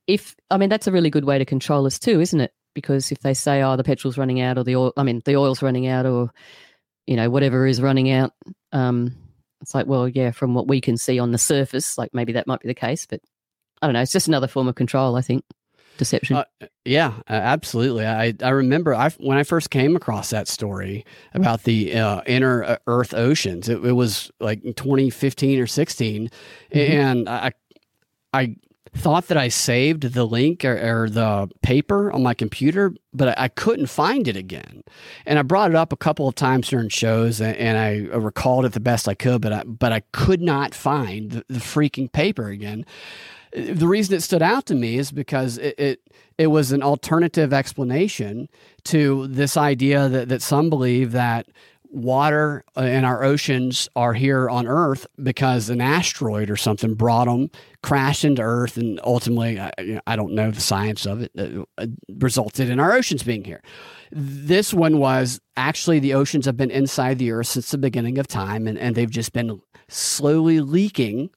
if 0.07 0.37
I 0.51 0.59
mean 0.59 0.69
that's 0.69 0.87
a 0.87 0.93
really 0.93 1.11
good 1.11 1.25
way 1.25 1.39
to 1.39 1.47
control 1.47 1.87
us 1.87 1.99
too, 1.99 2.21
isn't 2.21 2.41
it? 2.41 2.53
Because 2.77 3.11
if 3.11 3.21
they 3.21 3.33
say, 3.33 3.63
"Oh, 3.63 3.75
the 3.77 3.83
petrol's 3.83 4.19
running 4.19 4.43
out," 4.43 4.59
or 4.59 4.65
the 4.65 4.77
oil, 4.77 4.93
I 4.99 5.03
mean, 5.03 5.23
the 5.25 5.37
oil's 5.37 5.63
running 5.63 5.87
out, 5.87 6.05
or 6.05 6.31
you 7.07 7.17
know, 7.17 7.31
whatever 7.31 7.67
is 7.67 7.81
running 7.81 8.11
out, 8.11 8.33
um, 8.73 9.17
it's 9.63 9.75
like, 9.75 9.87
well, 9.87 10.07
yeah, 10.07 10.31
from 10.31 10.53
what 10.53 10.69
we 10.69 10.83
can 10.83 10.99
see 10.99 11.19
on 11.19 11.33
the 11.33 11.39
surface, 11.39 11.97
like 11.97 12.13
maybe 12.13 12.35
that 12.35 12.47
might 12.47 12.61
be 12.61 12.69
the 12.69 12.75
case, 12.75 13.07
but 13.07 13.21
I 13.81 13.87
don't 13.87 13.95
know. 13.95 14.03
It's 14.03 14.13
just 14.13 14.29
another 14.29 14.47
form 14.47 14.69
of 14.69 14.75
control, 14.75 15.17
I 15.17 15.23
think, 15.23 15.43
deception. 15.97 16.37
Uh, 16.37 16.45
Yeah, 16.85 17.15
absolutely. 17.29 18.07
I 18.07 18.35
I 18.43 18.51
remember 18.51 18.95
I 18.95 19.09
when 19.19 19.39
I 19.39 19.43
first 19.43 19.71
came 19.71 19.97
across 19.97 20.29
that 20.31 20.49
story 20.49 21.07
about 21.33 21.63
the 21.63 21.95
uh, 21.95 22.21
inner 22.27 22.63
uh, 22.63 22.77
Earth 22.87 23.15
oceans. 23.15 23.71
It, 23.71 23.83
it 23.83 23.93
was 23.93 24.31
like 24.39 24.63
2015 24.63 25.59
or 25.59 25.67
16, 25.67 26.31
and 26.73 27.27
I 27.27 27.53
I 28.35 28.57
thought 28.95 29.29
that 29.29 29.37
I 29.37 29.49
saved 29.49 30.03
the 30.03 30.25
link 30.25 30.65
or, 30.65 31.03
or 31.03 31.11
the 31.11 31.49
paper 31.63 32.11
on 32.13 32.23
my 32.23 32.35
computer, 32.35 32.95
but 33.13 33.39
I, 33.39 33.49
couldn't 33.49 33.87
find 33.87 34.29
it 34.29 34.37
again. 34.37 34.83
And 35.27 35.39
I 35.39 35.43
brought 35.43 35.71
it 35.71 35.77
up 35.77 35.93
a 35.93 35.97
couple 35.97 36.29
of 36.29 36.35
times 36.35 36.69
during 36.69 36.89
shows, 36.89 37.41
and, 37.41 37.57
and 37.57 37.79
I 37.79 38.17
recalled 38.17 38.65
it 38.65 38.73
the 38.73 38.81
best 38.81 39.09
I 39.09 39.15
could, 39.15 39.41
but 39.41 39.53
I 39.53 39.65
but 39.65 39.93
I 39.93 40.01
could 40.13 40.41
not 40.41 40.75
find 40.75 41.31
the, 41.31 41.45
the 41.49 41.61
freaking 41.61 42.11
paper 42.11 42.49
again 42.49 42.85
the 43.57 43.89
reason 43.89 44.15
it 44.15 44.21
stood 44.21 44.43
out 44.43 44.67
to 44.67 44.75
me 44.75 44.99
is 44.99 45.11
because 45.11 45.57
it, 45.59 45.75
it 45.79 46.01
it 46.39 46.49
was 46.49 46.73
an 46.73 46.83
alternative 46.83 47.53
explanation 47.53 48.49
to 48.85 49.27
this 49.29 49.57
idea 49.57 50.09
that, 50.09 50.29
that 50.29 50.43
some 50.43 50.69
believe 50.69 51.13
that 51.13 51.47
water 51.91 52.65
uh, 52.77 52.83
in 52.83 53.05
our 53.05 53.25
oceans 53.25 53.89
are 53.97 54.13
here 54.13 54.49
on 54.49 54.67
Earth 54.67 55.07
because 55.23 55.71
an 55.71 55.81
asteroid 55.81 56.51
or 56.51 56.57
something 56.57 56.95
brought 56.95 57.27
them, 57.27 57.51
crashed 57.83 58.25
into 58.25 58.43
Earth, 58.43 58.77
and 58.77 59.01
ultimately, 59.05 59.59
I, 59.59 59.73
you 59.79 59.95
know, 59.95 60.01
I 60.07 60.17
don't 60.17 60.33
know 60.33 60.51
the 60.51 60.61
science 60.61 61.07
of 61.07 61.23
it, 61.23 61.33
uh, 61.39 61.65
uh, 61.79 61.87
resulted 62.09 62.71
in 62.71 62.81
our 62.81 62.93
oceans 62.93 63.23
being 63.23 63.45
here. 63.45 63.63
This 64.13 64.73
one 64.73 64.99
was 64.99 65.41
actually 65.57 65.99
the 65.99 66.15
oceans 66.15 66.47
have 66.47 66.57
been 66.57 66.71
inside 66.71 67.19
the 67.19 67.33
Earth 67.33 67.49
since 67.49 67.71
the 67.71 67.79
beginning 67.79 68.19
of 68.19 68.27
time, 68.27 68.67
and, 68.67 68.79
and 68.79 68.95
they've 68.95 69.11
just 69.11 69.33
been 69.33 69.61
slowly 69.89 70.61
leaking 70.61 71.31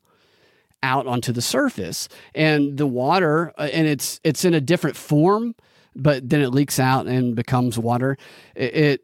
out 0.82 1.08
onto 1.08 1.32
the 1.32 1.42
surface 1.42 2.08
and 2.34 2.78
the 2.78 2.88
water 2.88 3.54
uh, 3.58 3.64
and 3.74 3.86
it's 3.86 4.22
it's 4.24 4.46
in 4.46 4.54
a 4.54 4.62
different 4.62 4.96
form 4.96 5.54
but 5.94 6.30
then 6.30 6.40
it 6.40 6.54
leaks 6.54 6.80
out 6.80 7.06
and 7.06 7.36
becomes 7.36 7.78
water 7.78 8.16
it 8.56 8.76
it, 8.76 9.02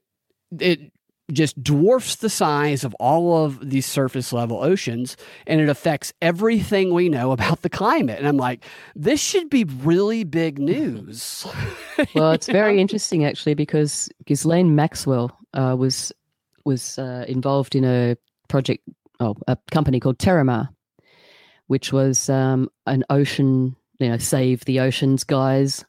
it 0.62 0.92
just 1.32 1.62
dwarfs 1.64 2.18
the 2.18 2.30
size 2.30 2.84
of 2.84 2.94
all 2.96 3.44
of 3.46 3.70
these 3.70 3.86
surface 3.86 4.32
level 4.32 4.64
oceans 4.64 5.18
and 5.48 5.60
it 5.60 5.70
affects 5.70 6.14
everything 6.22 6.94
we 6.94 7.10
know 7.10 7.32
about 7.32 7.62
the 7.64 7.70
climate 7.70 8.20
and 8.20 8.28
i'm 8.28 8.38
like 8.38 8.64
this 8.96 9.20
should 9.20 9.50
be 9.50 9.64
really 9.64 10.24
big 10.24 10.60
news 10.60 11.46
well, 12.16 12.32
it's 12.32 12.48
very 12.48 12.80
interesting 12.80 13.26
actually 13.26 13.54
because 13.54 14.10
Ghislaine 14.26 14.76
Maxwell 14.76 15.38
uh, 15.54 15.76
was 15.78 16.12
was 16.66 16.98
uh, 16.98 17.26
involved 17.28 17.76
in 17.76 17.86
a 17.86 18.16
project, 18.48 18.88
oh, 19.20 19.36
a 19.48 19.58
company 19.72 20.00
called 20.00 20.18
Terramar, 20.18 20.70
which 21.68 21.94
was 21.94 22.30
um, 22.30 22.70
an 22.88 23.04
ocean, 23.10 23.76
you 24.00 24.10
know, 24.10 24.18
save 24.18 24.66
the 24.66 24.80
oceans 24.80 25.24
guys. 25.24 25.86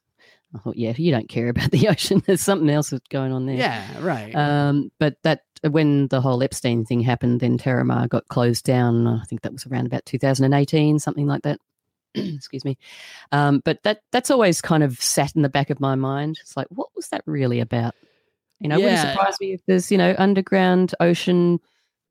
I 0.57 0.59
thought, 0.59 0.77
yeah, 0.77 0.93
you 0.97 1.11
don't 1.13 1.29
care 1.29 1.49
about 1.51 1.71
the 1.71 1.89
ocean. 1.89 2.23
There's 2.27 2.41
something 2.41 2.71
else 2.71 2.91
that's 2.91 3.07
going 3.09 3.33
on 3.33 3.47
there. 3.47 3.57
yeah 3.57 3.87
right 4.01 4.35
Um, 4.35 4.91
but 4.99 5.17
that 5.23 5.43
when 5.63 6.09
the 6.09 6.21
whole 6.21 6.43
Epstein 6.43 6.85
thing 6.85 7.01
happened, 7.01 7.41
then 7.41 7.59
Terramar 7.59 8.09
got 8.09 8.29
closed 8.29 8.65
down. 8.65 9.07
I 9.07 9.25
think 9.25 9.43
that 9.43 9.53
was 9.53 9.67
around 9.67 9.87
about 9.87 10.07
2018, 10.07 10.99
something 10.99 11.27
like 11.27 11.43
that. 11.43 11.59
Excuse 12.15 12.65
me. 12.65 12.79
Um, 13.33 13.61
but 13.65 13.83
that 13.83 14.01
that's 14.13 14.31
always 14.31 14.61
kind 14.61 14.83
of 14.83 15.01
sat 15.01 15.35
in 15.35 15.43
the 15.43 15.49
back 15.49 15.71
of 15.71 15.81
my 15.81 15.95
mind. 15.95 16.39
It's 16.41 16.57
like, 16.57 16.69
what 16.71 16.89
was 16.95 17.09
that 17.09 17.23
really 17.27 17.61
about? 17.61 17.95
You 18.61 18.69
know, 18.69 18.77
it 18.79 18.83
wouldn't 18.83 19.01
surprise 19.01 19.37
me 19.41 19.53
if 19.53 19.61
there's 19.67 19.91
you 19.93 19.99
know 19.99 20.15
underground 20.19 20.95
ocean 21.01 21.61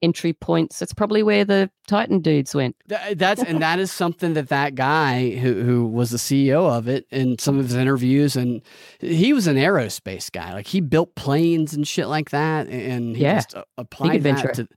entry 0.05 0.31
points. 0.33 0.79
That's 0.79 0.93
probably 0.93 1.21
where 1.23 1.43
the 1.43 1.69
Titan 1.87 2.19
dudes 2.21 2.55
went. 2.55 2.75
That's 2.87 3.43
and 3.43 3.61
that 3.61 3.79
is 3.79 3.91
something 3.91 4.33
that 4.35 4.47
that 4.49 4.75
guy 4.75 5.31
who 5.35 5.61
who 5.63 5.85
was 5.87 6.11
the 6.11 6.17
CEO 6.17 6.69
of 6.69 6.87
it 6.87 7.05
in 7.11 7.37
some 7.39 7.59
of 7.59 7.65
his 7.65 7.75
interviews 7.75 8.35
and 8.37 8.61
he 8.99 9.33
was 9.33 9.47
an 9.47 9.57
aerospace 9.57 10.31
guy 10.31 10.53
like 10.53 10.67
he 10.67 10.79
built 10.81 11.15
planes 11.15 11.73
and 11.73 11.87
shit 11.87 12.07
like 12.07 12.29
that 12.29 12.67
and 12.67 13.15
he 13.17 13.23
Yeah. 13.23 13.35
just 13.35 13.55
uh, 13.55 13.63
applied 13.77 14.23
that 14.23 14.53
to 14.55 14.67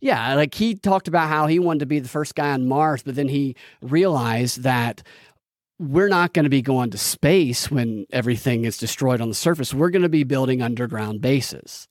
yeah 0.00 0.34
like 0.34 0.54
he 0.54 0.74
talked 0.74 1.08
about 1.08 1.28
how 1.28 1.46
he 1.46 1.58
wanted 1.58 1.80
to 1.80 1.86
be 1.86 1.98
the 1.98 2.08
first 2.08 2.34
guy 2.34 2.52
on 2.52 2.68
Mars 2.68 3.02
but 3.02 3.14
then 3.16 3.28
he 3.28 3.56
realized 3.82 4.62
that 4.62 5.02
we're 5.78 6.08
not 6.08 6.32
going 6.32 6.44
to 6.44 6.50
be 6.50 6.62
going 6.62 6.90
to 6.90 6.98
space 6.98 7.70
when 7.70 8.06
everything 8.12 8.64
is 8.64 8.78
destroyed 8.78 9.20
on 9.20 9.28
the 9.28 9.34
surface 9.34 9.74
we're 9.74 9.90
going 9.90 10.02
to 10.02 10.08
be 10.08 10.24
building 10.24 10.62
underground 10.62 11.20
bases 11.20 11.88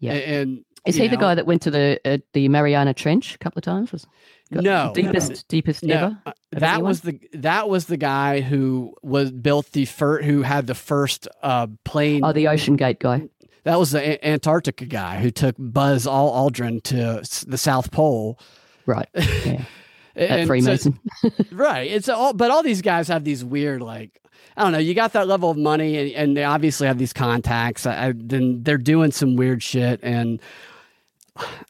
Yeah. 0.00 0.12
And 0.14 0.64
Is 0.86 0.96
he 0.96 1.08
the 1.08 1.16
guy 1.16 1.34
that 1.34 1.46
went 1.46 1.62
to 1.62 1.70
the 1.70 2.00
uh, 2.04 2.18
the 2.32 2.48
Mariana 2.48 2.94
Trench 2.94 3.34
a 3.34 3.38
couple 3.38 3.58
of 3.58 3.64
times? 3.64 3.92
Was 3.92 4.06
No. 4.50 4.92
deepest 4.94 5.46
deepest 5.48 5.82
No, 5.82 5.94
ever. 5.94 6.18
uh, 6.26 6.32
that 6.52 6.82
was 6.82 7.00
the 7.02 7.20
that 7.34 7.68
was 7.68 7.86
the 7.86 7.96
guy 7.96 8.40
who 8.40 8.94
was 9.02 9.30
built 9.30 9.72
the 9.72 9.84
first 9.84 10.24
who 10.24 10.42
had 10.42 10.66
the 10.66 10.74
first 10.74 11.28
uh, 11.42 11.66
plane. 11.84 12.22
Oh, 12.24 12.32
the 12.32 12.48
Ocean 12.48 12.76
Gate 12.76 13.00
guy. 13.00 13.28
that 13.64 13.78
was 13.78 13.90
the 13.90 14.00
A- 14.00 14.26
Antarctica 14.32 14.86
guy 14.86 15.18
who 15.20 15.30
took 15.30 15.56
Buzz 15.58 16.06
Al- 16.06 16.30
Aldrin 16.30 16.82
to 16.84 17.18
s- 17.20 17.44
the 17.46 17.58
South 17.58 17.90
Pole. 17.90 18.38
Right. 18.86 19.08
Yeah. 19.14 19.64
At 20.16 20.30
And 20.30 20.42
so- 20.42 20.46
Freemason. 20.46 20.98
right? 21.52 21.88
It's 21.90 22.08
all, 22.08 22.32
but 22.32 22.50
all 22.50 22.62
these 22.62 22.82
guys 22.82 23.08
have 23.08 23.24
these 23.24 23.44
weird 23.44 23.82
like. 23.82 24.20
I 24.56 24.62
don't 24.62 24.72
know. 24.72 24.78
You 24.78 24.94
got 24.94 25.12
that 25.12 25.28
level 25.28 25.50
of 25.50 25.56
money, 25.56 25.96
and, 25.96 26.10
and 26.12 26.36
they 26.36 26.44
obviously 26.44 26.86
have 26.86 26.98
these 26.98 27.12
contacts. 27.12 27.86
I, 27.86 28.08
I, 28.08 28.12
then 28.16 28.62
they're 28.64 28.76
doing 28.78 29.12
some 29.12 29.36
weird 29.36 29.62
shit, 29.62 30.00
and 30.02 30.40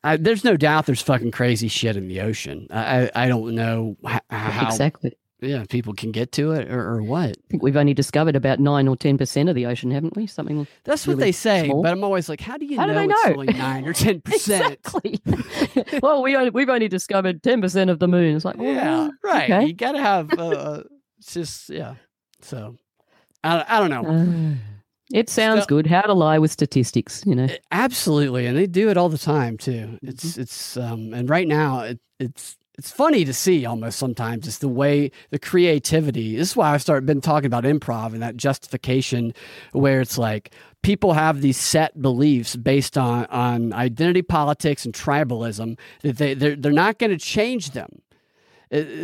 I, 0.03 0.17
there's 0.17 0.45
no 0.45 0.57
doubt 0.57 0.87
there's 0.87 1.03
fucking 1.03 1.31
crazy 1.33 1.69
shit 1.69 1.97
in 1.97 2.09
the 2.09 2.21
ocean. 2.23 2.67
I, 2.71 3.11
I, 3.15 3.29
don't 3.29 3.55
know 3.55 3.97
how 4.31 4.69
exactly. 4.69 5.15
yeah 5.41 5.65
people 5.69 5.93
can 5.93 6.11
get 6.11 6.33
to 6.33 6.53
it 6.53 6.71
or, 6.71 6.81
or 6.95 7.03
what. 7.03 7.29
I 7.31 7.35
think 7.51 7.63
we've 7.63 7.77
only 7.77 7.93
discovered 7.93 8.35
about 8.35 8.61
nine 8.61 8.89
or 8.89 8.97
ten 8.97 9.19
percent 9.19 9.51
of 9.51 9.55
the 9.55 9.67
ocean, 9.67 9.91
haven't 9.91 10.17
we? 10.17 10.27
Something 10.27 10.67
That's 10.85 11.07
what 11.07 11.19
they 11.19 11.33
say, 11.33 11.67
small. 11.67 11.83
but 11.83 11.93
I'm 11.93 12.03
always 12.03 12.31
like, 12.31 12.41
how 12.41 12.57
do 12.57 12.65
you 12.65 12.79
How 12.79 12.87
do 12.87 12.95
know 12.95 13.03
it's 13.03 13.25
know? 13.27 13.33
only 13.33 13.53
nine 13.53 13.87
or 13.87 13.93
ten 13.93 14.23
percent? 14.23 14.79
exactly. 14.87 15.21
well, 16.03 16.23
we 16.23 16.35
only, 16.35 16.49
we've 16.51 16.71
only 16.71 16.89
discovered 16.89 17.43
ten 17.43 17.61
percent 17.61 17.91
of 17.91 17.99
the 17.99 18.09
moon. 18.09 18.35
It's 18.37 18.47
like, 18.47 18.57
well, 18.57 18.73
Yeah, 18.73 19.11
right. 19.23 19.51
okay. 19.51 19.67
You 19.67 19.75
gotta 19.75 20.01
have. 20.01 20.33
Uh, 20.33 20.85
it's 21.19 21.35
just 21.35 21.69
yeah. 21.69 21.97
So 22.41 22.77
I, 23.45 23.65
I 23.69 23.81
don't 23.81 23.91
know. 23.91 24.11
Uh, 24.11 24.55
it 25.13 25.31
sounds 25.31 25.63
So- 25.63 25.67
good. 25.67 25.87
How 25.87 26.03
to 26.03 26.13
lie 26.13 26.39
with 26.39 26.51
statistics, 26.53 27.23
you 27.27 27.35
know? 27.35 27.49
Absolutely, 27.71 28.47
and 28.47 28.57
they 28.57 28.67
do 28.67 28.89
it 28.91 28.97
all 28.97 29.09
the 29.09 29.19
time 29.19 29.57
too. 29.57 29.99
It's 30.03 30.37
it's 30.37 30.77
um 30.77 31.15
and 31.15 31.29
right 31.31 31.49
now 31.49 31.81
it, 31.81 31.99
it's 32.19 32.57
it's 32.79 32.93
funny 32.93 33.25
to 33.25 33.33
see 33.35 33.67
almost 33.67 33.99
sometimes 33.99 34.47
it's 34.47 34.59
the 34.59 34.69
way 34.69 35.11
the 35.31 35.39
creativity 35.39 36.37
this 36.37 36.51
is 36.51 36.57
why 36.57 36.73
i've 36.73 36.81
started 36.81 37.07
been 37.07 37.21
talking 37.21 37.47
about 37.47 37.65
improv 37.65 38.13
and 38.13 38.23
that 38.23 38.37
justification 38.37 39.35
where 39.73 40.01
it's 40.01 40.17
like 40.17 40.55
people 40.85 41.13
have 41.15 41.41
these 41.41 41.57
set 41.57 42.01
beliefs 42.01 42.55
based 42.55 42.97
on 42.97 43.27
on 43.27 43.73
identity 43.73 44.23
politics 44.23 44.85
and 44.85 44.95
tribalism 44.95 45.77
that 46.03 46.19
they 46.19 46.35
they're, 46.35 46.55
they're 46.55 46.71
not 46.71 47.01
going 47.01 47.11
to 47.11 47.19
change 47.19 47.73
them 47.73 48.01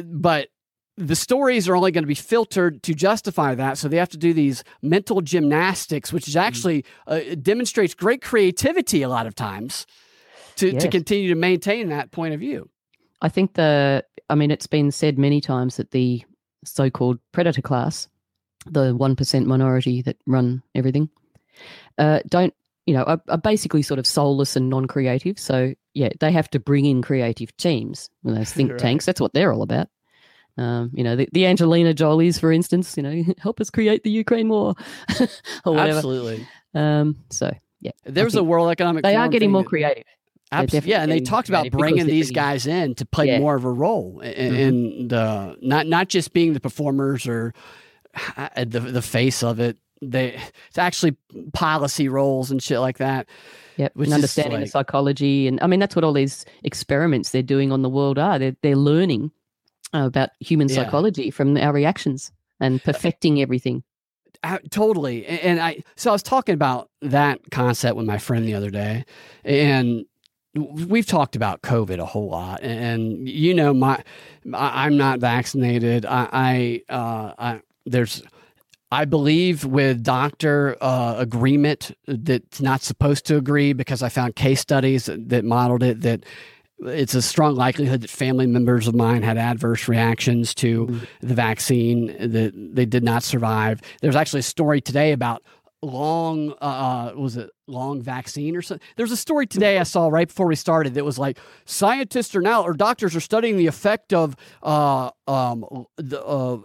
but 0.05 0.49
the 0.97 1.17
stories 1.17 1.69
are 1.69 1.75
only 1.77 1.91
going 1.91 2.05
to 2.05 2.09
be 2.09 2.15
filtered 2.15 2.83
to 2.85 2.95
justify 2.95 3.55
that 3.55 3.79
so 3.79 3.89
they 3.89 3.97
have 3.97 4.09
to 4.11 4.17
do 4.17 4.33
these 4.33 4.63
mental 4.83 5.21
gymnastics 5.21 6.13
which 6.13 6.29
is 6.29 6.37
actually 6.37 6.85
uh, 7.07 7.21
demonstrates 7.43 7.95
great 7.95 8.23
creativity 8.23 9.03
a 9.03 9.09
lot 9.09 9.27
of 9.27 9.35
times 9.35 9.87
to, 10.57 10.71
Yes. 10.71 10.83
to 10.83 10.89
continue 10.89 11.29
to 11.31 11.35
maintain 11.35 11.89
that 11.89 12.13
point 12.13 12.33
of 12.35 12.41
view 12.41 12.69
I 13.23 13.31
think 13.31 13.55
the, 13.55 14.05
I 14.29 14.35
mean, 14.35 14.51
it's 14.51 14.67
been 14.67 14.91
said 14.91 15.19
many 15.19 15.41
times 15.41 15.77
that 15.79 15.93
the 15.93 16.23
so 16.63 16.91
called 16.91 17.19
predator 17.33 17.63
class, 17.63 18.07
the 18.67 18.95
1% 18.95 19.47
minority 19.47 20.03
that 20.03 20.19
run 20.27 20.63
everything, 20.75 21.09
uh, 21.97 22.21
don't, 22.29 22.53
you 22.85 22.93
know, 22.93 23.05
are, 23.05 23.23
are 23.29 23.39
basically 23.39 23.81
sort 23.81 23.99
of 23.99 24.07
soulless 24.07 24.57
and 24.57 24.69
non 24.69 24.87
creative. 24.87 25.39
So, 25.39 25.73
yeah, 25.95 26.11
they 26.21 26.33
have 26.33 26.51
to 26.51 26.61
bring 26.61 26.85
in 26.85 27.01
creative 27.01 27.57
teams, 27.57 28.11
those 28.25 28.53
think 28.53 28.71
Right. 28.73 28.79
tanks. 28.79 29.07
That's 29.07 29.23
what 29.23 29.33
they're 29.33 29.55
all 29.55 29.63
about. 29.63 29.89
Um, 30.57 30.91
you 30.95 31.03
know, 31.03 31.17
the, 31.17 31.29
the 31.33 31.47
Angelina 31.47 31.93
Jolies, 31.95 32.39
for 32.39 32.53
instance, 32.53 32.97
you 32.97 33.03
know, 33.03 33.25
help 33.39 33.61
us 33.61 33.71
create 33.71 34.05
the 34.05 34.11
Ukraine 34.11 34.49
war 34.49 34.75
or 35.65 35.75
whatever. 35.75 35.97
absolutely 35.99 36.47
Um, 36.75 37.17
so, 37.31 37.53
yeah, 37.81 37.91
There 38.05 38.23
I 38.23 38.25
was 38.25 38.35
a 38.37 38.45
World 38.45 38.71
Economic 38.71 39.03
they 39.03 39.17
are 39.17 39.29
getting 39.29 39.51
more 39.51 39.63
that- 39.63 39.69
creative. 39.69 40.05
Abs- 40.53 40.87
yeah, 40.87 41.03
and 41.03 41.11
they 41.11 41.19
talked 41.21 41.49
about 41.49 41.69
bringing 41.73 42.07
these 42.07 42.31
getting- 42.31 42.35
guys 42.35 42.67
in 42.69 42.95
to 42.97 43.05
play 43.07 43.27
Yeah. 43.27 43.41
more 43.41 43.57
of 43.57 43.65
a 43.65 43.73
role 43.73 44.21
in, 44.21 44.55
in 44.55 45.09
the 45.09 45.57
not 45.61 45.89
not 45.89 46.09
just 46.09 46.33
being 46.33 46.53
the 46.53 46.61
performers 46.61 47.27
or 47.27 47.53
uh, 48.37 48.49
the 48.65 48.79
the 48.79 49.03
face 49.03 49.43
of 49.43 49.59
it. 49.59 49.77
They 50.01 50.39
it's 50.69 50.79
actually 50.79 51.17
policy 51.55 52.09
roles 52.09 52.53
and 52.53 52.63
shit 52.63 52.79
like 52.79 52.99
that. 52.99 53.27
Yep, 53.79 53.93
and 53.97 54.13
understanding 54.13 54.53
like- 54.61 54.67
the 54.67 54.71
psychology, 54.71 55.49
and 55.49 55.59
I 55.61 55.67
mean 55.67 55.81
that's 55.81 55.97
what 55.97 56.05
all 56.05 56.13
these 56.13 56.45
experiments 56.63 57.31
they're 57.31 57.43
doing 57.43 57.73
on 57.73 57.83
the 57.83 57.89
world 57.91 58.19
are. 58.19 58.39
They're 58.39 58.57
they're 58.63 58.77
learning 58.77 59.33
about 59.95 60.31
human 60.41 60.69
Yeah. 60.69 60.75
psychology 60.77 61.31
from 61.31 61.57
our 61.57 61.73
reactions 61.73 62.33
and 62.61 62.83
perfecting 62.83 63.41
everything. 63.41 63.83
Uh, 64.43 64.59
totally. 64.71 65.25
And 65.27 65.61
I 65.61 65.83
so 65.97 66.11
I 66.11 66.13
was 66.13 66.23
talking 66.23 66.55
about 66.55 66.91
that 67.01 67.39
concept 67.51 67.97
with 67.97 68.05
my 68.07 68.19
friend 68.19 68.47
the 68.47 68.55
other 68.55 68.69
day, 68.71 69.05
and 69.45 70.05
we've 70.55 71.07
talked 71.07 71.35
about 71.35 71.63
COVID 71.63 71.99
a 71.99 72.05
whole 72.05 72.29
lot. 72.29 72.63
And 72.63 73.27
you 73.29 73.55
know, 73.55 73.73
my 73.73 74.03
I- 74.53 74.85
I'm 74.85 74.97
not 74.99 75.19
vaccinated. 75.21 76.05
I, 76.05 76.83
I, 76.89 76.93
uh, 76.93 77.33
I 77.39 77.61
there's. 77.87 78.23
I 78.93 79.07
believe 79.07 79.65
with 79.65 80.05
doctor 80.05 80.77
uh, 80.81 81.17
agreement 81.19 81.91
that's 82.07 82.61
not 82.61 82.81
supposed 82.81 83.27
to 83.27 83.37
agree 83.37 83.73
because 83.73 84.03
I 84.05 84.09
found 84.09 84.37
case 84.37 84.61
studies 84.61 85.09
that 85.13 85.45
modeled 85.45 85.83
it 85.83 86.03
that 86.03 86.25
it's 86.81 87.15
a 87.15 87.23
strong 87.23 87.55
likelihood 87.55 88.01
that 88.03 88.11
family 88.11 88.47
members 88.47 88.89
of 88.89 88.95
mine 88.95 89.23
had 89.23 89.39
adverse 89.39 89.89
reactions 89.89 90.55
to 90.57 91.01
the 91.21 91.35
vaccine 91.35 92.07
that 92.19 92.53
they 92.55 92.85
did 92.85 93.05
not 93.05 93.23
survive. 93.23 93.81
There's 94.01 94.17
actually 94.17 94.41
a 94.41 94.45
story 94.45 94.81
today 94.81 95.13
about 95.13 95.43
long 95.83 96.55
uh 96.63 97.13
was 97.15 97.37
it 97.37 97.51
long 97.67 98.01
vaccine 98.01 98.57
or 98.57 98.63
something 98.63 98.87
there's 98.97 99.11
a 99.11 99.17
story 99.19 99.47
today 99.47 99.79
i 99.79 99.83
saw 99.83 100.09
right 100.09 100.29
before 100.29 100.47
we 100.47 100.57
started 100.57 100.95
that 100.95 101.05
was 101.05 101.19
like 101.19 101.39
scientists 101.67 102.35
are 102.35 102.41
now 102.41 102.63
or 102.63 102.73
doctors 102.73 103.15
are 103.15 103.21
studying 103.21 103.59
the 103.59 103.67
effect 103.67 104.15
of 104.15 104.35
uh 104.63 105.11
um 105.29 105.87
the 105.97 106.25
uh 106.25 106.57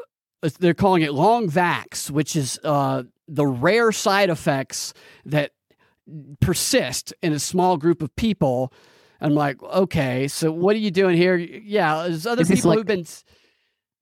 they're 0.59 0.73
calling 0.73 1.01
it 1.01 1.13
long 1.13 1.49
vax 1.49 2.09
which 2.09 2.37
is 2.37 2.57
uh 2.63 3.03
the 3.27 3.45
rare 3.45 3.91
side 3.91 4.29
effects 4.29 4.93
that 5.25 5.51
persist 6.39 7.13
in 7.21 7.33
a 7.33 7.39
small 7.39 7.75
group 7.75 8.01
of 8.01 8.15
people 8.15 8.71
i'm 9.21 9.33
like 9.35 9.61
okay 9.63 10.27
so 10.27 10.51
what 10.51 10.75
are 10.75 10.79
you 10.79 10.91
doing 10.91 11.15
here 11.17 11.35
yeah 11.37 12.03
there's 12.07 12.25
other 12.25 12.45
people 12.45 12.69
like- 12.69 12.77
who've 12.77 12.85
been 12.87 13.05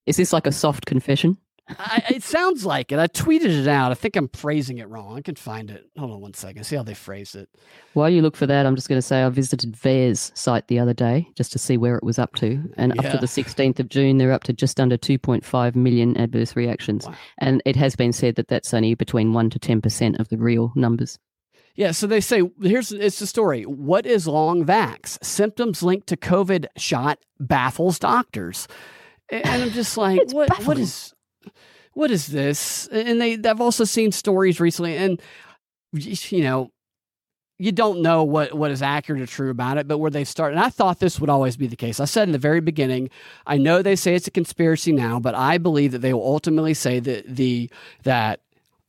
Is 0.05 0.18
this 0.18 0.32
like 0.34 0.47
a 0.47 0.51
soft 0.51 0.86
confession? 0.86 1.38
I, 1.70 2.01
it 2.11 2.24
sounds 2.24 2.65
like 2.65 2.93
it. 2.93 2.97
I 2.99 3.07
tweeted 3.07 3.49
it 3.49 3.68
out. 3.68 3.91
I 3.91 3.95
think 3.95 4.15
I'm 4.15 4.30
phrasing 4.30 4.78
it 4.78 4.88
wrong. 4.88 5.18
I 5.18 5.22
can 5.22 5.36
find 5.36 5.70
it. 5.70 5.84
Hold 5.97 6.11
on 6.13 6.22
one 6.22 6.34
second. 6.34 6.63
See 6.63 6.78
how 6.78 6.84
they 6.84 6.93
phrase 6.93 7.36
it. 7.36 7.49
While 7.91 8.09
you 8.09 8.22
look 8.22 8.38
for 8.38 8.47
that, 8.47 8.65
I'm 8.65 8.74
just 8.78 8.88
going 8.88 8.97
to 8.97 9.05
say 9.05 9.22
I 9.22 9.28
visited 9.28 9.74
VAERS 9.76 10.32
site 10.34 10.70
the 10.70 10.80
other 10.80 10.93
day 10.93 11.28
just 11.36 11.51
to 11.51 11.59
see 11.59 11.76
where 11.76 11.97
it 11.97 12.05
was 12.05 12.20
up 12.20 12.36
to, 12.36 12.63
and 12.78 12.97
up 12.97 13.11
to 13.11 13.18
the 13.18 13.28
16th 13.28 13.80
of 13.82 13.89
June, 13.89 14.18
they're 14.18 14.32
up 14.32 14.43
to 14.45 14.53
just 14.53 14.80
under 14.80 14.95
2.5 14.97 15.76
million 15.76 16.15
adverse 16.18 16.55
reactions, 16.55 17.05
Wow. 17.05 17.15
and 17.39 17.61
it 17.65 17.76
has 17.76 17.97
been 17.97 18.13
said 18.13 18.36
that 18.36 18.47
that's 18.47 18.74
only 18.74 18.93
between 18.95 19.34
one 19.34 19.49
to 19.49 19.59
10 19.59 19.82
percent 19.82 20.22
of 20.22 20.30
the 20.30 20.38
real 20.38 20.72
numbers. 20.74 21.20
Yeah. 21.78 21.91
So 21.91 22.07
they 22.07 22.19
say 22.19 22.41
here's 22.61 22.91
it's 22.91 23.19
the 23.19 23.28
story. 23.28 23.63
What 23.63 24.05
is 24.05 24.28
long 24.28 24.65
vax? 24.65 25.23
Symptoms 25.23 25.82
linked 25.82 26.07
to 26.07 26.17
COVID 26.17 26.65
shot 26.75 27.19
baffles 27.39 27.99
doctors. 27.99 28.67
And 29.30 29.45
I'm 29.63 29.69
just 29.69 29.95
like, 29.97 30.19
what? 30.32 30.65
What 30.65 30.78
is? 30.78 31.13
What 31.93 32.11
is 32.11 32.28
this? 32.28 32.88
And 32.88 33.21
they 33.21 33.38
I've 33.49 33.61
also 33.61 33.86
seen 33.86 34.11
stories 34.11 34.59
recently, 34.59 34.97
and 34.97 35.21
you 35.93 36.43
know, 36.43 36.71
you 37.59 37.71
don't 37.71 38.01
know 38.01 38.23
what 38.23 38.53
what 38.53 38.71
is 38.71 38.82
accurate 38.82 39.21
or 39.21 39.28
true 39.28 39.49
about 39.49 39.78
it, 39.78 39.88
but 39.88 39.99
where 39.99 40.11
they 40.11 40.23
start. 40.23 40.53
And 40.53 40.59
I 40.59 40.69
thought 40.69 40.99
this 40.99 41.19
would 41.19 41.30
always 41.30 41.57
be 41.57 41.67
the 41.67 41.75
case. 41.75 41.99
I 41.99 42.05
said 42.05 42.28
in 42.28 42.32
the 42.32 42.39
very 42.39 42.59
beginning, 42.59 43.09
I 43.45 43.57
know 43.57 43.82
they 43.82 43.95
say 43.95 44.15
it's 44.15 44.28
a 44.28 44.32
conspiracy 44.32 44.91
now, 44.91 45.19
but 45.19 45.36
I 45.36 45.57
believe 45.57 45.91
that 45.91 45.99
they 45.99 46.13
will 46.13 46.25
ultimately 46.25 46.73
say 46.73 46.99
that 46.99 47.36
the 47.36 47.69
that 48.03 48.41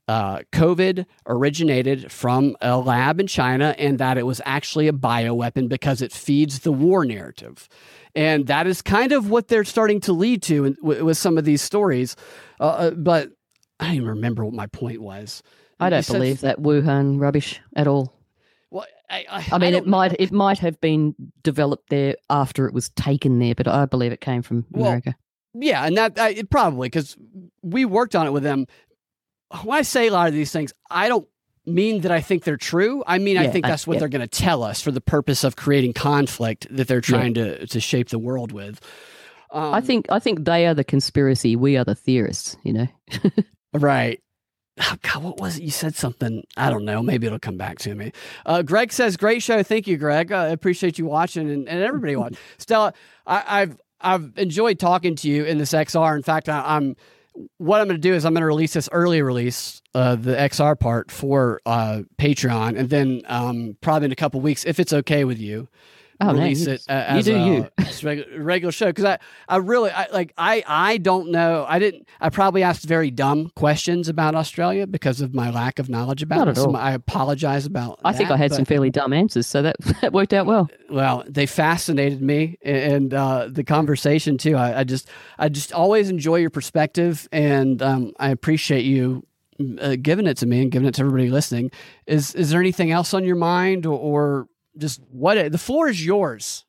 uh, 0.08 0.40
COVID 0.52 1.04
originated 1.26 2.10
from 2.10 2.56
a 2.60 2.78
lab 2.78 3.20
in 3.20 3.26
China 3.26 3.74
and 3.78 3.98
that 3.98 4.16
it 4.18 4.26
was 4.26 4.40
actually 4.44 4.88
a 4.88 4.92
bioweapon 4.92 5.68
because 5.68 6.02
it 6.02 6.12
feeds 6.12 6.60
the 6.60 6.72
war 6.72 7.04
narrative. 7.04 7.68
And 8.14 8.46
that 8.46 8.66
is 8.66 8.82
kind 8.82 9.12
of 9.12 9.30
what 9.30 9.48
they're 9.48 9.64
starting 9.64 10.00
to 10.00 10.12
lead 10.12 10.42
to 10.44 10.64
in, 10.64 10.76
with, 10.82 11.02
with 11.02 11.18
some 11.18 11.38
of 11.38 11.44
these 11.44 11.62
stories. 11.62 12.16
Uh, 12.58 12.64
Uh, 12.64 12.90
but 12.90 13.30
I 13.78 13.86
don't 13.86 13.94
even 13.96 14.08
remember 14.08 14.44
what 14.44 14.54
my 14.54 14.66
point 14.66 15.00
was. 15.00 15.42
I 15.78 15.90
don't 15.90 16.06
believe 16.06 16.40
that 16.40 16.58
Wuhan 16.58 17.20
rubbish 17.20 17.60
at 17.76 17.86
all. 17.86 18.12
Well, 18.70 18.86
I, 19.08 19.24
I, 19.30 19.46
I 19.52 19.58
mean, 19.58 19.72
don't 19.72 19.82
it 19.82 19.86
might 19.86 20.16
it 20.18 20.32
might 20.32 20.58
have 20.58 20.80
been 20.80 21.14
developed 21.42 21.88
there 21.90 22.16
after 22.28 22.66
it 22.66 22.74
was 22.74 22.88
taken 22.90 23.38
there, 23.38 23.54
but 23.54 23.68
I 23.68 23.86
believe 23.86 24.12
it 24.12 24.20
came 24.20 24.42
from 24.42 24.66
Well, 24.70 24.86
America. 24.86 25.14
Yeah, 25.54 25.86
and 25.86 25.96
that 25.96 26.18
I, 26.18 26.30
it 26.30 26.50
probably 26.50 26.88
because 26.88 27.16
we 27.62 27.84
worked 27.84 28.14
on 28.14 28.26
it 28.26 28.32
with 28.32 28.42
them. 28.42 28.66
When 29.62 29.78
I 29.78 29.82
say 29.82 30.08
a 30.08 30.12
lot 30.12 30.28
of 30.28 30.34
these 30.34 30.52
things, 30.52 30.72
I 30.90 31.08
don't 31.08 31.26
mean 31.66 32.00
that 32.02 32.10
I 32.12 32.20
think 32.20 32.44
they're 32.44 32.56
true. 32.56 33.02
I 33.06 33.18
mean 33.18 33.36
I 33.38 33.44
Yeah, 33.44 33.50
think 33.50 33.64
I- 33.66 33.68
that's 33.70 33.86
what 33.86 33.94
yeah. 33.94 34.00
they're 34.00 34.08
going 34.08 34.20
to 34.20 34.26
tell 34.26 34.62
us 34.62 34.80
for 34.80 34.90
the 34.90 35.00
purpose 35.00 35.44
of 35.44 35.56
creating 35.56 35.92
conflict 35.92 36.66
that 36.70 36.88
they're 36.88 37.00
trying 37.00 37.34
to 37.34 37.66
to 37.66 37.80
shape 37.80 38.08
the 38.08 38.18
world 38.18 38.52
with. 38.52 38.80
Um, 39.50 39.72
I 39.74 39.80
think 39.80 40.06
I 40.10 40.18
think 40.18 40.44
they 40.44 40.66
are 40.66 40.74
the 40.74 40.84
conspiracy. 40.84 41.56
We 41.56 41.76
are 41.78 41.84
the 41.84 41.94
theorists. 41.94 42.56
You 42.62 42.72
know. 42.74 42.88
right. 43.72 44.20
Oh, 44.80 44.94
God, 45.02 45.24
what 45.24 45.40
was 45.40 45.56
it? 45.58 45.64
You 45.64 45.70
said 45.72 45.96
something. 45.96 46.44
I 46.56 46.70
don't 46.70 46.84
know. 46.84 47.02
Maybe 47.02 47.26
it'll 47.26 47.40
come 47.40 47.56
back 47.56 47.78
to 47.80 47.94
me. 47.96 48.12
Uh, 48.46 48.62
Greg 48.62 48.92
says, 48.92 49.16
"Great 49.16 49.42
show. 49.42 49.62
Thank 49.64 49.86
you, 49.88 49.96
Greg. 49.96 50.30
I 50.30 50.48
appreciate 50.48 50.98
you 50.98 51.06
watching 51.06 51.50
and, 51.50 51.68
and 51.68 51.82
everybody 51.82 52.14
watching." 52.22 52.38
Stella, 52.58 52.92
I, 53.26 53.42
I've 53.62 53.76
I've 54.00 54.32
enjoyed 54.36 54.78
talking 54.78 55.16
to 55.16 55.28
you 55.28 55.44
in 55.44 55.58
this 55.58 55.72
XR. 55.72 56.14
In 56.16 56.22
fact, 56.22 56.48
I, 56.48 56.76
I'm 56.76 56.94
what 57.58 57.80
I'm 57.80 57.86
going 57.86 58.00
to 58.00 58.08
do 58.08 58.14
is 58.14 58.24
I'm 58.24 58.34
going 58.34 58.42
to 58.42 58.46
release 58.46 58.72
this 58.72 58.88
early 58.92 59.22
release, 59.22 59.82
uh, 59.94 60.16
the 60.16 60.34
XR 60.34 60.78
part 60.78 61.10
for 61.10 61.60
uh, 61.66 62.02
Patreon, 62.18 62.78
and 62.78 62.90
then 62.90 63.22
um, 63.26 63.76
probably 63.80 64.06
in 64.06 64.12
a 64.12 64.16
couple 64.16 64.40
weeks, 64.40 64.64
if 64.64 64.80
it's 64.80 64.92
okay 64.92 65.24
with 65.24 65.38
you, 65.38 65.68
Oh, 66.20 66.32
release 66.32 66.66
you- 66.66 66.72
it 66.72 66.84
uh, 66.88 66.94
you 67.12 67.18
as 67.18 67.24
do 67.26 67.36
a, 67.36 67.46
you. 67.46 67.68
regular, 68.02 68.42
regular 68.42 68.72
show 68.72 68.86
because 68.86 69.04
I, 69.04 69.18
I 69.48 69.56
really 69.58 69.90
I, 69.90 70.08
like 70.12 70.32
I 70.36 70.64
I 70.66 70.96
don't 70.98 71.30
know 71.30 71.64
I 71.68 71.78
didn't 71.78 72.08
I 72.20 72.28
probably 72.30 72.64
asked 72.64 72.84
very 72.86 73.10
dumb 73.12 73.50
questions 73.54 74.08
about 74.08 74.34
Australia 74.34 74.86
because 74.88 75.20
of 75.20 75.32
my 75.32 75.50
lack 75.50 75.78
of 75.78 75.88
knowledge 75.88 76.22
about 76.22 76.38
Not 76.38 76.48
it. 76.48 76.56
So. 76.56 76.74
I 76.74 76.92
apologize 76.92 77.66
about. 77.66 78.00
I 78.04 78.12
think 78.12 78.30
I 78.32 78.36
had 78.36 78.50
but- 78.50 78.56
some 78.56 78.64
fairly 78.64 78.90
dumb 78.90 79.12
answers, 79.12 79.46
so 79.46 79.62
that 79.62 79.76
that 80.00 80.12
worked 80.12 80.32
out 80.32 80.46
well. 80.46 80.68
well 80.90 81.22
they 81.28 81.46
fascinated 81.46 82.20
me 82.20 82.58
and 82.62 83.14
uh, 83.14 83.46
the 83.48 83.62
conversation 83.62 84.38
too 84.38 84.56
I, 84.56 84.80
I 84.80 84.84
just 84.84 85.08
i 85.38 85.48
just 85.48 85.72
always 85.72 86.10
enjoy 86.10 86.36
your 86.36 86.50
perspective 86.50 87.28
and 87.30 87.80
um, 87.82 88.12
i 88.18 88.30
appreciate 88.30 88.84
you 88.84 89.22
uh, 89.80 89.96
giving 90.00 90.26
it 90.26 90.36
to 90.38 90.46
me 90.46 90.62
and 90.62 90.70
giving 90.72 90.88
it 90.88 90.94
to 90.94 91.02
everybody 91.02 91.30
listening 91.30 91.70
is 92.06 92.34
is 92.34 92.50
there 92.50 92.60
anything 92.60 92.90
else 92.90 93.12
on 93.14 93.24
your 93.24 93.36
mind 93.36 93.86
or, 93.86 93.98
or 93.98 94.48
just 94.78 95.00
what 95.10 95.52
the 95.52 95.58
floor 95.58 95.88
is 95.88 96.04
yours 96.04 96.64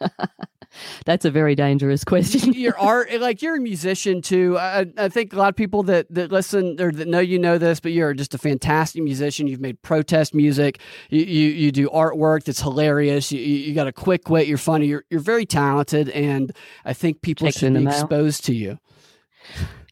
That's 1.04 1.24
a 1.24 1.30
very 1.30 1.54
dangerous 1.54 2.04
question. 2.04 2.52
your 2.52 2.78
art, 2.78 3.12
like 3.20 3.42
you're 3.42 3.56
a 3.56 3.60
musician 3.60 4.22
too. 4.22 4.58
I, 4.58 4.86
I 4.96 5.08
think 5.08 5.32
a 5.32 5.36
lot 5.36 5.48
of 5.48 5.56
people 5.56 5.84
that, 5.84 6.06
that 6.10 6.32
listen 6.32 6.80
or 6.80 6.90
that 6.92 7.08
know 7.08 7.20
you 7.20 7.38
know 7.38 7.58
this, 7.58 7.80
but 7.80 7.92
you're 7.92 8.14
just 8.14 8.34
a 8.34 8.38
fantastic 8.38 9.02
musician. 9.02 9.46
You've 9.46 9.60
made 9.60 9.80
protest 9.82 10.34
music. 10.34 10.80
You 11.10 11.24
you, 11.24 11.48
you 11.50 11.72
do 11.72 11.88
artwork 11.90 12.44
that's 12.44 12.60
hilarious. 12.60 13.30
You, 13.32 13.40
you 13.40 13.74
got 13.74 13.86
a 13.86 13.92
quick 13.92 14.28
wit. 14.28 14.46
You're 14.46 14.58
funny. 14.58 14.86
You're 14.86 15.04
you're 15.10 15.20
very 15.20 15.46
talented, 15.46 16.08
and 16.10 16.52
I 16.84 16.92
think 16.92 17.22
people 17.22 17.50
should 17.50 17.74
be 17.74 17.86
exposed 17.86 18.44
to 18.46 18.54
you. 18.54 18.78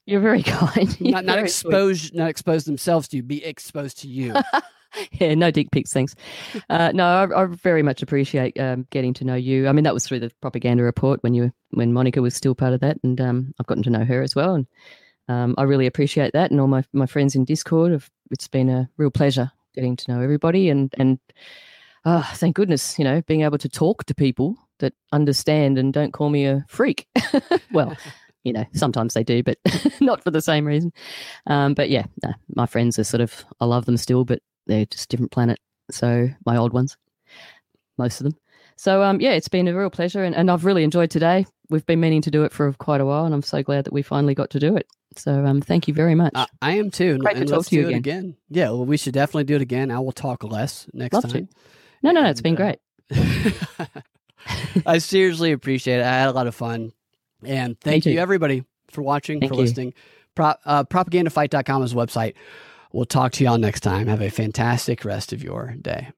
You're 0.04 0.20
very 0.20 0.42
kind. 0.42 1.00
You're 1.00 1.12
Not 1.22 1.24
not 1.24 1.34
very 1.34 1.98
not 2.12 2.28
expose 2.28 2.64
themselves 2.64 3.08
to 3.08 3.18
you. 3.18 3.22
Be 3.22 3.44
exposed 3.44 4.00
to 4.00 4.08
you. 4.08 4.34
yeah, 5.12 5.34
no 5.34 5.50
dick 5.50 5.70
pics, 5.70 5.92
thanks. 5.92 6.14
Uh, 6.70 6.92
no, 6.92 7.06
I, 7.06 7.42
I 7.42 7.46
very 7.46 7.82
much 7.82 8.02
appreciate 8.02 8.58
um, 8.58 8.86
getting 8.90 9.14
to 9.14 9.24
know 9.24 9.34
you. 9.34 9.68
I 9.68 9.72
mean, 9.72 9.84
that 9.84 9.94
was 9.94 10.06
through 10.06 10.20
the 10.20 10.30
propaganda 10.40 10.82
report 10.82 11.22
when 11.22 11.34
you 11.34 11.52
when 11.70 11.92
Monica 11.92 12.20
was 12.20 12.34
still 12.34 12.54
part 12.54 12.72
of 12.72 12.80
that, 12.80 12.98
and 13.02 13.20
um, 13.20 13.54
I've 13.58 13.66
gotten 13.66 13.82
to 13.84 13.90
know 13.90 14.04
her 14.04 14.22
as 14.22 14.34
well, 14.34 14.54
and 14.54 14.66
um, 15.28 15.54
I 15.58 15.62
really 15.62 15.86
appreciate 15.86 16.32
that. 16.32 16.50
And 16.50 16.60
all 16.60 16.66
my 16.66 16.84
my 16.92 17.06
friends 17.06 17.34
in 17.34 17.44
Discord, 17.44 17.92
have, 17.92 18.10
it's 18.30 18.48
been 18.48 18.68
a 18.68 18.88
real 18.96 19.10
pleasure 19.10 19.50
getting 19.74 19.96
to 19.96 20.12
know 20.12 20.20
everybody, 20.20 20.68
and 20.68 20.92
and 20.98 21.18
uh, 22.04 22.22
thank 22.34 22.56
goodness, 22.56 22.98
you 22.98 23.04
know, 23.04 23.22
being 23.22 23.42
able 23.42 23.58
to 23.58 23.68
talk 23.68 24.04
to 24.04 24.14
people 24.14 24.56
that 24.80 24.92
understand 25.12 25.78
and 25.78 25.92
don't 25.92 26.12
call 26.12 26.30
me 26.30 26.46
a 26.46 26.64
freak. 26.68 27.06
well. 27.72 27.96
You 28.44 28.52
know, 28.52 28.64
sometimes 28.72 29.14
they 29.14 29.22
do, 29.22 29.44
but 29.44 29.56
not 30.00 30.24
for 30.24 30.32
the 30.32 30.42
same 30.42 30.64
reason. 30.64 30.92
Um, 31.46 31.74
but 31.74 31.90
yeah, 31.90 32.06
no, 32.24 32.32
my 32.56 32.66
friends 32.66 32.98
are 32.98 33.04
sort 33.04 33.20
of, 33.20 33.44
I 33.60 33.66
love 33.66 33.84
them 33.84 33.96
still, 33.96 34.24
but 34.24 34.40
they're 34.66 34.86
just 34.86 35.08
different 35.08 35.32
planet. 35.32 35.58
So 35.90 36.28
my 36.46 36.56
old 36.56 36.72
ones, 36.72 36.96
most 37.98 38.20
of 38.20 38.24
them. 38.24 38.36
So 38.76 39.02
um, 39.02 39.20
yeah, 39.20 39.32
it's 39.32 39.48
been 39.48 39.68
a 39.68 39.76
real 39.76 39.90
pleasure, 39.90 40.24
and, 40.24 40.34
and 40.34 40.50
I've 40.50 40.64
really 40.64 40.82
enjoyed 40.82 41.10
today. 41.10 41.46
We've 41.70 41.86
been 41.86 42.00
meaning 42.00 42.22
to 42.22 42.30
do 42.30 42.44
it 42.44 42.52
for 42.52 42.72
quite 42.74 43.00
a 43.00 43.06
while, 43.06 43.24
and 43.24 43.34
I'm 43.34 43.42
so 43.42 43.62
glad 43.62 43.84
that 43.84 43.92
we 43.92 44.02
finally 44.02 44.34
got 44.34 44.50
to 44.50 44.58
do 44.58 44.76
it. 44.76 44.86
So 45.16 45.44
um, 45.44 45.60
thank 45.60 45.88
you 45.88 45.94
very 45.94 46.14
much. 46.14 46.32
I, 46.34 46.46
I 46.60 46.72
am 46.72 46.90
too. 46.90 47.10
And, 47.12 47.20
Great 47.20 47.34
to 47.34 47.40
and 47.40 47.48
talk 47.48 47.66
to 47.66 47.76
you 47.76 47.88
again. 47.88 47.98
again. 47.98 48.36
Yeah, 48.48 48.70
well, 48.70 48.86
we 48.86 48.96
should 48.96 49.14
definitely 49.14 49.44
do 49.44 49.56
it 49.56 49.62
again. 49.62 49.90
I 49.90 49.98
will 50.00 50.12
talk 50.12 50.42
less 50.42 50.86
next 50.92 51.14
Love 51.14 51.24
time. 51.24 51.46
to. 51.46 51.48
No, 52.02 52.10
no, 52.12 52.22
no, 52.22 52.30
it's 52.30 52.40
been 52.40 52.56
uh, 52.60 52.74
great. 53.10 53.88
I 54.86 54.98
seriously 54.98 55.52
appreciate 55.52 56.00
it. 56.00 56.04
I 56.04 56.18
had 56.18 56.28
a 56.28 56.32
lot 56.32 56.46
of 56.46 56.54
fun. 56.54 56.92
And 57.44 57.78
thank 57.80 58.06
you, 58.06 58.14
too. 58.14 58.18
everybody, 58.18 58.64
for 58.90 59.02
watching, 59.02 59.40
Thank 59.40 59.50
for 59.50 59.56
you. 59.56 59.62
listening. 59.62 59.94
Pro, 60.34 60.54
uh, 60.64 60.84
propagandafight.com 60.84 61.82
is 61.82 61.92
the 61.92 61.96
website. 61.96 62.34
We'll 62.92 63.06
talk 63.06 63.32
to 63.32 63.44
y'all 63.44 63.58
next 63.58 63.80
time. 63.80 64.06
Have 64.06 64.22
a 64.22 64.30
fantastic 64.30 65.04
rest 65.04 65.32
of 65.32 65.42
your 65.42 65.74
day. 65.80 66.10